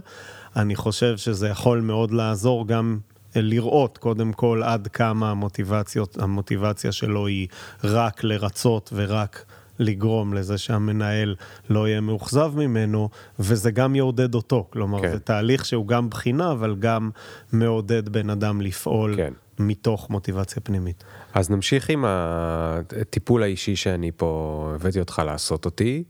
אני 0.56 0.76
חושב 0.76 1.18
שזה 1.18 1.48
יכול 1.48 1.82
מאוד 1.82 2.12
לעזור 2.12 2.68
גם 2.68 2.98
לראות 3.36 3.98
קודם 3.98 4.34
כל 4.34 4.62
עד 4.66 4.88
כמה 4.88 5.32
המוטיבציות, 5.32 6.18
המוטיבציה 6.18 6.92
שלו 6.92 7.28
היא 7.28 7.48
רק 7.84 8.24
לרצות 8.24 8.94
ורק 8.96 9.46
לגרום 9.80 10.34
לזה 10.34 10.58
שהמנהל 10.58 11.36
לא 11.70 11.88
יהיה 11.88 12.02
מאוכזב 12.02 12.52
ממנו, 12.56 13.10
וזה 13.40 13.72
גם 13.72 13.96
יעודד 13.96 14.36
אותו. 14.36 14.68
כלומר, 14.70 15.02
כן. 15.02 15.12
זה 15.12 15.20
תהליך 15.20 15.66
שהוא 15.66 15.88
גם 15.88 16.10
בחינה, 16.10 16.52
אבל 16.52 16.76
גם 16.80 17.10
מעודד 17.52 18.10
בן 18.10 18.30
אדם 18.30 18.62
לפעול 18.62 19.16
כן. 19.16 19.34
מתוך 19.60 20.10
מוטיבציה 20.10 20.62
פנימית. 20.62 21.04
אז 21.34 21.50
נמשיך 21.50 21.90
עם 21.90 22.06
הטיפול 22.08 23.44
האישי 23.44 23.76
שאני 23.76 24.12
פה 24.18 24.72
הבאתי 24.76 25.00
אותך 25.00 25.22
לעשות 25.26 25.66
אותי, 25.66 26.04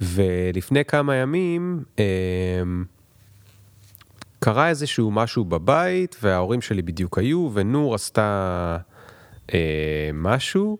ולפני 0.00 0.84
כמה 0.84 1.14
ימים, 1.16 1.84
אה, 1.98 2.04
קרה 4.40 4.68
איזשהו 4.68 5.10
משהו 5.10 5.44
בבית, 5.44 6.16
וההורים 6.22 6.60
שלי 6.60 6.82
בדיוק 6.82 7.18
היו, 7.18 7.50
ונור 7.54 7.94
עשתה 7.94 8.78
אה, 9.54 10.10
משהו, 10.14 10.78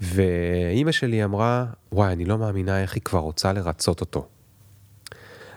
ואימא 0.00 0.92
שלי 0.92 1.24
אמרה, 1.24 1.66
וואי, 1.92 2.12
אני 2.12 2.24
לא 2.24 2.38
מאמינה 2.38 2.82
איך 2.82 2.94
היא 2.94 3.02
כבר 3.02 3.18
רוצה 3.18 3.52
לרצות 3.52 4.00
אותו. 4.00 4.28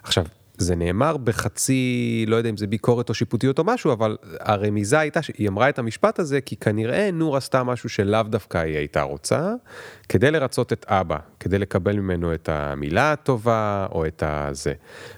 עכשיו, 0.04 0.26
זה 0.58 0.76
נאמר 0.76 1.18
בחצי, 1.18 2.26
לא 2.28 2.36
יודע 2.36 2.50
אם 2.50 2.58
זה 2.58 2.68
ביקורת 2.68 3.10
או 3.10 3.14
שיפוטיות 3.14 3.60
או 3.60 3.64
משהו, 3.64 3.94
אבל 3.94 4.18
הרמיזה 4.40 5.00
הייתה 5.00 5.22
שהיא 5.22 5.50
אמרה 5.50 5.70
את 5.70 5.80
המשפט 5.80 6.20
הזה, 6.20 6.42
כי 6.42 6.56
כנראה 6.56 7.12
נור 7.12 7.38
עשתה 7.38 7.64
משהו 7.64 7.90
שלאו 7.90 8.24
דווקא 8.24 8.58
היא 8.58 8.78
הייתה 8.78 9.02
רוצה, 9.02 9.54
כדי 10.10 10.32
לרצות 10.32 10.74
את 10.74 10.86
אבא, 10.90 11.18
כדי 11.40 11.60
לקבל 11.60 12.00
ממנו 12.00 12.34
את 12.34 12.50
המילה 12.50 13.12
הטובה 13.12 13.88
או 13.92 14.06
את 14.06 14.24
הזה. 14.26 14.74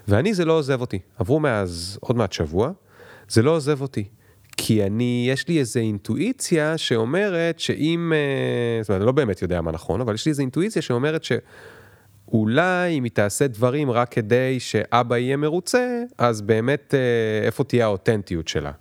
ואני, 0.08 0.34
זה 0.34 0.44
לא 0.44 0.52
עוזב 0.52 0.80
אותי. 0.80 0.98
עברו 1.18 1.40
מאז 1.40 1.98
עוד 2.00 2.16
מעט 2.16 2.32
שבוע, 2.32 2.70
זה 3.28 3.42
לא 3.42 3.50
עוזב 3.50 3.82
אותי. 3.82 4.04
כי 4.56 4.86
אני, 4.86 5.26
יש 5.28 5.48
לי 5.48 5.58
איזו 5.58 5.80
אינטואיציה 5.80 6.78
שאומרת 6.78 7.60
שאם, 7.60 8.12
אה, 8.14 8.82
זאת 8.82 8.88
אומרת, 8.88 9.00
אני 9.00 9.06
לא 9.06 9.12
באמת 9.12 9.42
יודע 9.42 9.60
מה 9.60 9.72
נכון, 9.72 10.00
אבל 10.00 10.14
יש 10.14 10.26
לי 10.26 10.30
איזו 10.30 10.40
אינטואיציה 10.40 10.82
שאומרת 10.82 11.24
ש... 11.24 11.32
אולי 12.28 12.98
אם 12.98 13.04
היא 13.04 13.12
תעשה 13.12 13.46
דברים 13.46 13.90
רק 13.90 14.12
כדי 14.12 14.60
שאבא 14.60 15.16
יהיה 15.16 15.36
מרוצה, 15.36 16.02
אז 16.18 16.42
באמת 16.42 16.94
אה, 16.94 17.46
איפה 17.46 17.64
תהיה 17.64 17.84
האותנטיות 17.84 18.48
שלה. 18.48 18.72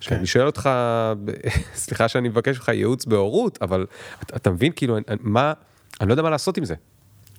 כן. 0.00 0.16
אני 0.16 0.26
שואל 0.26 0.46
אותך, 0.46 0.70
סליחה 1.74 2.08
שאני 2.08 2.28
מבקש 2.28 2.56
ממך 2.56 2.68
ייעוץ 2.68 3.04
בהורות, 3.04 3.58
אבל 3.62 3.86
אתה, 4.22 4.36
אתה 4.36 4.50
מבין 4.50 4.72
כאילו, 4.76 4.96
מה, 5.20 5.52
אני 6.00 6.08
לא 6.08 6.12
יודע 6.12 6.22
מה 6.22 6.30
לעשות 6.30 6.56
עם 6.56 6.64
זה. 6.64 6.74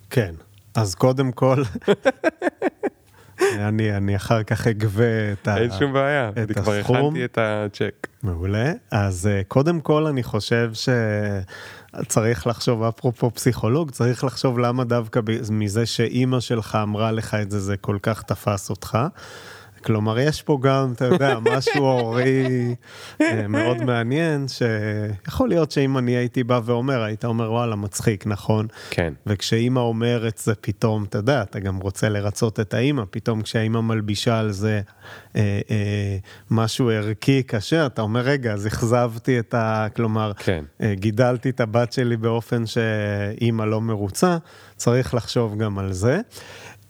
כן, 0.10 0.36
אז 0.76 0.96
קודם 0.96 1.32
כל, 1.32 1.64
אני, 3.42 3.98
אני 3.98 4.16
אחר 4.16 4.44
כך 4.44 4.68
אגבה 4.68 5.32
את 5.34 5.48
הסכום. 5.48 5.64
אין 5.64 5.80
שום 5.80 5.94
בעיה, 5.94 6.32
אני 6.38 6.54
כבר 6.54 6.74
הכנתי 6.74 7.26
את 7.26 7.38
הצ'ק. 7.42 8.08
מעולה, 8.24 8.72
אז 8.92 9.28
אה, 9.28 9.42
קודם 9.48 9.82
כל 9.82 10.06
אני 10.06 10.24
חושב 10.24 10.72
ש... 10.74 10.90
צריך 12.08 12.48
לחשוב, 12.48 12.84
אפרופו 12.84 13.32
פסיכולוג, 13.32 13.92
צריך 13.92 14.24
לחשוב 14.24 14.60
למה 14.60 14.84
דווקא 14.84 15.20
מזה 15.52 15.86
שאימא 15.86 16.40
שלך 16.40 16.78
אמרה 16.84 17.12
לך 17.12 17.34
את 17.34 17.52
זה, 17.52 17.60
זה 17.60 17.78
כל 17.78 17.98
כך 18.02 18.22
תפס 18.22 18.70
אותך. 18.70 18.98
כלומר, 19.86 20.20
יש 20.20 20.42
פה 20.42 20.60
גם, 20.62 20.94
אתה 20.96 21.06
יודע, 21.06 21.38
משהו 21.58 21.86
הורי 21.86 22.76
אה, 23.22 23.48
מאוד 23.48 23.84
מעניין, 23.84 24.46
שיכול 24.48 25.50
להיות 25.50 25.72
שאם 25.72 25.98
אני 25.98 26.12
הייתי 26.12 26.44
בא 26.44 26.60
ואומר, 26.66 27.04
היית 27.04 27.26
אומר, 27.26 27.52
וואלה, 27.52 27.76
מצחיק, 27.76 28.28
נכון? 28.28 28.68
כן. 28.90 29.14
וכשאימא 29.26 29.80
אומרת 29.80 30.38
זה 30.38 30.56
פתאום, 30.56 31.04
אתה 31.04 31.18
יודע, 31.18 31.42
אתה 31.42 31.60
גם 31.60 31.78
רוצה 31.78 32.10
לרצות 32.10 32.60
את 32.60 32.74
האימא, 32.74 33.04
פתאום 33.10 33.42
כשהאימא 33.42 33.82
מלבישה 33.82 34.40
על 34.40 34.52
זה 34.52 34.82
אה, 35.36 35.60
אה, 35.70 36.18
משהו 36.52 36.90
ערכי 36.90 37.44
קשה, 37.44 37.86
אתה 37.86 38.02
אומר, 38.02 38.22
רגע, 38.22 38.54
אז 38.54 38.68
אכזבתי 38.68 39.40
את 39.40 39.54
ה... 39.54 39.88
כלומר, 39.96 40.32
כן. 40.38 40.64
אה, 40.82 40.94
גידלתי 40.96 41.50
את 41.50 41.60
הבת 41.60 41.94
שלי 41.94 42.18
באופן 42.18 42.66
שאימא 42.66 43.64
לא 43.64 43.82
מרוצה, 43.82 44.38
צריך 44.76 45.14
לחשוב 45.14 45.58
גם 45.58 45.80
על 45.80 45.94
זה. 45.94 46.22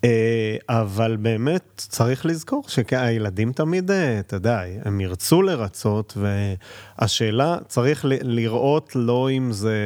אה, 0.06 0.58
אבל 0.70 1.16
באמת 1.16 1.72
צריך 1.76 2.26
לזכור 2.26 2.64
שהילדים 2.68 3.52
תמיד, 3.52 3.92
אה, 3.92 4.20
אתה 4.20 4.36
יודע, 4.36 4.62
הם 4.86 5.02
ירצו 5.02 5.42
לרצות, 5.42 6.18
והשאלה, 6.18 7.58
צריך 7.68 8.06
לראות 8.10 8.92
לא 8.96 9.30
אם 9.32 9.52
זה, 9.52 9.78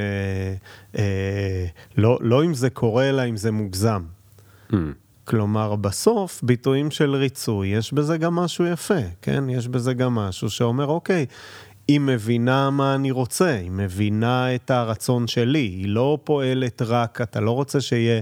אה, 0.98 1.66
לא, 1.98 2.18
לא 2.22 2.46
אם 2.46 2.54
זה 2.54 2.70
קורה, 2.70 3.10
אלא 3.10 3.30
אם 3.30 3.38
זה 3.38 3.52
מוגזם. 3.52 4.02
Mm. 4.72 4.76
כלומר, 5.26 5.76
בסוף, 5.76 6.42
ביטויים 6.44 6.92
של 6.92 7.16
ריצוי, 7.16 7.68
יש 7.68 7.94
בזה 7.94 8.18
גם 8.18 8.36
משהו 8.36 8.66
יפה, 8.66 9.00
כן? 9.22 9.50
יש 9.50 9.68
בזה 9.68 9.94
גם 9.94 10.16
משהו 10.16 10.50
שאומר, 10.50 10.86
אוקיי, 10.86 11.26
היא 11.88 12.00
מבינה 12.00 12.70
מה 12.70 12.96
אני 12.96 13.12
רוצה, 13.12 13.50
היא 13.56 13.72
מבינה 13.72 14.56
את 14.56 14.72
הרצון 14.72 15.28
שלי, 15.28 15.60
היא 15.60 15.88
לא 15.88 16.18
פועלת 16.24 16.82
רק, 16.82 17.22
אתה 17.22 17.40
לא 17.40 17.52
רוצה 17.52 17.82
שיהיה 17.82 18.22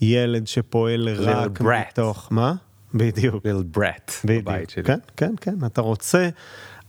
ילד 0.00 0.46
שפועל 0.46 1.08
רק 1.20 1.60
מתוך, 1.60 2.28
מה? 2.30 2.54
בדיוק. 2.94 3.46
ליל 3.46 3.62
ברט 3.62 4.12
בבית 4.24 4.70
שלי. 4.70 4.84
כן, 4.84 4.98
כן, 5.16 5.34
כן, 5.40 5.54
אתה 5.66 5.80
רוצה 5.80 6.28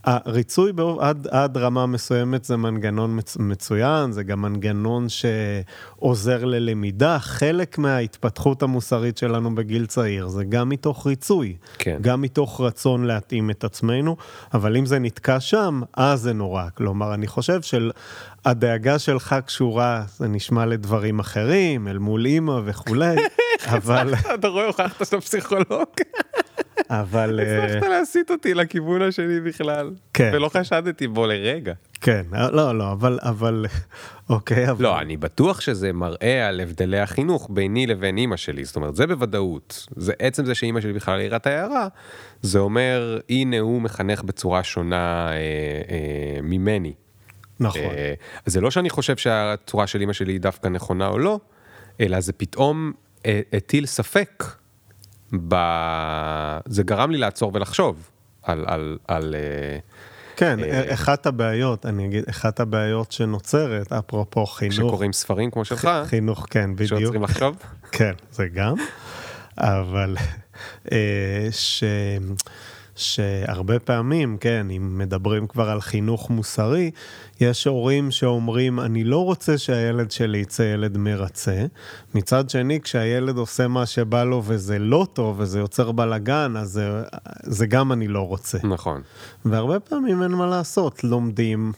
הריצוי 0.06 0.72
עד, 1.00 1.26
עד 1.30 1.56
רמה 1.56 1.86
מסוימת 1.86 2.44
זה 2.44 2.56
מנגנון 2.56 3.18
מצ, 3.18 3.36
מצוין, 3.36 4.12
זה 4.12 4.22
גם 4.22 4.42
מנגנון 4.42 5.06
שעוזר 5.08 6.44
ללמידה. 6.44 7.18
חלק 7.18 7.78
מההתפתחות 7.78 8.62
המוסרית 8.62 9.18
שלנו 9.18 9.54
בגיל 9.54 9.86
צעיר 9.86 10.28
זה 10.28 10.44
גם 10.44 10.68
מתוך 10.68 11.06
ריצוי, 11.06 11.56
כן. 11.78 11.98
גם 12.00 12.20
מתוך 12.20 12.60
רצון 12.60 13.04
להתאים 13.04 13.50
את 13.50 13.64
עצמנו, 13.64 14.16
אבל 14.54 14.76
אם 14.76 14.86
זה 14.86 14.98
נתקע 14.98 15.40
שם, 15.40 15.80
אז 15.94 16.20
זה 16.20 16.32
נורא. 16.32 16.64
כלומר, 16.74 17.14
אני 17.14 17.26
חושב 17.26 17.60
שהדאגה 17.62 18.98
שלך 18.98 19.36
קשורה, 19.46 20.04
זה 20.16 20.28
נשמע 20.28 20.66
לדברים 20.66 21.18
אחרים, 21.18 21.88
אל 21.88 21.98
מול 21.98 22.26
אימא 22.26 22.60
וכולי, 22.64 23.16
אבל... 23.76 24.14
אתה 24.34 24.48
רואה, 24.48 24.66
הוכחת 24.66 25.04
שאתה 25.04 25.20
פסיכולוג. 25.20 25.86
אבל... 26.90 27.40
הצלחת 27.40 27.82
אה, 27.82 27.88
להסיט 27.88 28.30
אותי 28.30 28.54
לכיוון 28.54 29.02
השני 29.02 29.40
בכלל. 29.40 29.90
כן. 30.14 30.30
ולא 30.34 30.48
חשדתי 30.48 31.08
בו 31.08 31.26
לרגע. 31.26 31.72
כן, 32.00 32.22
לא, 32.32 32.78
לא, 32.78 32.92
אבל, 32.92 33.18
אבל, 33.22 33.66
אוקיי, 34.30 34.70
אבל... 34.70 34.82
לא, 34.82 35.00
אני 35.00 35.16
בטוח 35.16 35.60
שזה 35.60 35.92
מראה 35.92 36.48
על 36.48 36.60
הבדלי 36.60 36.98
החינוך 36.98 37.48
ביני 37.50 37.86
לבין 37.86 38.16
אימא 38.16 38.36
שלי, 38.36 38.64
זאת 38.64 38.76
אומרת, 38.76 38.96
זה 38.96 39.06
בוודאות. 39.06 39.86
זה 39.96 40.12
עצם 40.18 40.44
זה 40.44 40.54
שאימא 40.54 40.80
שלי 40.80 40.92
בכלל 40.92 41.18
העירה 41.18 41.36
את 41.36 41.46
ההערה, 41.46 41.88
זה 42.42 42.58
אומר, 42.58 43.18
הנה 43.30 43.58
הוא 43.58 43.82
מחנך 43.82 44.22
בצורה 44.22 44.64
שונה 44.64 45.28
אה, 45.28 45.34
אה, 45.34 46.42
ממני. 46.42 46.92
נכון. 47.60 47.80
אה, 47.80 48.14
זה 48.46 48.60
לא 48.60 48.70
שאני 48.70 48.90
חושב 48.90 49.16
שהצורה 49.16 49.86
של 49.86 50.00
אימא 50.00 50.12
שלי 50.12 50.32
היא 50.32 50.40
דווקא 50.40 50.68
נכונה 50.68 51.08
או 51.08 51.18
לא, 51.18 51.40
אלא 52.00 52.20
זה 52.20 52.32
פתאום 52.32 52.92
אה, 53.26 53.40
הטיל 53.52 53.86
ספק 53.86 54.44
ב... 55.48 55.54
זה 56.66 56.82
גרם 56.82 57.10
לי 57.10 57.18
לעצור 57.18 57.50
ולחשוב 57.54 58.10
על... 58.42 58.64
על, 58.68 58.98
על 59.08 59.34
אה, 59.34 59.78
כן, 60.36 60.64
אה, 60.64 60.94
אחת 60.94 61.26
הבעיות, 61.26 61.86
אני 61.86 62.06
אגיד, 62.06 62.24
אחת 62.30 62.60
הבעיות 62.60 63.12
שנוצרת, 63.12 63.92
אפרופו 63.92 64.46
חינוך. 64.46 64.74
כשקוראים 64.74 65.12
ספרים 65.12 65.50
כמו 65.50 65.64
שלך. 65.64 65.90
חינוך, 66.04 66.46
כן, 66.50 66.74
בדיוק. 66.74 66.88
שעוצרים 67.00 67.22
לחשוב? 67.22 67.56
כן, 67.92 68.12
זה 68.32 68.48
גם. 68.48 68.74
אבל 69.58 70.16
אה, 70.92 71.48
ש... 71.50 71.84
שהרבה 72.96 73.78
פעמים, 73.78 74.36
כן, 74.40 74.66
אם 74.70 74.98
מדברים 74.98 75.46
כבר 75.46 75.70
על 75.70 75.80
חינוך 75.80 76.30
מוסרי, 76.30 76.90
יש 77.40 77.66
הורים 77.66 78.10
שאומרים, 78.10 78.80
אני 78.80 79.04
לא 79.04 79.24
רוצה 79.24 79.58
שהילד 79.58 80.10
שלי 80.10 80.38
יצא 80.38 80.62
ילד 80.62 80.96
מרצה. 80.96 81.66
מצד 82.14 82.50
שני, 82.50 82.80
כשהילד 82.80 83.36
עושה 83.36 83.68
מה 83.68 83.86
שבא 83.86 84.24
לו 84.24 84.42
וזה 84.44 84.78
לא 84.78 85.06
טוב 85.12 85.40
וזה 85.40 85.58
יוצר 85.58 85.92
בלאגן, 85.92 86.54
אז 86.56 86.70
זה, 86.70 87.02
זה 87.42 87.66
גם 87.66 87.92
אני 87.92 88.08
לא 88.08 88.20
רוצה. 88.20 88.58
נכון. 88.64 89.02
והרבה 89.44 89.80
פעמים 89.80 90.22
אין 90.22 90.30
מה 90.30 90.46
לעשות, 90.46 91.04
לומדים 91.04 91.72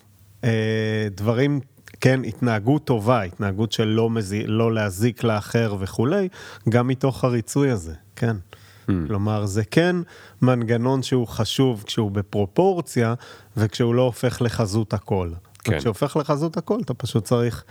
אה, 0.44 1.08
דברים 1.10 1.60
כן, 2.00 2.20
התנהגות 2.24 2.84
טובה, 2.84 3.22
התנהגות 3.22 3.72
של 3.72 3.84
לא, 3.84 4.10
מזי, 4.10 4.46
לא 4.46 4.74
להזיק 4.74 5.24
לאחר 5.24 5.76
וכולי, 5.80 6.28
גם 6.68 6.88
מתוך 6.88 7.24
הריצוי 7.24 7.70
הזה, 7.70 7.94
כן. 8.16 8.36
כלומר, 9.06 9.46
זה 9.46 9.64
כן 9.64 9.96
מנגנון 10.42 11.02
שהוא 11.02 11.26
חשוב 11.26 11.82
כשהוא 11.86 12.10
בפרופורציה, 12.10 13.14
וכשהוא 13.56 13.94
לא 13.94 14.02
הופך 14.02 14.42
לחזות 14.42 14.94
הכל. 14.94 15.30
כן. 15.64 15.76
וכשהופך 15.76 16.16
לחזות 16.16 16.56
הכל, 16.56 16.80
אתה 16.84 16.94
פשוט 16.94 17.24
צריך 17.24 17.64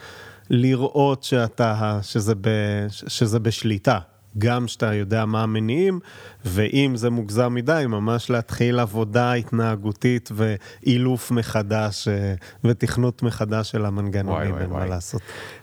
לראות 0.49 1.23
שאתה, 1.23 1.99
שזה, 2.01 2.35
ב, 2.35 2.49
שזה 2.89 3.39
בשליטה. 3.39 3.99
גם 4.37 4.67
שאתה 4.67 4.93
יודע 4.93 5.25
מה 5.25 5.43
המניעים, 5.43 5.99
ואם 6.45 6.93
זה 6.95 7.09
מוגזם 7.09 7.53
מדי, 7.53 7.83
ממש 7.87 8.29
להתחיל 8.29 8.79
עבודה 8.79 9.33
התנהגותית 9.33 10.29
ואילוף 10.33 11.31
מחדש 11.31 12.07
אה, 12.07 12.33
ותכנות 12.63 13.23
מחדש 13.23 13.71
של 13.71 13.85
המנגנונים, 13.85 14.57
אין 14.57 14.69
מה 14.69 14.85
לעשות. 14.85 15.21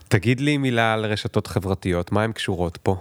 תגיד 0.09 0.41
לי 0.41 0.57
מילה 0.57 0.93
על 0.95 1.05
רשתות 1.05 1.47
חברתיות, 1.47 2.13
מה 2.13 2.23
הן 2.23 2.33
קשורות 2.33 2.79
פה? 2.83 2.97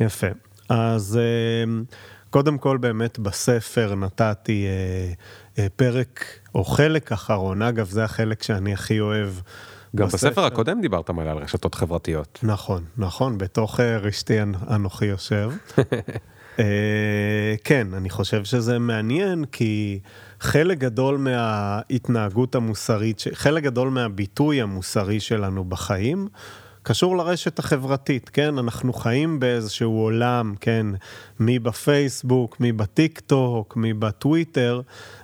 יפה. 0.00 0.26
אז 0.68 1.18
אה, 1.20 1.82
קודם 2.30 2.58
כל 2.58 2.76
באמת 2.76 3.18
בספר 3.18 3.94
נתתי 3.94 4.66
אה, 5.58 5.66
פרק 5.76 6.24
או 6.54 6.64
חלק 6.64 7.12
אחרון, 7.12 7.62
אגב 7.62 7.86
זה 7.86 8.04
החלק 8.04 8.42
שאני 8.42 8.72
הכי 8.72 9.00
אוהב. 9.00 9.28
גם 9.96 10.06
בספר, 10.06 10.28
בספר 10.28 10.44
הקודם 10.44 10.80
דיברת 10.80 11.10
מלא 11.10 11.30
על 11.30 11.38
רשתות 11.38 11.74
חברתיות. 11.74 12.38
נכון, 12.42 12.84
נכון, 12.96 13.38
בתוך 13.38 13.80
רשתי 13.80 14.42
אנוכי 14.70 15.06
יושב. 15.06 15.50
כן, 17.64 17.86
אני 17.94 18.10
חושב 18.10 18.44
שזה 18.44 18.78
מעניין, 18.78 19.44
כי 19.44 20.00
חלק 20.40 20.78
גדול 20.78 21.16
מההתנהגות 21.18 22.54
המוסרית, 22.54 23.22
חלק 23.32 23.62
גדול 23.62 23.90
מהביטוי 23.90 24.62
המוסרי 24.62 25.20
שלנו 25.20 25.64
בחיים, 25.64 26.28
קשור 26.88 27.16
לרשת 27.16 27.58
החברתית, 27.58 28.28
כן? 28.28 28.58
אנחנו 28.58 28.92
חיים 28.92 29.40
באיזשהו 29.40 30.00
עולם, 30.00 30.54
כן? 30.60 30.86
מי 31.40 31.58
בפייסבוק, 31.58 32.60
מי 32.60 32.72
בטיק 32.72 33.20
טוק, 33.20 33.76
מי 33.76 33.92
בטוויטר, 33.92 34.80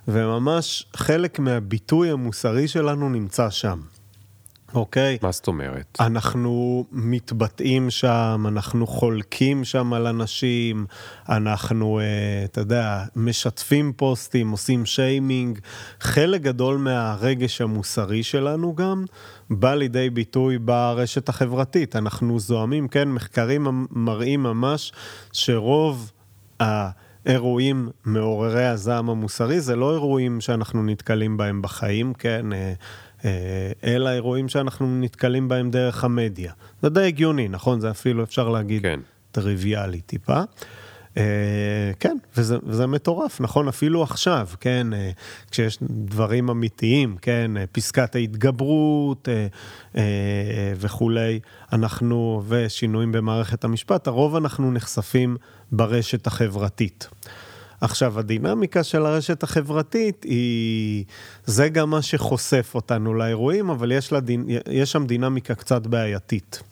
וממש 0.09 0.87
חלק 0.97 1.39
מהביטוי 1.39 2.11
המוסרי 2.11 2.69
שלנו 2.69 3.09
נמצא 3.09 3.51
שם. 3.51 3.81
אוקיי? 4.75 5.19
מה 5.23 5.33
זאת 5.33 5.47
אומרת? 5.47 5.97
אנחנו 6.01 6.85
מתבטאים 6.93 7.91
שם, 7.91 8.45
אנחנו 8.49 8.87
חולקים 8.87 9.65
שם 9.65 9.93
על 9.93 10.07
אנשים, 10.07 10.87
אנחנו, 11.29 12.01
אה, 12.01 12.05
אתה 12.45 12.61
יודע, 12.61 13.05
משתפים 13.17 13.93
פוסטים, 13.97 14.51
עושים 14.51 14.87
שיימינג. 14.87 15.59
חלק 16.01 16.41
גדול 16.41 16.79
מהרגש 16.79 17.61
המוסרי 17.61 18.23
שלנו 18.23 18.75
גם 18.75 19.05
בא 19.51 19.75
לידי 19.75 20.11
ביטוי 20.11 20.59
ברשת 20.59 21.29
החברתית. 21.29 21.97
אנחנו 21.97 22.39
זוהמים, 22.39 22.89
כן, 22.89 23.09
מחקרים 23.09 23.87
מראים 23.91 24.43
ממש 24.43 24.93
שרוב 25.33 26.13
ה... 26.63 26.91
אירועים 27.27 27.89
מעוררי 28.05 28.65
הזעם 28.65 29.11
המוסרי, 29.11 29.61
זה 29.61 29.77
לא 29.77 29.93
אירועים 29.93 30.41
שאנחנו 30.41 30.83
נתקלים 30.83 31.37
בהם 31.37 31.63
בחיים, 31.63 32.15
כן? 32.15 32.47
אה, 33.25 33.31
אה, 33.85 33.95
אלא 33.95 34.09
אירועים 34.11 34.49
שאנחנו 34.49 35.01
נתקלים 35.01 35.49
בהם 35.49 35.71
דרך 35.71 36.05
המדיה. 36.05 36.53
זה 36.83 36.89
די 36.89 37.07
הגיוני, 37.07 37.49
נכון? 37.49 37.81
זה 37.81 37.91
אפילו 37.91 38.23
אפשר 38.23 38.49
להגיד 38.49 38.83
כן. 38.83 39.01
טריוויאלי 39.33 40.01
טיפה. 40.01 40.43
Uh, 41.15 41.17
כן, 42.01 42.17
וזה, 42.37 42.57
וזה 42.63 42.87
מטורף, 42.87 43.41
נכון? 43.41 43.69
אפילו 43.69 44.03
עכשיו, 44.03 44.49
כן, 44.61 44.87
uh, 44.93 44.97
כשיש 45.51 45.79
דברים 45.83 46.51
אמיתיים, 46.51 47.17
כן, 47.23 47.51
uh, 47.57 47.61
פסקת 47.73 48.15
ההתגברות 48.15 49.29
uh, 49.29 49.95
uh, 49.95 49.99
וכולי, 50.77 51.41
אנחנו, 51.73 52.43
ושינויים 52.49 53.13
במערכת 53.13 53.65
המשפט, 53.65 54.07
הרוב 54.07 54.37
אנחנו 54.37 54.73
נחשפים 54.73 55.37
ברשת 55.73 56.27
החברתית. 56.27 57.09
עכשיו, 57.85 58.19
הדינמיקה 58.19 58.83
של 58.83 59.07
הרשת 59.07 59.43
החברתית 59.43 60.23
היא... 60.25 61.05
זה 61.45 61.69
גם 61.69 61.91
מה 61.91 62.03
שחושף 62.03 62.73
אותנו 62.75 63.15
לאירועים, 63.15 63.71
אבל 63.71 63.93
יש, 63.93 64.13
לדין... 64.13 64.47
יש 64.71 64.93
שם 64.93 65.07
דינמיקה 65.07 65.55
קצת 65.55 65.87
בעייתית. 65.87 66.63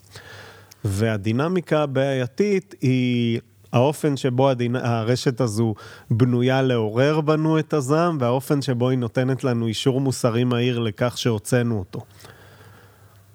והדינמיקה 0.84 1.82
הבעייתית 1.82 2.74
היא 2.80 3.40
האופן 3.72 4.16
שבו 4.16 4.50
הדינ... 4.50 4.76
הרשת 4.76 5.40
הזו 5.40 5.74
בנויה 6.10 6.62
לעורר 6.62 7.20
בנו 7.20 7.58
את 7.58 7.72
הזעם, 7.74 8.18
והאופן 8.20 8.62
שבו 8.62 8.88
היא 8.88 8.98
נותנת 8.98 9.44
לנו 9.44 9.66
אישור 9.66 10.00
מוסרי 10.00 10.44
מהיר 10.44 10.78
לכך 10.78 11.18
שהוצאנו 11.18 11.78
אותו. 11.78 12.00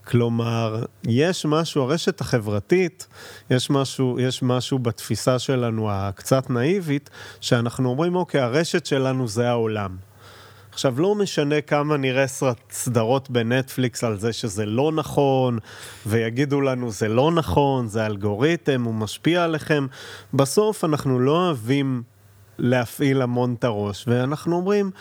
כלומר, 0.07 0.83
יש 1.03 1.45
משהו, 1.45 1.83
הרשת 1.83 2.21
החברתית, 2.21 3.07
יש 3.49 3.69
משהו, 3.69 4.19
יש 4.19 4.43
משהו 4.43 4.79
בתפיסה 4.79 5.39
שלנו 5.39 5.91
הקצת 5.91 6.49
נאיבית, 6.49 7.09
שאנחנו 7.41 7.89
אומרים, 7.89 8.15
אוקיי, 8.15 8.41
הרשת 8.41 8.85
שלנו 8.85 9.27
זה 9.27 9.49
העולם. 9.49 9.97
עכשיו, 10.71 10.99
לא 10.99 11.15
משנה 11.15 11.61
כמה 11.61 11.97
נראה 11.97 12.25
סדרות 12.71 13.29
בנטפליקס 13.29 14.03
על 14.03 14.19
זה 14.19 14.33
שזה 14.33 14.65
לא 14.65 14.91
נכון, 14.91 15.59
ויגידו 16.05 16.61
לנו 16.61 16.91
זה 16.91 17.07
לא 17.07 17.31
נכון, 17.31 17.87
זה 17.87 18.05
אלגוריתם, 18.05 18.83
הוא 18.83 18.93
משפיע 18.93 19.43
עליכם, 19.43 19.87
בסוף 20.33 20.83
אנחנו 20.83 21.19
לא 21.19 21.45
אוהבים 21.45 22.03
להפעיל 22.57 23.21
המון 23.21 23.55
את 23.59 23.63
הראש, 23.63 24.05
ואנחנו 24.07 24.55
אומרים, 24.55 24.91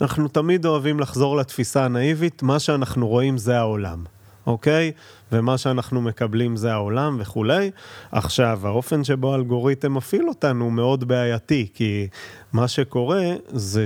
אנחנו 0.00 0.28
תמיד 0.28 0.66
אוהבים 0.66 1.00
לחזור 1.00 1.36
לתפיסה 1.36 1.84
הנאיבית, 1.84 2.42
מה 2.42 2.58
שאנחנו 2.58 3.08
רואים 3.08 3.38
זה 3.38 3.58
העולם. 3.58 4.04
אוקיי? 4.50 4.92
ומה 5.32 5.58
שאנחנו 5.58 6.02
מקבלים 6.02 6.56
זה 6.56 6.72
העולם 6.72 7.16
וכולי. 7.20 7.70
עכשיו, 8.12 8.60
האופן 8.66 9.04
שבו 9.04 9.32
האלגוריתם 9.32 9.94
מפעיל 9.94 10.28
אותנו 10.28 10.64
הוא 10.64 10.72
מאוד 10.72 11.08
בעייתי, 11.08 11.68
כי 11.74 12.08
מה 12.52 12.68
שקורה 12.68 13.24
זה 13.48 13.84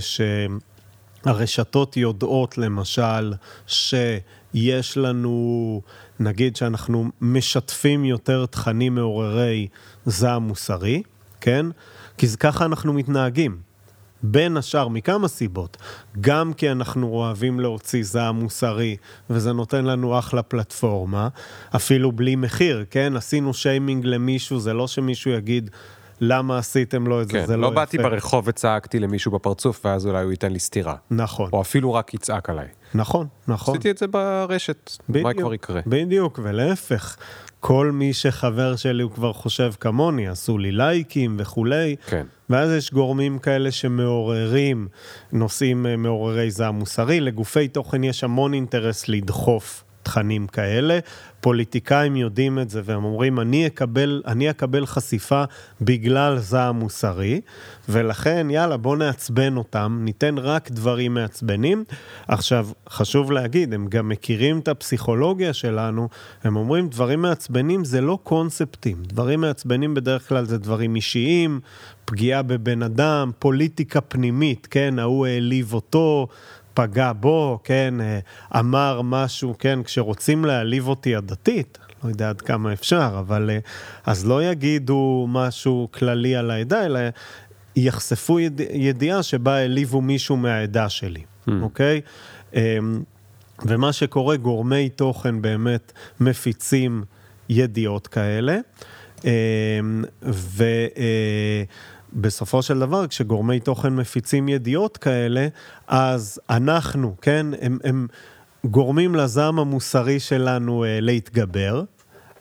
שהרשתות 1.24 1.96
יודעות, 1.96 2.58
למשל, 2.58 3.32
שיש 3.66 4.96
לנו, 4.96 5.80
נגיד 6.20 6.56
שאנחנו 6.56 7.10
משתפים 7.20 8.04
יותר 8.04 8.46
תכנים 8.46 8.94
מעוררי 8.94 9.68
זעם 10.06 10.42
מוסרי, 10.42 11.02
כן? 11.40 11.66
כי 12.18 12.26
ככה 12.40 12.64
אנחנו 12.64 12.92
מתנהגים. 12.92 13.73
בין 14.26 14.56
השאר 14.56 14.88
מכמה 14.88 15.28
סיבות. 15.28 15.76
גם 16.20 16.52
כי 16.52 16.70
אנחנו 16.70 17.08
אוהבים 17.08 17.60
להוציא 17.60 18.02
זעם 18.04 18.40
מוסרי, 18.40 18.96
וזה 19.30 19.52
נותן 19.52 19.84
לנו 19.84 20.18
אחלה 20.18 20.42
פלטפורמה, 20.42 21.28
אפילו 21.76 22.12
בלי 22.12 22.36
מחיר, 22.36 22.84
כן? 22.90 23.16
עשינו 23.16 23.54
שיימינג 23.54 24.06
למישהו, 24.06 24.60
זה 24.60 24.72
לא 24.72 24.88
שמישהו 24.88 25.30
יגיד... 25.30 25.70
למה 26.20 26.58
עשיתם 26.58 27.06
לו 27.06 27.22
את 27.22 27.30
כן, 27.30 27.40
זה, 27.40 27.46
זה 27.46 27.56
לא, 27.56 27.62
לא 27.62 27.66
יפה. 27.66 27.74
לא 27.74 27.80
באתי 27.80 27.98
ברחוב 27.98 28.44
וצעקתי 28.48 28.98
למישהו 28.98 29.32
בפרצוף, 29.32 29.80
ואז 29.84 30.06
אולי 30.06 30.22
הוא 30.22 30.30
ייתן 30.30 30.52
לי 30.52 30.58
סטירה. 30.58 30.94
נכון. 31.10 31.50
או 31.52 31.60
אפילו 31.60 31.94
רק 31.94 32.14
יצעק 32.14 32.50
עליי. 32.50 32.66
נכון, 32.94 33.26
נכון. 33.48 33.74
עשיתי 33.74 33.90
את 33.90 33.98
זה 33.98 34.06
ברשת, 34.06 34.90
בדיוק, 35.08 35.26
מה 35.26 35.34
כבר 35.34 35.54
יקרה? 35.54 35.80
בדיוק, 35.86 36.40
ולהפך. 36.42 37.16
כל 37.66 37.90
מי 37.90 38.12
שחבר 38.12 38.76
שלי 38.76 39.02
הוא 39.02 39.10
כבר 39.10 39.32
חושב 39.32 39.72
כמוני, 39.80 40.28
עשו 40.28 40.58
לי 40.58 40.72
לייקים 40.72 41.36
וכולי. 41.38 41.96
כן. 42.06 42.26
ואז 42.50 42.70
יש 42.70 42.92
גורמים 42.92 43.38
כאלה 43.38 43.70
שמעוררים 43.70 44.88
נושאים 45.32 45.86
אה, 45.86 45.96
מעוררי 45.96 46.50
זעם 46.50 46.74
מוסרי. 46.74 47.20
לגופי 47.20 47.68
תוכן 47.68 48.04
יש 48.04 48.24
המון 48.24 48.54
אינטרס 48.54 49.08
לדחוף 49.08 49.83
תכנים 50.04 50.46
כאלה. 50.46 50.98
פוליטיקאים 51.44 52.16
יודעים 52.16 52.58
את 52.58 52.70
זה 52.70 52.80
והם 52.84 53.04
אומרים, 53.04 53.40
אני 53.40 53.66
אקבל, 53.66 54.22
אני 54.26 54.50
אקבל 54.50 54.86
חשיפה 54.86 55.44
בגלל 55.80 56.38
זעם 56.38 56.78
מוסרי, 56.78 57.40
ולכן 57.88 58.46
יאללה 58.50 58.76
בוא 58.76 58.96
נעצבן 58.96 59.56
אותם, 59.56 59.98
ניתן 60.02 60.38
רק 60.38 60.70
דברים 60.70 61.14
מעצבנים. 61.14 61.84
עכשיו, 62.28 62.68
חשוב 62.88 63.32
להגיד, 63.32 63.74
הם 63.74 63.86
גם 63.88 64.08
מכירים 64.08 64.58
את 64.58 64.68
הפסיכולוגיה 64.68 65.52
שלנו, 65.52 66.08
הם 66.44 66.56
אומרים 66.56 66.88
דברים 66.88 67.22
מעצבנים 67.22 67.84
זה 67.84 68.00
לא 68.00 68.18
קונספטים, 68.22 68.96
דברים 69.02 69.40
מעצבנים 69.40 69.94
בדרך 69.94 70.28
כלל 70.28 70.44
זה 70.44 70.58
דברים 70.58 70.96
אישיים, 70.96 71.60
פגיעה 72.04 72.42
בבן 72.42 72.82
אדם, 72.82 73.30
פוליטיקה 73.38 74.00
פנימית, 74.00 74.68
כן, 74.70 74.98
ההוא 74.98 75.26
העליב 75.26 75.74
אותו, 75.74 76.28
פגע 76.74 77.12
בו, 77.12 77.58
כן, 77.64 77.94
אה, 78.00 78.18
אמר 78.60 79.00
משהו, 79.04 79.54
כן, 79.58 79.82
כשרוצים 79.82 80.44
להעליב 80.44 80.88
אותי 80.88 81.16
הדתית, 81.16 81.78
לא 82.04 82.08
יודע 82.08 82.28
עד 82.28 82.40
כמה 82.40 82.72
אפשר, 82.72 83.16
אבל 83.18 83.50
אה, 83.50 83.58
אז 84.06 84.26
לא 84.26 84.44
יגידו 84.44 85.26
משהו 85.28 85.88
כללי 85.92 86.36
על 86.36 86.50
העדה, 86.50 86.84
אלא 86.84 87.00
יחשפו 87.76 88.40
יד, 88.40 88.60
ידיעה 88.72 89.22
שבה 89.22 89.56
העליבו 89.56 90.00
מישהו 90.00 90.36
מהעדה 90.36 90.88
שלי, 90.88 91.22
mm. 91.48 91.52
אוקיי? 91.62 92.00
אמ, 92.54 93.02
ומה 93.66 93.92
שקורה, 93.92 94.36
גורמי 94.36 94.88
תוכן 94.88 95.42
באמת 95.42 95.92
מפיצים 96.20 97.04
ידיעות 97.48 98.06
כאלה, 98.06 98.58
אמ, 99.24 99.30
ו... 100.22 100.64
בסופו 102.14 102.62
של 102.62 102.78
דבר, 102.78 103.06
כשגורמי 103.06 103.60
תוכן 103.60 103.96
מפיצים 103.96 104.48
ידיעות 104.48 104.96
כאלה, 104.96 105.48
אז 105.88 106.40
אנחנו, 106.50 107.14
כן, 107.20 107.46
הם, 107.60 107.78
הם 107.84 108.06
גורמים 108.64 109.14
לזעם 109.14 109.58
המוסרי 109.58 110.20
שלנו 110.20 110.84
אה, 110.84 111.00
להתגבר, 111.00 111.82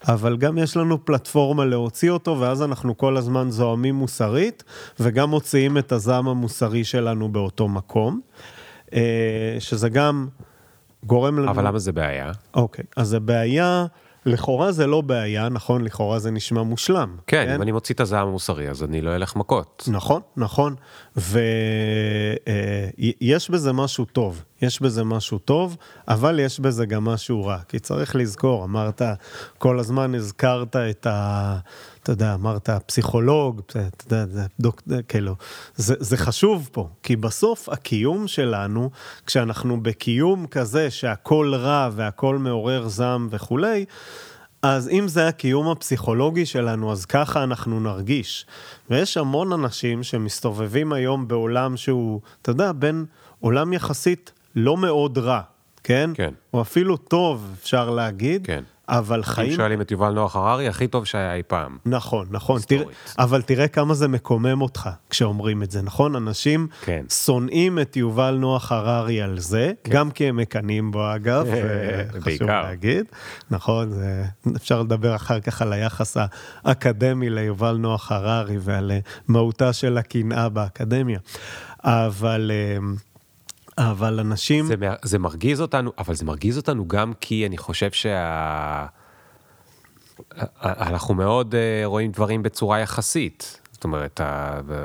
אבל 0.08 0.38
גם 0.38 0.58
יש 0.58 0.78
לנו 0.78 1.06
פלטפורמה 1.06 1.66
להוציא 1.66 2.12
אותו, 2.12 2.40
ואז 2.40 2.62
אנחנו 2.62 2.98
כל 2.98 3.18
הזמן 3.18 3.50
זוהמים 3.50 3.96
מוסרית, 3.96 4.64
וגם 5.00 5.30
מוציאים 5.30 5.78
את 5.78 5.92
הזעם 5.92 6.28
המוסרי 6.28 6.84
שלנו 6.84 7.30
באותו 7.30 7.68
מקום, 7.68 8.22
אה, 8.94 9.56
שזה 9.60 9.90
גם 9.90 10.28
גורם 11.04 11.40
לנו... 11.40 11.52
אבל 11.52 11.68
למה 11.68 11.80
זה 11.80 11.92
בעיה? 11.92 12.32
אוקיי, 12.54 12.86
אז 12.98 13.08
זה 13.08 13.20
בעיה... 13.20 13.86
לכאורה 14.26 14.72
זה 14.72 14.88
לא 14.88 15.02
בעיה, 15.02 15.50
נכון? 15.50 15.84
לכאורה 15.84 16.20
זה 16.20 16.32
נשמע 16.32 16.64
מושלם. 16.64 17.16
כן, 17.28 17.46
כן? 17.48 17.54
אם 17.56 17.62
אני 17.62 17.72
מוציא 17.72 17.96
את 17.96 18.00
הזעם 18.00 18.28
המוסרי, 18.28 18.70
אז 18.70 18.84
אני 18.84 19.02
לא 19.02 19.16
אלך 19.16 19.36
מכות. 19.36 19.90
נכון, 19.92 20.22
נכון. 20.38 20.76
ויש 21.16 21.50
אה, 23.50 23.54
בזה 23.54 23.74
משהו 23.74 24.06
טוב. 24.06 24.44
יש 24.62 24.82
בזה 24.82 25.04
משהו 25.04 25.38
טוב, 25.38 25.78
אבל 26.08 26.40
יש 26.40 26.60
בזה 26.60 26.86
גם 26.86 27.06
משהו 27.06 27.46
רע. 27.46 27.58
כי 27.68 27.80
צריך 27.80 28.16
לזכור, 28.16 28.64
אמרת, 28.64 29.02
כל 29.58 29.80
הזמן 29.80 30.16
הזכרת 30.16 30.76
את 30.76 31.08
ה... 31.08 31.58
אתה 32.04 32.12
יודע, 32.12 32.34
אמרת 32.34 32.70
פסיכולוג, 32.86 33.62
אתה 33.66 33.80
יודע, 34.06 34.26
זה 34.26 34.42
דוק... 34.60 34.82
כאילו, 35.08 35.36
זה, 35.76 35.96
זה 36.00 36.18
חשוב 36.18 36.70
פה, 36.72 36.90
כי 37.04 37.16
בסוף 37.16 37.70
הקיום 37.70 38.28
שלנו, 38.28 38.90
כשאנחנו 39.26 39.84
בקיום 39.84 40.48
כזה 40.48 40.92
שהכל 40.92 41.54
רע 41.56 41.90
והכל 41.96 42.38
מעורר 42.38 42.88
זעם 42.88 43.28
וכולי, 43.32 43.86
אז 44.62 44.90
אם 44.90 45.08
זה 45.08 45.28
הקיום 45.28 45.70
הפסיכולוגי 45.70 46.46
שלנו, 46.46 46.92
אז 46.92 47.06
ככה 47.06 47.44
אנחנו 47.44 47.80
נרגיש. 47.80 48.46
ויש 48.90 49.18
המון 49.18 49.54
אנשים 49.54 50.04
שמסתובבים 50.04 50.94
היום 50.94 51.28
בעולם 51.28 51.78
שהוא, 51.78 52.22
אתה 52.42 52.52
יודע, 52.52 52.72
בין 52.72 53.06
עולם 53.40 53.74
יחסית 53.74 54.32
לא 54.56 54.78
מאוד 54.78 55.18
רע, 55.18 55.42
כן? 55.84 56.10
כן. 56.14 56.34
או 56.54 56.62
אפילו 56.62 56.98
טוב, 56.98 57.56
אפשר 57.62 57.90
להגיד. 57.90 58.46
כן. 58.48 58.64
אבל 58.90 59.18
אם 59.18 59.24
חיים... 59.24 59.52
שואלים 59.56 59.82
את 59.82 59.92
יובל 59.92 60.14
נוח 60.14 60.36
הררי, 60.36 60.68
הכי 60.68 60.88
טוב 60.88 61.06
שהיה 61.06 61.34
אי 61.34 61.44
פעם. 61.48 61.78
נכון, 61.86 62.28
נכון, 62.32 62.56
היסטורית. 62.56 62.98
אבל 63.20 63.42
תראה 63.42 63.68
כמה 63.68 63.94
זה 63.94 64.08
מקומם 64.08 64.62
אותך 64.62 64.90
כשאומרים 65.10 65.64
את 65.64 65.72
זה, 65.72 65.82
נכון? 65.82 66.16
אנשים 66.16 66.68
כן. 66.82 67.06
שונאים 67.10 67.80
את 67.80 67.98
יובל 67.98 68.36
נוח 68.40 68.72
הררי 68.72 69.22
על 69.22 69.40
זה, 69.40 69.72
גם 69.90 70.12
כי 70.12 70.28
הם 70.28 70.38
מקנאים 70.38 70.92
בו 70.92 71.16
אגב, 71.16 71.48
אה, 71.48 72.04
חשוב. 72.22 72.50
להגיד, 72.50 73.06
נכון? 73.52 73.90
זה, 73.90 74.24
אפשר 74.56 74.82
לדבר 74.82 75.16
אחר 75.16 75.40
כך 75.40 75.62
על 75.62 75.74
היחס 75.74 76.18
האקדמי 76.66 77.30
ליובל 77.30 77.76
נוח 77.78 78.12
הררי 78.12 78.58
ועל 78.60 78.92
אה, 78.92 79.00
מהותה 79.28 79.74
של 79.74 79.98
הקנאה 79.98 80.50
באקדמיה, 80.50 81.20
אבל... 81.84 82.52
אבל 83.78 84.20
אנשים... 84.20 84.66
זה, 84.66 84.76
זה 85.02 85.20
מרגיז 85.20 85.62
אותנו, 85.62 85.92
אבל 85.98 86.16
זה 86.16 86.26
מרגיז 86.26 86.58
אותנו 86.58 86.88
גם 86.88 87.14
כי 87.22 87.48
אני 87.48 87.58
חושב 87.58 87.92
שה... 87.92 88.86
אנחנו 90.62 91.14
מאוד 91.14 91.56
אה, 91.56 91.82
רואים 91.86 92.12
דברים 92.12 92.44
בצורה 92.44 92.80
יחסית. 92.80 93.60
זאת 93.72 93.84
אומרת, 93.84 94.22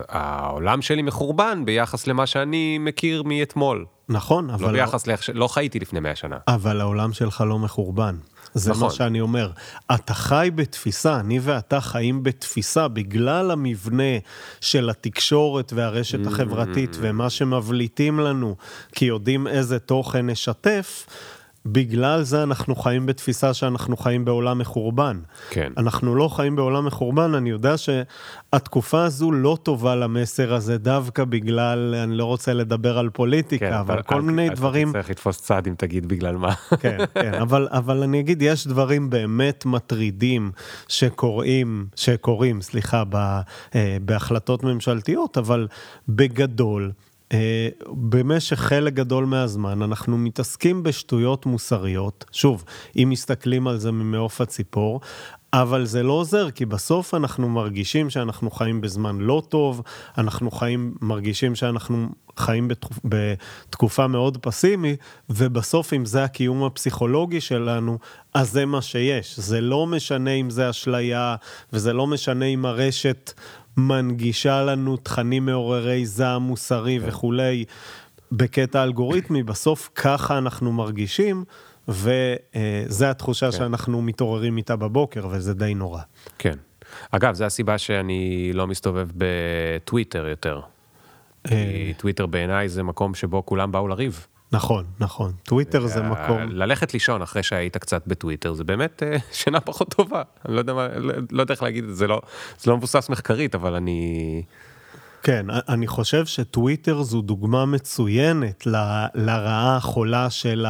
העולם 0.09 0.83
שלי 0.83 1.03
מחורבן 1.03 1.65
ביחס 1.65 2.07
למה 2.07 2.27
שאני 2.27 2.79
מכיר 2.79 3.23
מאתמול. 3.23 3.85
נכון, 4.09 4.47
לא 4.47 4.55
אבל... 4.55 4.73
ביחס 4.73 5.07
לאיך 5.07 5.23
ש... 5.23 5.31
לא 5.31 5.49
חייתי 5.49 5.81
לפני 5.81 6.01
100 6.01 6.17
שנה. 6.17 6.37
אבל 6.49 6.81
העולם 6.81 7.13
שלך 7.13 7.45
לא 7.47 7.59
מחורבן. 7.59 8.17
זה 8.55 8.71
נכון. 8.71 8.83
מה 8.85 8.91
שאני 8.91 9.21
אומר. 9.21 9.51
אתה 9.95 10.15
חי 10.15 10.51
בתפיסה, 10.55 11.21
אני 11.21 11.39
ואתה 11.43 11.81
חיים 11.81 12.23
בתפיסה 12.23 12.89
בגלל 12.89 13.51
המבנה 13.51 14.19
של 14.61 14.91
התקשורת 14.91 15.73
והרשת 15.73 16.19
Mm. 16.25 16.29
החברתית 16.29 16.97
ומה 17.01 17.31
שמבליטים 17.31 18.21
לנו, 18.21 18.57
כי 18.93 19.05
יודעים 19.05 19.47
איזה 19.47 19.79
תוכן 19.79 20.27
נשתף. 20.31 21.07
בגלל 21.73 22.23
זה 22.23 22.43
אנחנו 22.43 22.77
חיים 22.77 23.07
בתפיסה 23.07 23.55
שאנחנו 23.55 23.97
חיים 23.97 24.25
בעולם 24.25 24.59
מחורבן. 24.59 25.21
כן. 25.51 25.73
אנחנו 25.77 26.15
לא 26.15 26.29
חיים 26.29 26.57
בעולם 26.57 26.85
מחורבן, 26.87 27.35
אני 27.35 27.51
יודע 27.51 27.75
שהתקופה 27.77 29.05
הזו 29.05 29.33
לא 29.33 29.59
טובה 29.63 29.97
למסר 29.97 30.55
הזה, 30.55 30.79
דווקא 30.79 31.25
בגלל, 31.25 31.95
אני 31.95 32.17
לא 32.17 32.25
רוצה 32.25 32.53
לדבר 32.53 32.99
על 32.99 33.11
פוליטיקה, 33.11 33.69
כן, 33.71 33.73
אבל 33.75 33.95
אתה- 33.95 34.03
כל 34.03 34.15
אל- 34.15 34.21
מיני 34.21 34.49
אל 34.49 34.55
דברים... 34.55 34.89
תצטרך 34.89 35.11
לתפוס 35.11 35.41
צד 35.41 35.67
אם 35.67 35.75
תגיד 35.79 36.07
בגלל 36.09 36.37
מה. 36.37 36.55
כן, 36.81 36.99
כן, 37.15 37.35
אבל, 37.43 37.69
אבל 37.71 38.03
אני 38.03 38.21
אגיד, 38.21 38.43
יש 38.43 38.67
דברים 38.67 39.11
באמת 39.11 39.67
מטרידים 39.67 40.51
שקורים, 40.89 41.87
שקורים, 41.97 42.61
סליחה, 42.61 43.03
ב, 43.09 43.17
אה, 43.75 43.97
בהחלטות 44.03 44.63
ממשלתיות, 44.65 45.39
אבל 45.39 45.67
בגדול, 46.09 46.93
במשך 47.89 48.57
חלק 48.57 48.93
גדול 48.93 49.25
מהזמן 49.25 49.83
אנחנו 49.83 50.19
מתעסקים 50.19 50.83
בשטויות 50.83 51.47
מוסריות. 51.47 52.25
שוב, 52.33 52.65
אם 52.97 53.09
מסתכלים 53.11 53.69
על 53.69 53.79
זה 53.79 53.93
ממעוף 53.93 54.41
הציפור, 54.41 55.01
אבל 55.53 55.85
זה 55.87 56.03
לא 56.03 56.13
עוזר, 56.13 56.51
כי 56.51 56.67
בסוף 56.67 57.15
אנחנו 57.15 57.49
מרגישים 57.49 58.11
שאנחנו 58.11 58.51
חיים 58.51 58.81
בזמן 58.81 59.19
לא 59.19 59.43
טוב, 59.49 59.83
אנחנו 60.19 60.51
חיים, 60.51 60.95
מרגישים 61.01 61.55
שאנחנו 61.55 62.09
חיים 62.37 62.69
בתקופ, 62.69 62.99
בתקופה 63.05 64.07
מאוד 64.07 64.37
פסימי, 64.37 64.97
ובסוף 65.31 65.93
אם 65.93 66.05
זה 66.05 66.25
הקיום 66.25 66.65
הפסיכולוגי 66.65 67.41
שלנו, 67.41 67.99
אז 68.35 68.51
זה 68.51 68.67
מה 68.67 68.83
שיש. 68.83 69.39
זה 69.39 69.61
לא 69.61 69.87
משנה 69.87 70.31
אם 70.31 70.51
זה 70.51 70.71
אשליה, 70.71 71.37
וזה 71.73 71.93
לא 71.93 72.07
משנה 72.07 72.45
אם 72.45 72.65
הרשת 72.65 73.33
מנגישה 73.79 74.65
לנו 74.65 74.97
תכנים 74.97 75.47
מעוררי 75.47 76.07
זעם 76.07 76.43
מוסרי 76.43 76.99
וכולי, 77.03 77.65
בקטע 78.33 78.83
אלגוריתמי, 78.83 79.43
בסוף 79.43 79.91
ככה 79.95 80.39
אנחנו 80.39 80.73
מרגישים. 80.73 81.45
וזה 81.89 83.11
התחושה 83.11 83.53
שאנחנו 83.53 84.03
מתעוררים 84.03 84.57
איתה 84.57 84.77
בבוקר, 84.77 85.27
וזה 85.31 85.55
די 85.55 85.75
נורא. 85.75 86.01
כן. 86.39 86.55
אגב, 87.11 87.35
זו 87.35 87.45
הסיבה 87.45 87.79
שאני 87.79 88.51
לא 88.53 88.67
מסתובב 88.67 89.09
בטוויטר 89.15 90.29
יותר. 90.29 90.61
אה. 91.51 91.91
טוויטר 91.97 92.27
בעיניי 92.27 92.69
זה 92.69 92.83
מקום 92.83 93.15
שבו 93.15 93.47
כולם 93.47 93.73
באו 93.73 93.89
לריב. 93.89 94.27
נכון, 94.53 94.85
נכון. 95.01 95.33
טוויטר 95.43 95.87
זה 95.87 96.01
אה, 96.01 96.09
מקום... 96.09 96.43
ללכת 96.51 96.95
לישון 96.95 97.23
אחרי 97.23 97.43
שהיית 97.43 97.77
קצת 97.77 98.03
בטוויטר, 98.07 98.53
זה 98.53 98.65
באמת 98.65 99.03
אה, 99.03 99.17
שינה 99.33 99.61
פחות 99.61 99.89
טובה. 99.95 100.23
אני 100.47 100.55
לא 100.55 100.59
יודע 100.61 100.75
מה, 100.75 100.89
לא- 100.89 101.15
לא 101.31 101.43
יודע 101.43 101.55
איך 101.55 101.63
להגיד 101.63 101.85
את 101.85 101.97
זה, 101.97 102.07
לא, 102.07 102.21
זה 102.59 102.71
לא 102.71 102.77
מבוסס 102.77 103.09
מחקרית, 103.09 103.55
אבל 103.55 103.75
אני... 103.75 104.43
כן, 105.23 105.47
אני 105.69 105.87
חושב 105.87 106.27
שטוויטר 106.27 107.03
זו 107.03 107.21
דוגמה 107.23 107.67
מצוינת 107.67 108.67
ל- 108.67 109.07
לרעה 109.15 109.77
החולה 109.77 110.31
של 110.31 110.67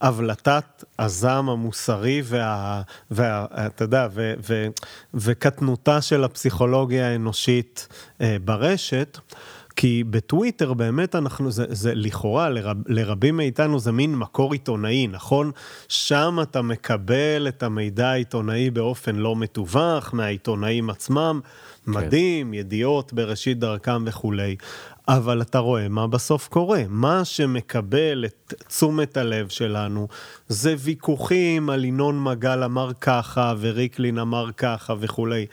הבלטת 0.00 0.84
הזעם 0.98 1.48
המוסרי 1.48 2.22
וה... 2.24 2.82
וה 3.10 3.46
אתה 3.66 3.84
יודע, 3.84 4.08
ו, 4.12 4.34
ו, 4.48 4.66
וקטנותה 5.14 6.00
של 6.00 6.24
הפסיכולוגיה 6.24 7.08
האנושית 7.08 7.88
אה, 8.20 8.36
ברשת. 8.44 9.18
כי 9.80 10.04
בטוויטר 10.10 10.74
באמת 10.74 11.14
אנחנו, 11.14 11.50
זה, 11.50 11.64
זה 11.68 11.94
לכאורה 11.94 12.50
לרב, 12.50 12.76
לרבים 12.86 13.36
מאיתנו 13.36 13.78
זה 13.78 13.92
מין 13.92 14.16
מקור 14.16 14.52
עיתונאי, 14.52 15.06
נכון? 15.06 15.50
שם 15.88 16.38
אתה 16.42 16.62
מקבל 16.62 17.48
את 17.48 17.62
המידע 17.62 18.08
העיתונאי 18.08 18.70
באופן 18.70 19.16
לא 19.16 19.36
מתווך 19.36 20.14
מהעיתונאים 20.14 20.90
עצמם, 20.90 21.40
מדהים, 21.86 22.54
ידיעות 22.54 23.12
בראשית 23.12 23.58
דרכם 23.58 24.04
וכולי. 24.06 24.56
אבל 25.08 25.42
אתה 25.42 25.58
רואה 25.58 25.88
מה 25.88 26.06
בסוף 26.06 26.48
קורה. 26.48 26.82
מה 26.88 27.24
שמקבל 27.24 28.24
את 28.24 28.54
תשומת 28.68 29.16
הלב 29.16 29.48
שלנו 29.48 30.08
זה 30.48 30.74
ויכוחים 30.78 31.70
על 31.70 31.84
ינון 31.84 32.22
מגל 32.22 32.64
אמר 32.64 32.90
ככה 33.00 33.54
וריקלין 33.60 34.18
אמר 34.18 34.52
ככה 34.56 34.94
וכולי. 35.00 35.46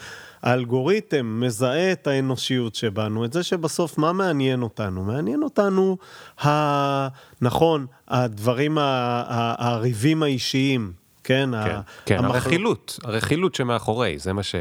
האלגוריתם 0.46 1.40
מזהה 1.40 1.92
את 1.92 2.08
האנושיות 2.08 2.76
שבנו, 2.76 3.26
את 3.26 3.34
זה 3.34 3.44
שבסוף 3.44 3.98
מה 3.98 4.14
מעניין 4.14 4.62
אותנו? 4.62 5.04
מעניין 5.04 5.44
אותנו, 5.44 5.98
ה... 6.46 7.08
נכון, 7.42 7.86
הדברים, 8.08 8.78
ה... 8.78 8.82
ה... 9.28 9.68
הריבים 9.68 10.24
האישיים, 10.24 10.92
כן? 11.24 11.50
כן, 11.52 11.54
ה... 11.54 11.82
כן 12.06 12.18
המחל- 12.18 12.36
הרכילות, 12.36 13.00
הרכילות 13.04 13.56
שמאחורי, 13.56 14.20
זה 14.20 14.34
מה 14.34 14.44
ש... 14.44 14.56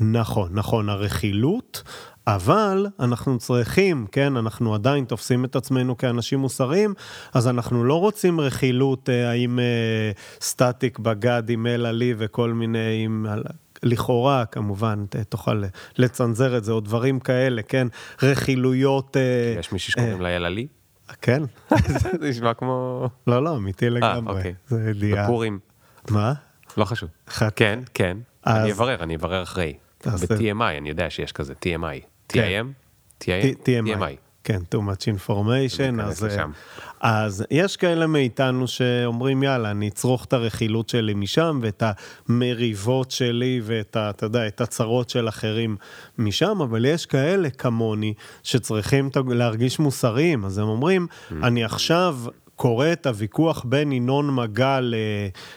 נכון, 0.00 0.50
נכון, 0.52 0.88
הרכילות, 0.88 1.82
אבל 2.26 2.86
אנחנו 3.00 3.38
צריכים, 3.38 4.06
כן, 4.12 4.36
אנחנו 4.36 4.74
עדיין 4.74 5.04
תופסים 5.04 5.44
את 5.44 5.56
עצמנו 5.56 5.96
כאנשים 5.96 6.38
מוסריים, 6.38 6.94
אז 7.34 7.48
אנחנו 7.48 7.84
לא 7.84 8.00
רוצים 8.00 8.40
רכילות, 8.40 9.08
אה, 9.08 9.30
האם 9.30 9.58
אה, 9.58 10.10
סטטיק 10.40 10.98
בגד 10.98 11.42
עם 11.48 11.66
אלה 11.66 11.92
לי 11.92 12.14
וכל 12.18 12.52
מיני, 12.52 13.04
עם, 13.04 13.26
לכאורה, 13.82 14.44
כמובן, 14.46 15.04
תוכל 15.28 15.62
לצנזר 15.98 16.56
את 16.56 16.64
זה, 16.64 16.72
או 16.72 16.80
דברים 16.80 17.20
כאלה, 17.20 17.62
כן, 17.62 17.86
רכילויות... 18.22 19.16
אה, 19.16 19.54
יש 19.58 19.72
מישהי 19.72 19.92
שקוראים 19.92 20.20
לה 20.20 20.30
יללי? 20.30 20.66
כן, 21.22 21.42
זה 21.86 22.10
נשמע 22.20 22.54
כמו... 22.54 23.08
לא, 23.26 23.44
לא, 23.44 23.56
אמיתי 23.56 23.90
לגמרי. 23.90 24.36
אוקיי. 24.36 24.54
זה 24.66 24.90
ידיעה. 24.90 25.24
בפורים, 25.24 25.58
מה? 26.10 26.32
לא 26.76 26.84
חשוב. 26.84 27.08
כן, 27.56 27.80
כן. 27.94 28.18
אני 28.46 28.72
אברר, 28.72 29.02
אני 29.02 29.16
אברר 29.16 29.42
אחרי. 29.42 29.74
ב-TMI, 30.06 30.78
אני 30.78 30.88
יודע 30.88 31.10
שיש 31.10 31.32
כזה, 31.32 31.54
TMI. 31.64 32.32
TIM? 32.32 32.66
TIM? 33.24 34.25
כן, 34.46 34.60
too 34.74 34.78
much 34.78 35.24
information, 35.24 36.02
אז, 36.02 36.24
לשם. 36.24 36.50
אז 37.00 37.44
יש 37.50 37.76
כאלה 37.76 38.06
מאיתנו 38.06 38.68
שאומרים, 38.68 39.42
יאללה, 39.42 39.70
אני 39.70 39.88
אצרוך 39.88 40.24
את 40.24 40.32
הרכילות 40.32 40.88
שלי 40.88 41.14
משם, 41.14 41.58
ואת 41.62 41.82
המריבות 42.28 43.10
שלי, 43.10 43.60
ואת 43.64 43.96
ה, 43.96 44.10
אתה 44.10 44.26
יודע, 44.26 44.46
את 44.46 44.60
הצרות 44.60 45.10
של 45.10 45.28
אחרים 45.28 45.76
משם, 46.18 46.60
אבל 46.60 46.84
יש 46.84 47.06
כאלה 47.06 47.50
כמוני 47.50 48.14
שצריכים 48.42 49.10
להרגיש 49.28 49.78
מוסריים, 49.78 50.44
אז 50.44 50.58
הם 50.58 50.68
אומרים, 50.68 51.06
Mm. 51.06 51.34
אני 51.42 51.64
עכשיו... 51.64 52.18
קורא 52.56 52.92
את 52.92 53.06
הוויכוח 53.06 53.64
בין 53.64 53.92
ינון 53.92 54.34
מגל 54.34 54.80
ל- 54.80 54.94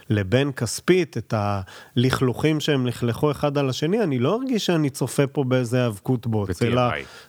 לבין 0.10 0.52
כספית, 0.52 1.18
את 1.18 1.34
הלכלוכים 1.38 2.60
שהם 2.60 2.88
לכלכו 2.88 3.32
אחד 3.32 3.58
על 3.58 3.70
השני, 3.70 4.04
אני 4.04 4.20
לא 4.20 4.36
ארגיש 4.36 4.66
שאני 4.66 4.90
צופה 4.90 5.28
פה 5.28 5.44
באיזה 5.44 5.78
היאבקות 5.78 6.28
בוץ. 6.28 6.62
אלא 6.62 6.82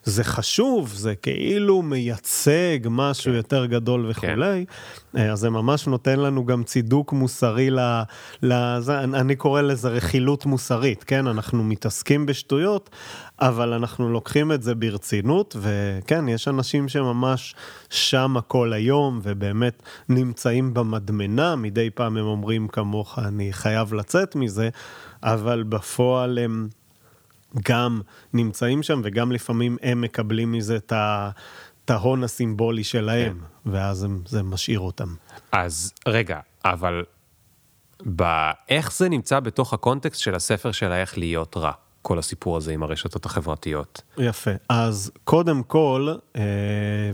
זה 0.05 0.24
חשוב, 0.24 0.92
זה 0.94 1.14
כאילו 1.14 1.82
מייצג 1.82 2.78
משהו 2.90 3.32
יותר 3.32 3.66
גדול 3.66 4.06
וכולי, 4.10 4.64
אה, 5.16 5.32
אז 5.32 5.38
זה 5.38 5.51
ממש 5.51 5.86
נותן 5.86 6.20
לנו 6.20 6.47
גם 6.47 6.64
צידוק 6.64 7.12
מוסרי 7.12 7.70
ל... 7.70 7.78
לזה, 8.42 9.01
אני 9.01 9.36
קורא 9.36 9.60
לזה 9.60 9.88
רכילות 9.88 10.47
מוסרית, 10.47 11.05
כן? 11.05 11.26
אנחנו 11.26 11.64
מתעסקים 11.64 12.26
בשטויות, 12.26 12.90
אבל 13.40 13.72
אנחנו 13.72 14.08
לוקחים 14.12 14.52
את 14.52 14.62
זה 14.62 14.74
ברצינות, 14.74 15.56
וכן, 15.60 16.28
יש 16.28 16.48
אנשים 16.48 16.88
שממש 16.88 17.54
שם 17.90 18.34
כל 18.48 18.72
היום, 18.72 19.20
ובאמת 19.22 19.82
נמצאים 20.08 20.74
במדמנה, 20.74 21.56
מדי 21.56 21.90
פעם 21.90 22.16
הם 22.16 22.24
אומרים 22.24 22.68
כמוך, 22.68 23.18
אני 23.18 23.52
חייב 23.52 23.94
לצאת 23.94 24.36
מזה, 24.36 24.68
אבל 25.22 25.62
בפועל 25.62 26.38
הם... 26.38 26.68
גם 27.64 28.00
נמצאים 28.32 28.82
שם, 28.82 29.00
וגם 29.04 29.32
לפעמים 29.32 29.76
הם 29.82 30.00
מקבלים 30.00 30.52
מזה 30.52 30.76
את 30.76 30.92
ה- 30.92 31.30
את 31.84 31.90
ההון 31.90 32.24
הסימבולי 32.24 32.84
שלהם, 32.84 33.40
ואז 33.66 34.04
הם, 34.04 34.22
זה 34.26 34.42
משאיר 34.42 34.80
אותם. 34.80 35.14
אז 35.52 35.92
רגע, 36.08 36.40
אבל 36.64 37.04
באיך 38.02 38.92
זה 38.92 39.08
נמצא 39.08 39.40
בתוך 39.40 39.72
הקונטקסט 39.72 40.20
של 40.20 40.34
הספר 40.34 40.72
של 40.72 40.92
איך 40.92 41.18
להיות 41.18 41.56
רע, 41.56 41.72
כל 42.02 42.18
הסיפור 42.18 42.56
הזה 42.56 42.72
עם 42.72 42.82
הרשתות 42.82 43.27
החברתיות. 43.27 44.02
יפה. 44.18 44.51
אז 44.68 45.10
קודם 45.24 45.62
כל, 45.62 46.14
אה, 46.36 46.43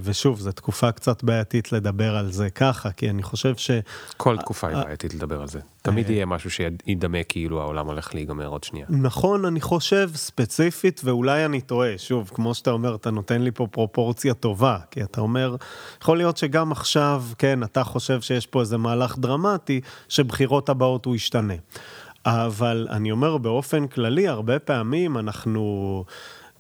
ושוב, 0.03 0.41
זו 0.41 0.53
תקופה 0.53 0.93
קצת 0.93 1.25
בעייתית 1.25 1.73
לדבר 1.73 2.17
על 2.17 2.33
זה 2.33 2.51
ככה, 2.51 2.91
כי 2.91 3.11
אני 3.11 3.23
חושב 3.23 3.57
ש... 3.57 3.71
כל 4.17 4.37
תקופה 4.37 4.69
היא 4.69 4.77
בעייתית 4.77 5.15
לדבר 5.15 5.41
על 5.41 5.49
זה. 5.49 5.61
תמיד 5.83 6.11
יהיה 6.11 6.27
משהו 6.27 6.51
שידמה 6.51 7.23
כאילו 7.29 7.61
העולם 7.61 7.87
הולך 7.87 8.15
להיגמר 8.15 8.47
עוד 8.47 8.65
שנייה. 8.65 8.87
נכון, 8.89 9.45
אני 9.45 9.61
חושב 9.61 10.11
ספציפית, 10.15 11.01
ואולי 11.05 11.45
אני 11.45 11.61
טועה. 11.61 11.99
שוב, 11.99 12.31
כמו 12.35 12.55
שאתה 12.55 12.71
אומר, 12.71 12.95
אתה 12.95 13.11
נותן 13.11 13.43
לי 13.43 13.51
פה 13.51 13.67
פרופורציה 13.71 14.35
טובה, 14.35 14.79
כי 14.91 15.03
אתה 15.03 15.21
אומר, 15.21 15.57
יכול 16.03 16.17
להיות 16.17 16.37
שגם 16.37 16.73
עכשיו, 16.73 17.25
כן, 17.39 17.63
אתה 17.63 17.85
חושב 17.85 18.21
שיש 18.21 18.47
פה 18.47 18.61
איזה 18.61 18.77
מהלך 18.77 19.19
דרמטי, 19.19 19.81
שבחירות 20.09 20.69
הבאות 20.69 21.05
הוא 21.05 21.15
ישתנה. 21.15 21.55
אבל 22.27 22.87
אני 22.91 23.11
אומר 23.11 23.37
באופן 23.37 23.87
כללי, 23.87 24.29
הרבה 24.29 24.59
פעמים 24.59 25.19
אנחנו... 25.19 26.05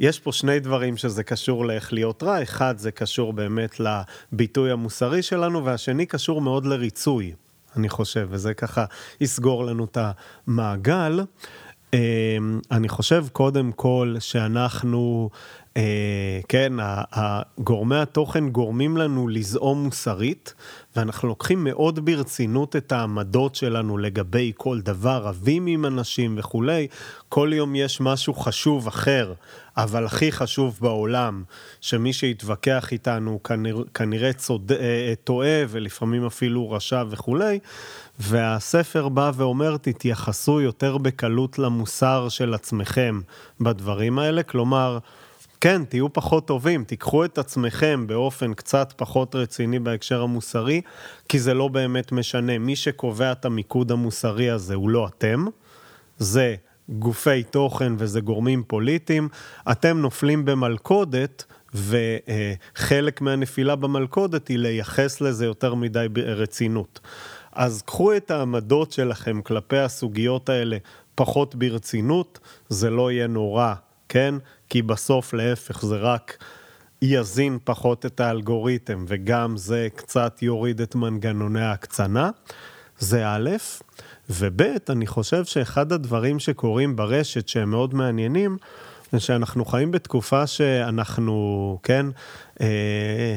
יש 0.01 0.21
פה 0.21 0.33
שני 0.33 0.61
דברים 0.61 0.97
שזה 0.97 1.23
קשור 1.23 1.67
לאיך 1.67 1.93
להיות 1.93 2.23
רע, 2.23 2.43
אחד 2.43 2.79
זה 2.79 2.91
קשור 2.91 3.33
באמת 3.33 3.81
לביטוי 3.81 4.71
המוסרי 4.71 5.23
שלנו, 5.23 5.65
והשני 5.65 6.07
קשור 6.07 6.41
מאוד 6.41 6.67
לריצוי, 6.67 7.33
אני 7.77 7.89
חושב, 7.89 8.29
וזה 8.31 8.55
ככה 8.55 8.85
יסגור 9.21 9.65
לנו 9.65 9.85
את 9.85 9.99
המעגל. 10.01 11.21
אמ, 11.95 12.61
אני 12.71 12.89
חושב 12.89 13.27
קודם 13.33 13.73
כל 13.73 14.17
שאנחנו, 14.19 15.31
אה, 15.77 16.41
כן, 16.49 16.73
גורמי 17.59 17.97
התוכן 17.97 18.49
גורמים 18.49 18.97
לנו 18.97 19.29
לזעום 19.29 19.85
מוסרית, 19.85 20.55
ואנחנו 20.97 21.29
לוקחים 21.29 21.65
מאוד 21.65 22.05
ברצינות 22.05 22.77
את 22.77 22.93
העמדות 22.93 23.55
שלנו 23.55 23.99
לגבי 23.99 24.53
כל 24.57 24.81
דבר, 24.81 25.23
רבים 25.25 25.67
עם 25.67 25.87
אנשים 25.87 26.35
וכולי. 26.39 26.87
כל 27.29 27.51
יום 27.55 27.75
יש 27.75 28.01
משהו 28.01 28.35
חשוב 28.35 28.87
אחר, 28.87 29.33
אבל 29.77 30.07
הכי 30.07 30.33
חשוב 30.33 30.79
בעולם, 30.81 31.45
שמי 31.81 32.13
שיתווכח 32.13 32.93
איתנו 32.93 33.43
כנראה, 33.43 33.83
כנראה 33.95 34.33
צוד... 34.33 34.73
אה, 34.73 35.15
טועה 35.25 35.65
ולפעמים 35.69 36.27
אפילו 36.27 36.71
רשע 36.71 37.05
וכולי. 37.11 37.59
והספר 38.19 39.09
בא 39.09 39.31
ואומר, 39.35 39.77
תתייחסו 39.77 40.61
יותר 40.61 40.99
בקלות 40.99 41.59
למוסר 41.59 42.29
של 42.29 42.55
עצמכם 42.55 43.21
בדברים 43.61 44.19
האלה, 44.19 44.43
כלומר, 44.43 44.99
כן, 45.67 45.85
תהיו 45.85 46.13
פחות 46.13 46.47
טובים, 46.47 46.85
תיקחו 46.85 47.25
את 47.25 47.39
עצמכם 47.39 48.07
באופן 48.07 48.55
קצת 48.55 48.93
פחות 48.97 49.35
רציני 49.35 49.79
בהקשר 49.79 50.23
המוסרי, 50.23 50.81
כי 51.29 51.39
זה 51.39 51.55
לא 51.55 51.69
באמת 51.69 52.13
משנה. 52.13 52.59
מי 52.59 52.77
שקובע 52.77 53.33
את 53.33 53.45
המיקוד 53.45 53.93
המוסרי 53.93 54.51
הזה 54.51 54.75
הוא 54.75 54.91
לא 54.91 55.09
אתם, 55.09 55.45
זה 56.19 56.55
גופי 56.89 57.43
תוכן 57.43 57.93
וזה 57.99 58.21
גורמים 58.21 58.63
פוליטיים. 58.67 59.29
אתם 59.71 59.99
נופלים 59.99 60.45
במלכודת, 60.45 61.45
וחלק 61.75 63.21
מהנפילה 63.21 63.77
במלכודת 63.77 64.49
היא 64.49 64.59
לייחס 64.59 65.21
לזה 65.21 65.45
יותר 65.45 65.75
מדי 65.75 66.07
רצינות. 66.27 67.01
אז 67.53 67.83
קחו 67.83 68.17
את 68.17 68.31
העמדות 68.31 68.93
שלכם 68.93 69.43
כלפי 69.43 69.79
הסוגיות 69.79 70.49
האלה 70.49 70.77
פחות 71.15 71.55
ברצינות, 71.55 72.39
זה 72.69 72.91
לא 72.91 73.13
יהיה 73.13 73.27
נורא, 73.27 73.75
כן? 74.09 74.35
כי 74.69 74.83
בסוף 74.83 75.35
להפך 75.35 75.85
זה 75.85 75.97
רק 75.97 76.45
יזין 77.03 77.59
פחות 77.65 78.07
את 78.07 78.21
האלגוריתם, 78.21 79.05
וגם 79.09 79.57
זה 79.57 79.89
קצת 79.97 80.43
יוריד 80.43 80.81
את 80.81 80.95
מנגנוני 80.95 81.63
ההקצנה. 81.63 82.31
זה 82.99 83.29
א', 83.29 83.51
וב', 84.31 84.63
אני 84.89 85.07
חושב 85.07 85.45
שאחד 85.45 85.93
הדברים 85.93 86.39
שקורים 86.39 86.97
ברשת 86.97 87.49
שהם 87.49 87.71
מאוד 87.71 87.95
מעניינים, 87.95 88.57
זה 89.13 89.21
שאנחנו 89.21 89.65
חיים 89.65 89.91
בתקופה 89.91 90.47
שאנחנו, 90.47 91.79
כן, 91.83 92.07
אה, 92.61 93.37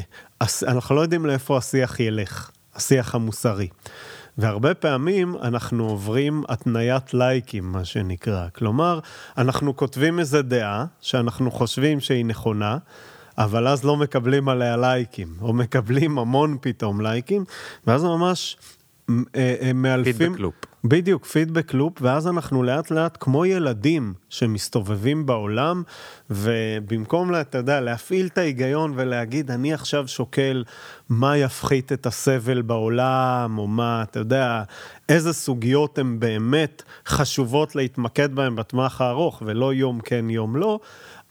אנחנו 0.67 0.95
לא 0.95 1.01
יודעים 1.01 1.25
לאיפה 1.25 1.57
השיח 1.57 1.99
ילך, 1.99 2.51
השיח 2.75 3.15
המוסרי. 3.15 3.67
והרבה 4.37 4.73
פעמים 4.73 5.35
אנחנו 5.41 5.89
עוברים 5.89 6.43
התניית 6.49 7.13
לייקים, 7.13 7.71
מה 7.71 7.85
שנקרא. 7.85 8.47
כלומר, 8.55 8.99
אנחנו 9.37 9.75
כותבים 9.75 10.19
איזה 10.19 10.41
דעה 10.41 10.85
שאנחנו 11.01 11.51
חושבים 11.51 11.99
שהיא 11.99 12.25
נכונה, 12.25 12.77
אבל 13.37 13.67
אז 13.67 13.83
לא 13.83 13.97
מקבלים 13.97 14.49
עליה 14.49 14.77
לייקים, 14.77 15.27
או 15.41 15.53
מקבלים 15.53 16.19
המון 16.19 16.57
פתאום 16.61 17.01
לייקים, 17.01 17.43
ואז 17.87 18.03
ממש 18.03 18.57
אה, 19.09 19.15
אה, 19.35 19.73
מאלפים... 19.73 20.13
פידבק 20.13 20.39
לופ. 20.39 20.68
בדיוק, 20.83 21.25
פידבק 21.25 21.73
לופ, 21.73 21.93
ואז 22.01 22.27
אנחנו 22.27 22.63
לאט 22.63 22.91
לאט 22.91 23.17
כמו 23.19 23.45
ילדים 23.45 24.13
שמסתובבים 24.29 25.25
בעולם, 25.25 25.83
ובמקום, 26.29 27.35
אתה 27.35 27.57
יודע, 27.57 27.81
להפעיל 27.81 28.25
את 28.25 28.37
ההיגיון 28.37 28.93
ולהגיד, 28.95 29.51
אני 29.51 29.73
עכשיו 29.73 30.07
שוקל 30.07 30.63
מה 31.09 31.37
יפחית 31.37 31.91
את 31.91 32.05
הסבל 32.05 32.61
בעולם, 32.61 33.55
או 33.57 33.67
מה, 33.67 34.03
אתה 34.03 34.19
יודע, 34.19 34.63
איזה 35.09 35.33
סוגיות 35.33 35.97
הן 35.97 36.19
באמת 36.19 36.83
חשובות 37.05 37.75
להתמקד 37.75 38.35
בהן 38.35 38.55
בטווח 38.55 39.01
הארוך, 39.01 39.43
ולא 39.45 39.73
יום 39.73 40.01
כן, 40.01 40.29
יום 40.29 40.55
לא, 40.55 40.79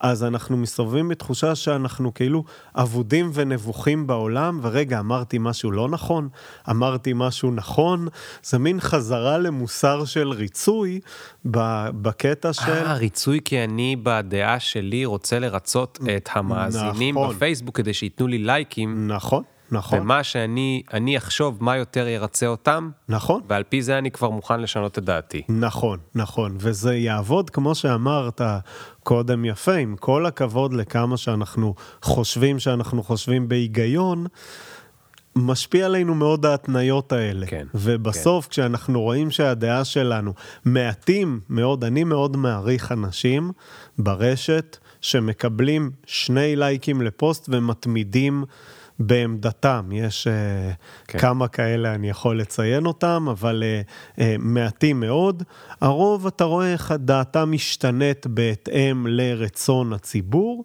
אז 0.01 0.25
אנחנו 0.25 0.57
מסתובבים 0.57 1.09
בתחושה 1.09 1.55
שאנחנו 1.55 2.15
כאילו 2.15 2.45
אבודים 2.77 3.31
ונבוכים 3.35 4.07
בעולם, 4.07 4.61
ורגע, 4.63 5.01
אמרתי 5.01 5.39
משהו 5.41 5.71
לא 5.71 5.89
נכון, 5.89 6.29
אמרתי 6.71 7.13
משהו 7.15 7.51
נכון, 7.51 8.09
זה 8.43 8.59
מין 8.59 8.81
חזרה 8.81 9.39
למוסר 9.39 10.05
של 10.05 10.29
ריצוי 10.31 11.01
בקטע 11.45 12.53
של... 12.53 12.73
אה, 12.73 12.95
ריצוי 12.95 13.41
כי 13.45 13.65
אני 13.65 13.97
בדעה 14.03 14.61
שלי 14.61 15.05
רוצה 15.05 15.39
לרצות 15.39 15.99
את 16.17 16.29
המאזינים 16.33 17.19
נכון. 17.19 17.35
בפייסבוק 17.35 17.77
כדי 17.77 17.95
שייתנו 17.95 18.27
לי 18.27 18.39
לייקים. 18.39 19.09
נכון. 19.09 19.43
נכון. 19.71 20.01
ומה 20.01 20.23
שאני, 20.23 20.83
אני 20.93 21.17
אחשוב 21.17 21.59
מה 21.61 21.77
יותר 21.77 22.09
ירצה 22.09 22.47
אותם, 22.47 22.91
נכון. 23.09 23.41
ועל 23.49 23.63
פי 23.63 23.83
זה 23.83 23.99
אני 23.99 24.11
כבר 24.11 24.31
מוכן 24.31 24.61
לשנות 24.61 24.99
את 24.99 25.05
דעתי. 25.05 25.43
נכון, 25.49 25.99
נכון, 26.15 26.57
וזה 26.61 26.97
יעבוד 26.97 27.51
כמו 27.51 27.75
שאמרת 27.75 28.41
קודם 29.03 29.45
יפה, 29.45 29.75
עם 29.75 29.97
כל 29.97 30.27
הכבוד 30.27 30.73
לכמה 30.73 31.17
שאנחנו 31.17 31.75
חושבים 32.03 32.59
שאנחנו 32.59 33.03
חושבים 33.03 33.49
בהיגיון, 33.49 34.27
משפיע 35.37 35.87
עלינו 35.87 36.15
מאוד 36.15 36.47
ההתניות 36.47 37.13
האלה. 37.13 37.47
כן. 37.47 37.67
ובסוף, 37.75 38.45
כן. 38.45 38.51
כשאנחנו 38.51 39.01
רואים 39.01 39.31
שהדעה 39.31 39.85
שלנו, 39.85 40.33
מעטים 40.65 41.41
מאוד, 41.49 41.85
אני 41.85 42.05
מאוד 42.05 42.37
מעריך 42.37 42.93
אנשים 42.93 43.53
ברשת 43.99 44.77
שמקבלים 45.01 45.91
שני 46.07 46.57
לייקים 46.57 47.03
לפוסט 47.03 47.49
ומתמידים. 47.53 48.45
בעמדתם. 48.99 49.91
יש 49.93 50.27
אה, 50.27 50.73
כן. 51.09 51.19
כמה 51.19 51.49
כאלה, 51.49 51.95
אני 51.95 52.11
יכול 52.11 52.41
לציין 52.41 52.87
אותם, 52.87 53.27
אבל 53.31 53.63
uh, 53.63 54.19
uh, 54.19 54.23
מעטים 54.39 55.01
מאוד. 55.01 55.43
הרוב, 55.81 56.27
אתה 56.27 56.45
רואה 56.45 56.73
איך 56.73 56.93
דעתם 56.99 57.53
משתנית 57.53 58.27
בהתאם 58.27 59.07
לרצון 59.07 59.93
הציבור. 59.93 60.65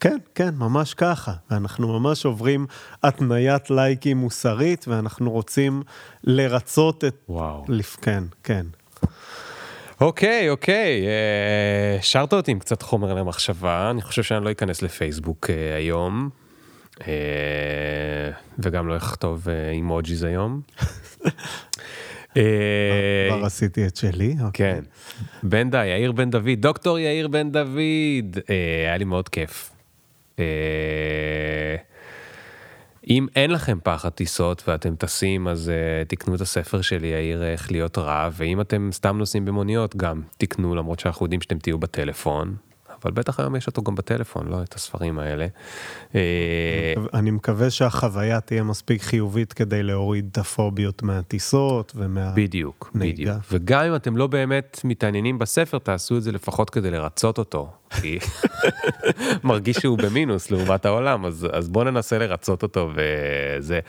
כן, 0.00 0.18
כן, 0.34 0.54
ממש 0.54 0.94
ככה. 0.94 1.32
אנחנו 1.50 2.00
ממש 2.00 2.24
עוברים 2.24 2.66
התניית 3.02 3.70
לייקים 3.70 4.16
מוסרית, 4.16 4.84
ואנחנו 4.88 5.30
רוצים 5.30 5.82
לרצות 6.24 7.04
את... 7.04 7.16
וואו. 7.28 7.64
לפ... 7.68 7.96
כן, 8.02 8.24
כן. 8.44 8.66
אוקיי, 10.00 10.50
אוקיי, 10.50 11.06
השארת 11.98 12.32
אותי 12.32 12.50
עם 12.50 12.58
קצת 12.58 12.82
חומר 12.82 13.14
למחשבה, 13.14 13.90
אני 13.90 14.02
חושב 14.02 14.22
שאני 14.22 14.44
לא 14.44 14.50
אכנס 14.50 14.82
לפייסבוק 14.82 15.50
היום, 15.76 16.30
אה, 16.34 16.39
וגם 18.58 18.88
לא 18.88 18.96
אכתוב 18.96 19.48
אימוג'יז 19.48 20.24
היום. 20.24 20.60
אה, 22.36 23.28
כבר 23.28 23.44
עשיתי 23.44 23.86
את 23.86 23.96
שלי. 23.96 24.36
אוקיי. 24.44 24.74
כן. 24.74 24.84
בן 25.42 25.70
דה, 25.70 25.86
יאיר 25.86 26.12
בן 26.12 26.30
דוד, 26.30 26.58
דוקטור 26.58 26.98
יאיר 26.98 27.28
בן 27.28 27.50
דוד, 27.50 28.38
אה, 28.50 28.84
היה 28.86 28.96
לי 28.96 29.04
מאוד 29.04 29.28
כיף. 29.28 29.70
אם 33.10 33.26
אין 33.36 33.50
לכם 33.50 33.78
פחד 33.82 34.08
טיסות 34.08 34.62
ואתם 34.68 34.96
טסים, 34.96 35.48
אז 35.48 35.72
תקנו 36.08 36.34
את 36.34 36.40
הספר 36.40 36.80
שלי, 36.80 37.06
יאיר 37.06 37.44
איך 37.44 37.72
להיות 37.72 37.98
רע, 37.98 38.28
ואם 38.32 38.60
אתם 38.60 38.88
סתם 38.92 39.18
נוסעים 39.18 39.44
במוניות, 39.44 39.96
גם 39.96 40.22
תקנו, 40.38 40.74
למרות 40.74 41.00
שאנחנו 41.00 41.26
יודעים 41.26 41.40
שאתם 41.40 41.58
תהיו 41.58 41.78
בטלפון. 41.78 42.56
אבל 43.02 43.10
בטח 43.12 43.40
היום 43.40 43.56
יש 43.56 43.66
אותו 43.66 43.82
גם 43.82 43.94
בטלפון, 43.94 44.48
לא 44.48 44.62
את 44.62 44.74
הספרים 44.74 45.18
האלה. 45.18 45.46
אה, 46.14 46.94
אני 47.14 47.30
מקווה 47.30 47.70
שהחוויה 47.70 48.40
תהיה 48.40 48.62
מספיק 48.62 49.02
חיובית 49.02 49.52
כדי 49.52 49.82
להוריד 49.82 50.28
את 50.32 50.38
הפוביות 50.38 51.02
מהטיסות 51.02 51.92
ומהנהיגה. 51.96 52.36
בדיוק, 52.36 52.90
בדיוק. 52.94 53.36
וגם 53.52 53.84
אם 53.84 53.94
אתם 53.94 54.16
לא 54.16 54.26
באמת 54.26 54.80
מתעניינים 54.84 55.38
בספר, 55.38 55.78
תעשו 55.78 56.16
את 56.16 56.22
זה 56.22 56.32
לפחות 56.32 56.70
כדי 56.70 56.90
לרצות 56.90 57.38
אותו. 57.38 57.72
כי 58.00 58.18
מרגיש 59.44 59.76
שהוא 59.76 59.98
במינוס 59.98 60.50
לעומת 60.50 60.86
העולם, 60.86 61.26
אז, 61.26 61.46
אז 61.52 61.68
בואו 61.68 61.84
ננסה 61.84 62.18
לרצות 62.18 62.62
אותו, 62.62 62.90
וזה 62.94 63.80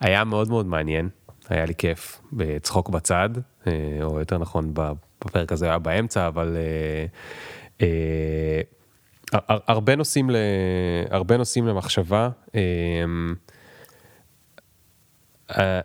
היה 0.00 0.24
מאוד 0.24 0.48
מאוד 0.48 0.66
מעניין. 0.66 1.08
היה 1.48 1.64
לי 1.66 1.74
כיף 1.74 2.20
בצחוק 2.32 2.88
בצד, 2.88 3.30
אה, 3.66 3.72
או 4.02 4.18
יותר 4.18 4.38
נכון 4.38 4.74
בפרק 4.74 5.52
הזה 5.52 5.66
היה 5.66 5.78
באמצע, 5.78 6.26
אבל 6.28 6.56
אה, 6.56 6.62
אה, 6.62 7.06
הרבה 9.68 9.96
נושאים, 9.96 10.30
ל, 10.30 10.36
הרבה 11.10 11.36
נושאים 11.36 11.66
למחשבה. 11.66 12.28
אה, 12.54 12.60
אה, 15.58 15.80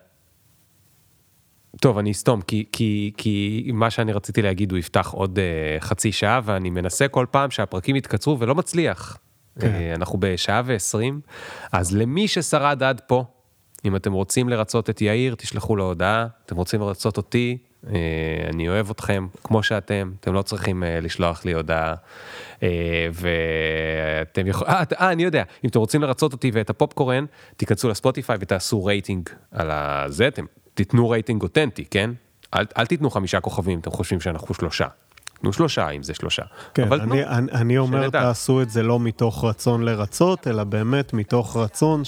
טוב, 1.81 1.97
אני 1.97 2.11
אסתום, 2.11 2.41
כי, 2.41 2.65
כי, 2.71 3.11
כי 3.17 3.69
מה 3.73 3.89
שאני 3.89 4.13
רציתי 4.13 4.41
להגיד 4.41 4.71
הוא 4.71 4.79
יפתח 4.79 5.09
עוד 5.13 5.39
uh, 5.39 5.81
חצי 5.83 6.11
שעה, 6.11 6.39
ואני 6.43 6.69
מנסה 6.69 7.07
כל 7.07 7.25
פעם 7.31 7.51
שהפרקים 7.51 7.95
יתקצרו 7.95 8.39
ולא 8.39 8.55
מצליח. 8.55 9.17
כן. 9.59 9.67
Uh, 9.67 9.95
אנחנו 9.95 10.19
בשעה 10.19 10.61
ועשרים, 10.65 11.21
אז 11.71 11.95
למי 11.95 12.27
ששרד 12.27 12.83
עד 12.83 13.01
פה, 13.07 13.25
אם 13.85 13.95
אתם 13.95 14.13
רוצים 14.13 14.49
לרצות 14.49 14.89
את 14.89 15.01
יאיר, 15.01 15.35
תשלחו 15.35 15.75
לו 15.75 15.83
הודעה, 15.83 16.27
אתם 16.45 16.55
רוצים 16.55 16.81
לרצות 16.81 17.17
אותי, 17.17 17.57
אני 18.49 18.69
אוהב 18.69 18.89
אתכם 18.89 19.27
כמו 19.43 19.63
שאתם, 19.63 20.11
אתם 20.19 20.33
לא 20.33 20.41
צריכים 20.41 20.83
אה, 20.83 20.85
לשלוח 21.01 21.45
לי 21.45 21.53
הודעה. 21.53 21.93
אה, 22.55 22.63
ואתם 23.13 24.47
יכולים, 24.47 24.73
אה, 24.73 24.83
אה, 24.99 25.11
אני 25.11 25.23
יודע, 25.23 25.43
אם 25.63 25.69
אתם 25.69 25.79
רוצים 25.79 26.01
לרצות 26.01 26.33
אותי 26.33 26.51
ואת 26.53 26.69
הפופקורן, 26.69 27.25
תיכנסו 27.57 27.89
לספוטיפיי 27.89 28.37
ותעשו 28.39 28.85
רייטינג 28.85 29.29
על 29.51 29.71
הזה, 29.71 30.27
אתם 30.27 30.45
תיתנו 30.73 31.09
רייטינג 31.09 31.41
אותנטי, 31.43 31.85
כן? 31.91 32.11
אל, 32.55 32.65
אל 32.77 32.85
תיתנו 32.85 33.09
חמישה 33.09 33.39
כוכבים, 33.39 33.79
אתם 33.79 33.91
חושבים 33.91 34.21
שאנחנו 34.21 34.53
שלושה. 34.53 34.87
תנו 35.41 35.53
שלושה 35.53 35.89
אם 35.89 36.03
זה 36.03 36.13
שלושה. 36.13 36.43
כן, 36.73 36.83
אבל 36.83 36.99
תנו, 36.99 37.13
אני, 37.13 37.25
אני, 37.25 37.51
אני 37.51 37.77
אומר, 37.77 38.03
שנדע. 38.03 38.21
תעשו 38.21 38.61
את 38.61 38.69
זה 38.69 38.83
לא 38.83 38.99
מתוך 38.99 39.43
רצון 39.43 39.83
לרצות, 39.83 40.47
אלא 40.47 40.63
באמת 40.63 41.13
מתוך 41.13 41.57
רצון 41.57 42.05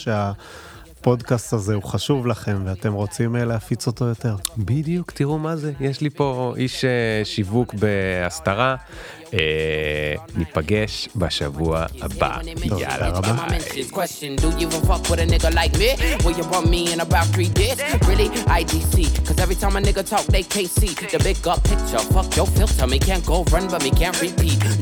שהפודקאסט 0.99 1.53
הזה 1.53 1.75
הוא 1.75 1.83
חשוב 1.83 2.27
לכם, 2.27 2.61
ואתם 2.65 2.93
רוצים 2.93 3.35
אה, 3.35 3.45
להפיץ 3.45 3.87
אותו 3.87 4.05
יותר. 4.05 4.35
בדיוק, 4.57 5.11
תראו 5.11 5.37
מה 5.37 5.55
זה, 5.55 5.71
יש 5.79 6.01
לי 6.01 6.09
פה 6.09 6.53
איש 6.57 6.85
אה, 6.85 7.21
שיווק 7.23 7.73
בהסתרה, 7.73 8.75
אה, 9.33 9.39
ניפגש 10.35 11.09
בשבוע 11.15 11.85
הבא, 12.01 12.37
יאללה. 12.79 13.11
תודה 13.11 13.31
רבה. 13.31 13.47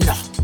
ביי. 0.06 0.37